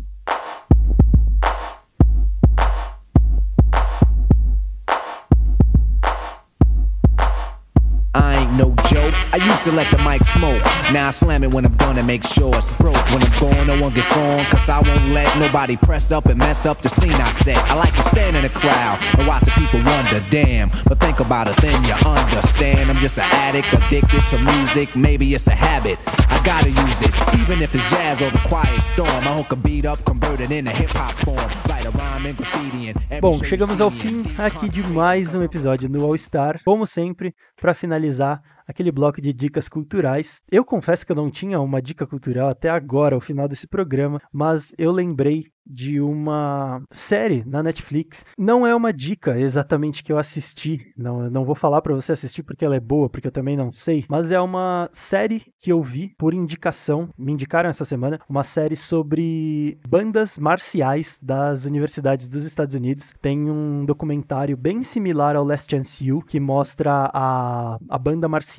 No 8.14 8.76
joke. 8.88 9.14
I 9.34 9.38
used 9.38 9.64
to 9.64 9.72
let 9.72 9.90
the 9.92 9.98
mic 10.04 10.24
smoke. 10.24 10.64
Now 10.92 11.08
I 11.08 11.12
slam 11.12 11.44
it 11.44 11.54
when 11.54 11.66
I'm 11.66 11.76
done 11.76 11.98
and 11.98 12.08
make 12.08 12.24
sure 12.24 12.56
it's 12.56 12.72
broke. 12.78 13.04
When 13.12 13.24
I'm 13.24 13.40
gone, 13.40 13.68
no 13.68 13.80
one 13.82 13.94
gets 13.94 14.16
on. 14.16 14.44
Cause 14.46 14.70
I 14.70 14.80
won't 14.82 15.08
let 15.10 15.38
nobody 15.40 15.78
press 15.78 16.12
up 16.12 16.26
and 16.26 16.38
mess 16.38 16.66
up 16.66 16.80
the 16.80 16.90
scene 16.90 17.14
I 17.14 17.32
set. 17.32 17.58
I 17.70 17.76
like 17.76 17.96
to 17.96 18.02
stand 18.02 18.36
in 18.36 18.44
the 18.44 18.50
crowd 18.50 19.00
and 19.18 19.28
watch 19.28 19.44
the 19.44 19.52
people 19.52 19.82
wonder, 19.84 20.24
damn. 20.30 20.70
But 20.88 21.00
think 21.00 21.20
about 21.20 21.48
it, 21.48 21.58
then 21.58 21.84
you 21.84 21.94
understand. 21.94 22.90
I'm 22.90 22.98
just 22.98 23.18
an 23.18 23.26
addict, 23.32 23.74
addicted 23.74 24.26
to 24.28 24.38
music. 24.40 24.96
Maybe 24.96 25.34
it's 25.34 25.48
a 25.48 25.56
habit. 25.56 25.98
I 26.30 26.42
gotta 26.44 26.70
use 26.70 27.02
it. 27.02 27.14
Even 27.40 27.62
if 27.62 27.74
it's 27.76 27.90
jazz 27.90 28.22
or 28.22 28.30
the 28.30 28.40
quiet 28.40 28.82
storm. 28.82 29.10
I 29.10 29.36
hook 29.36 29.52
a 29.52 29.56
beat 29.56 29.86
up, 29.86 30.04
convert 30.06 30.40
it 30.42 30.52
into 30.52 30.72
hip 30.72 30.90
hop 30.92 31.14
form. 31.26 31.38
Write 31.70 31.86
a 31.86 31.92
rhyme 31.92 32.26
and 32.26 32.38
graffiti 32.38 32.90
and 32.90 33.22
Bom, 33.22 33.38
chegamos 33.44 33.80
ao 33.80 33.92
fim 33.92 34.24
aqui 34.36 34.68
de 34.68 34.82
mais 34.90 35.36
um 35.36 35.44
episódio 35.44 35.88
no 35.88 36.04
All 36.04 36.18
Star. 36.18 36.60
Como 36.66 36.88
sempre, 36.88 37.36
para 37.62 37.76
finalizar, 37.76 38.42
aquele 38.68 38.92
bloco 38.92 39.22
de 39.22 39.34
dicas 39.34 39.68
culturais. 39.68 40.42
Eu 40.52 40.64
confesso 40.64 41.06
que 41.06 41.12
eu 41.12 41.16
não 41.16 41.30
tinha 41.30 41.60
uma 41.60 41.82
dica 41.82 42.06
cultural 42.06 42.50
até 42.50 42.70
agora, 42.70 43.16
ao 43.16 43.22
final 43.22 43.48
desse 43.48 43.68
programa, 43.68 44.22
mas 44.32 44.74
eu 44.78 44.92
lembrei 44.92 45.46
de 45.66 46.02
uma 46.02 46.82
série 46.92 47.44
na 47.46 47.64
Netflix. 47.64 48.26
Não 48.38 48.66
é 48.66 48.76
uma 48.76 48.92
dica 48.92 49.40
exatamente 49.40 50.04
que 50.04 50.12
eu 50.12 50.18
assisti, 50.18 50.92
não, 50.98 51.30
não 51.30 51.46
vou 51.46 51.56
falar 51.56 51.82
para 51.82 51.94
você 51.94 52.12
assistir 52.12 52.44
porque 52.44 52.66
ela 52.66 52.76
é 52.76 52.80
boa, 52.80 53.10
porque 53.10 53.28
eu 53.28 53.32
também 53.32 53.56
não 53.56 53.72
sei, 53.72 54.06
mas 54.10 54.32
é 54.32 54.40
uma 54.40 54.90
série 54.92 55.44
que 55.58 55.72
eu 55.72 55.82
vi 55.82 56.14
por 56.18 56.34
indicação, 56.34 57.10
me 57.18 57.32
indicaram 57.32 57.70
essa 57.70 57.86
semana, 57.86 58.20
uma 58.28 58.44
série 58.44 58.76
sobre 58.76 59.78
bandas 59.88 60.38
marciais 60.38 61.20
das 61.22 61.66
universidades 61.66 62.28
dos 62.28 62.44
Estados 62.44 62.76
Unidos. 62.76 63.14
Tem 63.22 63.50
um 63.50 63.86
documentário 63.86 64.58
bem 64.58 64.82
similar 64.82 65.36
ao 65.36 65.46
Last 65.46 65.72
Chance 65.72 66.12
U, 66.12 66.22
que 66.22 66.40
mostra 66.40 67.10
a, 67.14 67.78
a 67.88 67.98
banda 67.98 68.28
marcial 68.28 68.51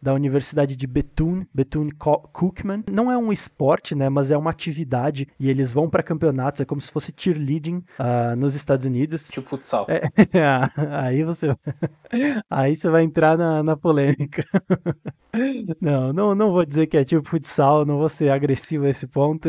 da 0.00 0.12
Universidade 0.12 0.76
de 0.76 0.86
Bethune, 0.86 1.46
Bethune 1.52 1.90
Cookman. 1.92 2.84
Não 2.90 3.10
é 3.10 3.16
um 3.16 3.32
esporte, 3.32 3.94
né, 3.94 4.08
mas 4.08 4.30
é 4.30 4.36
uma 4.36 4.50
atividade 4.50 5.26
e 5.40 5.48
eles 5.48 5.72
vão 5.72 5.88
para 5.88 6.02
campeonatos, 6.02 6.60
é 6.60 6.64
como 6.64 6.80
se 6.80 6.90
fosse 6.90 7.12
cheerleading 7.16 7.82
uh, 7.98 8.36
nos 8.36 8.54
Estados 8.54 8.84
Unidos. 8.84 9.28
Tipo 9.28 9.48
futsal. 9.48 9.86
É, 9.88 10.02
aí 11.02 11.24
você 11.24 11.56
aí 12.50 12.76
você 12.76 12.90
vai 12.90 13.02
entrar 13.02 13.36
na, 13.38 13.62
na 13.62 13.76
polêmica. 13.76 14.44
não, 15.80 16.12
não, 16.12 16.34
não 16.34 16.52
vou 16.52 16.64
dizer 16.64 16.86
que 16.86 16.96
é 16.96 17.04
tipo 17.04 17.28
futsal, 17.28 17.84
não 17.84 17.98
vou 17.98 18.08
ser 18.08 18.30
agressivo 18.30 18.84
a 18.84 18.90
esse 18.90 19.06
ponto, 19.06 19.48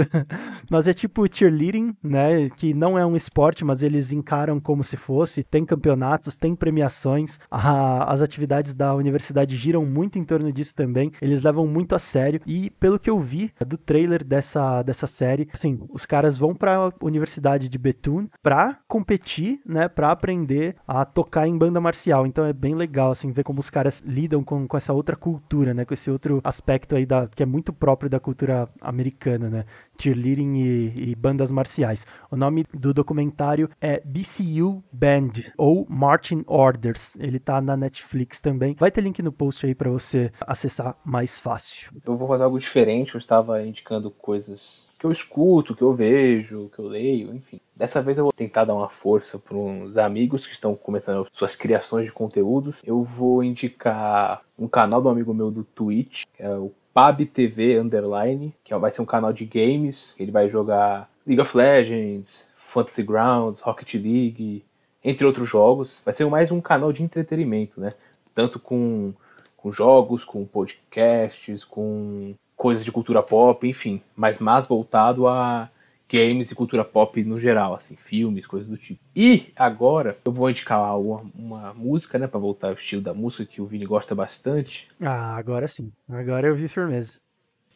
mas 0.70 0.88
é 0.88 0.94
tipo 0.94 1.26
cheerleading, 1.32 1.96
né, 2.02 2.50
que 2.50 2.74
não 2.74 2.98
é 2.98 3.06
um 3.06 3.16
esporte, 3.16 3.66
mas 3.66 3.84
eles 3.84 4.12
encaram 4.12 4.60
como 4.60 4.84
se 4.84 4.98
fosse, 4.98 5.44
tem 5.44 5.66
campeonatos, 5.66 6.36
tem 6.36 6.56
premiações, 6.56 7.40
a, 7.52 8.12
as 8.12 8.22
atividades 8.22 8.74
da 8.74 8.96
universidade 8.96 9.56
giram 9.56 9.75
muito 9.84 10.20
em 10.20 10.24
torno 10.24 10.52
disso 10.52 10.76
também. 10.76 11.12
Eles 11.20 11.42
levam 11.42 11.66
muito 11.66 11.96
a 11.96 12.00
sério 12.00 12.40
e 12.46 12.70
pelo 12.70 13.00
que 13.00 13.10
eu 13.10 13.20
vi 13.20 13.52
do 13.66 13.78
trailer 13.78 14.24
dessa, 14.24 14.84
dessa 14.84 15.08
série, 15.08 15.50
assim, 15.52 15.80
os 15.92 16.06
caras 16.06 16.38
vão 16.38 16.54
para 16.54 16.76
a 16.76 16.92
Universidade 17.02 17.68
de 17.68 17.78
Bethune 17.78 18.30
para 18.44 18.78
competir, 18.88 19.60
né, 19.66 19.88
para 19.88 20.12
aprender 20.12 20.76
a 20.88 21.04
tocar 21.04 21.48
em 21.48 21.58
banda 21.58 21.82
marcial. 21.82 22.28
Então 22.28 22.46
é 22.46 22.54
bem 22.54 22.76
legal 22.76 23.12
assim 23.12 23.32
ver 23.32 23.44
como 23.44 23.60
os 23.60 23.70
caras 23.70 24.02
lidam 24.06 24.44
com, 24.44 24.68
com 24.68 24.78
essa 24.78 24.94
outra 24.94 25.16
cultura, 25.16 25.74
né, 25.74 25.86
com 25.86 25.94
esse 25.94 26.12
outro 26.12 26.42
aspecto 26.44 26.96
aí 26.96 27.06
da 27.06 27.28
que 27.28 27.44
é 27.44 27.46
muito 27.46 27.74
próprio 27.74 28.10
da 28.10 28.20
cultura 28.20 28.70
americana, 28.82 29.50
né? 29.50 29.66
Cheerleading 29.98 30.56
e, 30.56 31.12
e, 31.12 31.16
bandas 31.16 31.52
marciais. 31.52 32.06
O 32.30 32.36
nome 32.36 32.66
do 32.74 32.94
documentário 32.94 33.70
é 33.82 34.02
BCU 34.06 34.84
Band 34.92 35.32
ou 35.58 35.86
Marching 35.90 36.44
Orders. 36.48 37.16
Ele 37.18 37.40
tá 37.40 37.62
na 37.62 37.76
Netflix 37.76 38.40
também. 38.40 38.76
Vai 38.78 38.92
ter 38.92 39.02
link 39.02 39.22
no 39.22 39.32
post 39.32 39.66
aí 39.66 39.76
para 39.76 39.90
você 39.90 40.32
acessar 40.42 40.96
mais 41.04 41.40
fácil. 41.40 41.92
Eu 42.06 42.18
vou 42.18 42.28
fazer 42.28 42.44
algo 42.44 42.60
diferente. 42.60 43.16
Eu 43.16 43.20
estava 43.20 43.62
indicando 43.64 44.10
coisas 44.12 44.86
que 44.98 45.06
eu 45.06 45.12
escuto, 45.12 45.76
que 45.76 45.82
eu 45.82 45.94
vejo, 45.94 46.70
que 46.74 46.80
eu 46.80 46.88
leio, 46.88 47.34
enfim. 47.34 47.60
Dessa 47.76 48.02
vez 48.02 48.18
eu 48.18 48.24
vou 48.24 48.34
tentar 48.34 48.66
dar 48.66 48.74
uma 48.74 48.90
força 48.90 49.38
para 49.38 49.56
uns 49.56 49.98
amigos 49.98 50.48
que 50.48 50.54
estão 50.54 50.76
começando 50.76 51.28
suas 51.34 51.56
criações 51.56 52.06
de 52.06 52.12
conteúdos. 52.12 52.78
Eu 52.84 53.04
vou 53.04 53.44
indicar 53.44 54.42
um 54.58 54.68
canal 54.68 55.02
do 55.02 55.10
amigo 55.10 55.34
meu 55.34 55.52
do 55.52 55.64
Twitch, 55.64 56.24
que 56.34 56.42
é 56.42 56.50
o 56.50 56.72
Pab 56.96 57.26
TV 57.26 57.78
Underline, 57.78 58.56
que 58.64 58.74
vai 58.74 58.90
ser 58.90 59.02
um 59.02 59.06
canal 59.06 59.34
de 59.34 59.44
games. 59.44 60.16
Ele 60.18 60.32
vai 60.32 60.48
jogar 60.48 61.10
League 61.28 61.42
of 61.42 61.58
Legends, 61.58 62.48
Fantasy 62.56 63.04
Grounds, 63.04 63.60
Rocket 63.60 63.96
League, 63.96 64.64
entre 65.04 65.26
outros 65.26 65.50
jogos. 65.50 66.02
Vai 66.06 66.14
ser 66.14 66.26
mais 66.28 66.52
um 66.52 66.62
canal 66.62 66.94
de 66.94 67.04
entretenimento, 67.04 67.82
né? 67.82 67.96
Tanto 68.34 68.62
com, 68.62 69.14
com 69.58 69.74
jogos, 69.74 70.24
com 70.24 70.46
podcasts, 70.46 71.66
com 71.66 72.34
coisas 72.56 72.86
de 72.86 72.94
cultura 72.94 73.22
pop, 73.22 73.68
enfim, 73.68 74.02
mas 74.16 74.40
mais 74.40 74.66
voltado 74.66 75.28
a 75.28 75.70
games 76.10 76.52
e 76.52 76.56
cultura 76.56 76.84
pop 76.84 77.24
no 77.24 77.40
geral, 77.40 77.74
assim, 77.74 77.96
filmes, 77.96 78.46
coisas 78.46 78.70
do 78.70 78.78
tipo. 78.78 79.00
E 79.16 79.52
agora 79.56 80.16
eu 80.24 80.32
vou 80.32 80.50
indicar 80.50 81.00
uma, 81.00 81.24
uma 81.34 81.74
música, 81.74 82.18
né, 82.18 82.28
para 82.28 82.40
voltar 82.40 82.68
ao 82.70 82.74
estilo 82.74 83.02
da 83.02 83.14
música 83.14 83.46
que 83.46 83.62
o 83.62 83.66
Vini 83.66 83.86
gosta 83.86 84.14
bastante. 84.14 84.88
Ah, 85.02 85.36
agora 85.36 85.68
sim. 85.68 85.92
Agora 86.10 86.48
eu 86.48 86.56
vi 86.56 86.68
firmeza. 86.68 87.22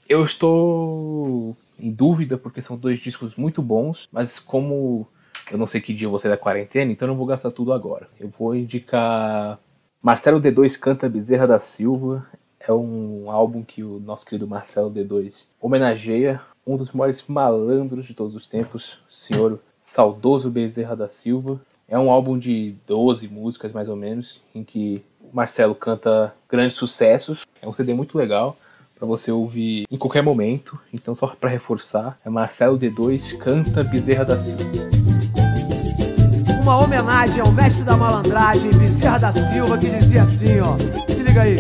Eu 0.07 0.23
estou 0.23 1.55
em 1.79 1.91
dúvida 1.91 2.37
porque 2.37 2.61
são 2.61 2.77
dois 2.77 2.99
discos 2.99 3.35
muito 3.35 3.61
bons, 3.61 4.07
mas 4.11 4.39
como 4.39 5.07
eu 5.51 5.57
não 5.57 5.67
sei 5.67 5.81
que 5.81 5.93
dia 5.93 6.09
você 6.09 6.27
é 6.27 6.31
da 6.31 6.37
quarentena, 6.37 6.91
então 6.91 7.07
eu 7.07 7.11
não 7.11 7.17
vou 7.17 7.25
gastar 7.25 7.51
tudo 7.51 7.73
agora. 7.73 8.07
Eu 8.19 8.29
vou 8.29 8.55
indicar 8.55 9.59
Marcelo 10.01 10.41
D2 10.41 10.77
canta 10.77 11.09
Bezerra 11.09 11.47
da 11.47 11.59
Silva. 11.59 12.25
É 12.59 12.71
um 12.71 13.31
álbum 13.31 13.63
que 13.63 13.83
o 13.83 13.99
nosso 13.99 14.25
querido 14.25 14.47
Marcelo 14.47 14.91
D2 14.91 15.33
homenageia 15.59 16.41
um 16.65 16.77
dos 16.77 16.91
maiores 16.91 17.23
malandros 17.27 18.05
de 18.05 18.13
todos 18.13 18.35
os 18.35 18.45
tempos, 18.45 18.99
o 19.09 19.13
senhor 19.13 19.59
saudoso 19.81 20.49
Bezerra 20.49 20.95
da 20.95 21.09
Silva. 21.09 21.59
É 21.87 21.97
um 21.97 22.11
álbum 22.11 22.37
de 22.37 22.75
12 22.85 23.27
músicas, 23.27 23.71
mais 23.71 23.89
ou 23.89 23.95
menos, 23.95 24.39
em 24.53 24.63
que 24.63 25.03
Marcelo 25.33 25.73
canta 25.73 26.33
grandes 26.47 26.75
sucessos. 26.75 27.45
É 27.61 27.67
um 27.67 27.73
CD 27.73 27.93
muito 27.93 28.17
legal 28.17 28.55
para 28.99 29.07
você 29.07 29.31
ouvir 29.31 29.85
em 29.89 29.97
qualquer 29.97 30.21
momento. 30.21 30.77
Então, 30.93 31.15
só 31.15 31.27
para 31.27 31.49
reforçar, 31.49 32.19
é 32.23 32.29
Marcelo 32.29 32.77
D2 32.77 33.37
canta 33.37 33.83
Bezerra 33.83 34.25
da 34.25 34.37
Silva. 34.37 34.63
uma 36.61 36.83
homenagem 36.83 37.41
ao 37.41 37.51
mestre 37.51 37.83
da 37.83 37.97
malandragem, 37.97 38.71
Bezerra 38.71 39.17
da 39.17 39.31
Silva, 39.31 39.77
que 39.77 39.89
dizia 39.89 40.23
assim, 40.23 40.59
ó. 40.59 40.77
Se 41.07 41.23
liga 41.23 41.41
aí. 41.41 41.57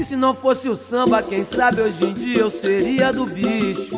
E 0.00 0.02
se 0.02 0.16
não 0.16 0.34
fosse 0.34 0.68
o 0.68 0.74
samba, 0.74 1.22
quem 1.22 1.44
sabe 1.44 1.82
hoje 1.82 2.06
em 2.06 2.14
dia 2.14 2.38
eu 2.38 2.50
seria 2.50 3.12
do 3.12 3.26
bicho. 3.26 3.90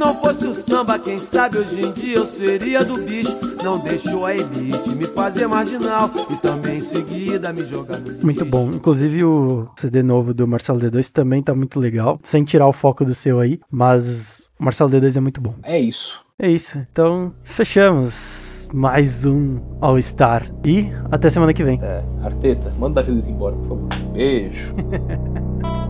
Se 0.00 0.06
não 0.06 0.14
fosse 0.14 0.46
o 0.46 0.54
samba, 0.54 0.98
quem 0.98 1.18
sabe 1.18 1.58
hoje 1.58 1.78
em 1.78 1.92
dia 1.92 2.16
eu 2.16 2.24
seria 2.24 2.82
do 2.82 2.96
bicho. 3.04 3.38
Não 3.62 3.78
deixou 3.78 4.24
a 4.24 4.34
elite 4.34 4.94
me 4.96 5.04
fazer 5.04 5.46
marginal 5.46 6.10
e 6.30 6.36
também 6.38 6.78
em 6.78 6.80
seguida 6.80 7.52
me 7.52 7.62
jogar 7.66 7.98
no 7.98 8.08
lixo. 8.08 8.24
Muito 8.24 8.46
bom. 8.46 8.70
Inclusive 8.70 9.22
o 9.24 9.68
CD 9.76 10.02
novo 10.02 10.32
do 10.32 10.48
Marcelo 10.48 10.80
D2 10.80 11.10
também 11.10 11.42
tá 11.42 11.54
muito 11.54 11.78
legal. 11.78 12.18
Sem 12.22 12.44
tirar 12.44 12.66
o 12.66 12.72
foco 12.72 13.04
do 13.04 13.12
seu 13.12 13.40
aí, 13.40 13.60
mas 13.70 14.50
o 14.58 14.64
Marcelo 14.64 14.88
D2 14.88 15.18
é 15.18 15.20
muito 15.20 15.38
bom. 15.38 15.54
É 15.62 15.78
isso. 15.78 16.24
É 16.38 16.50
isso. 16.50 16.78
Então, 16.90 17.34
fechamos 17.42 18.70
mais 18.72 19.26
um 19.26 19.60
All 19.82 20.00
Star. 20.00 20.50
E 20.64 20.86
até 21.10 21.28
semana 21.28 21.52
que 21.52 21.62
vem. 21.62 21.78
É, 21.82 22.02
Arteta, 22.24 22.72
manda 22.78 23.02
a 23.02 23.04
Luiz 23.04 23.28
embora, 23.28 23.54
por 23.54 23.68
favor. 23.68 23.88
Beijo. 24.14 24.74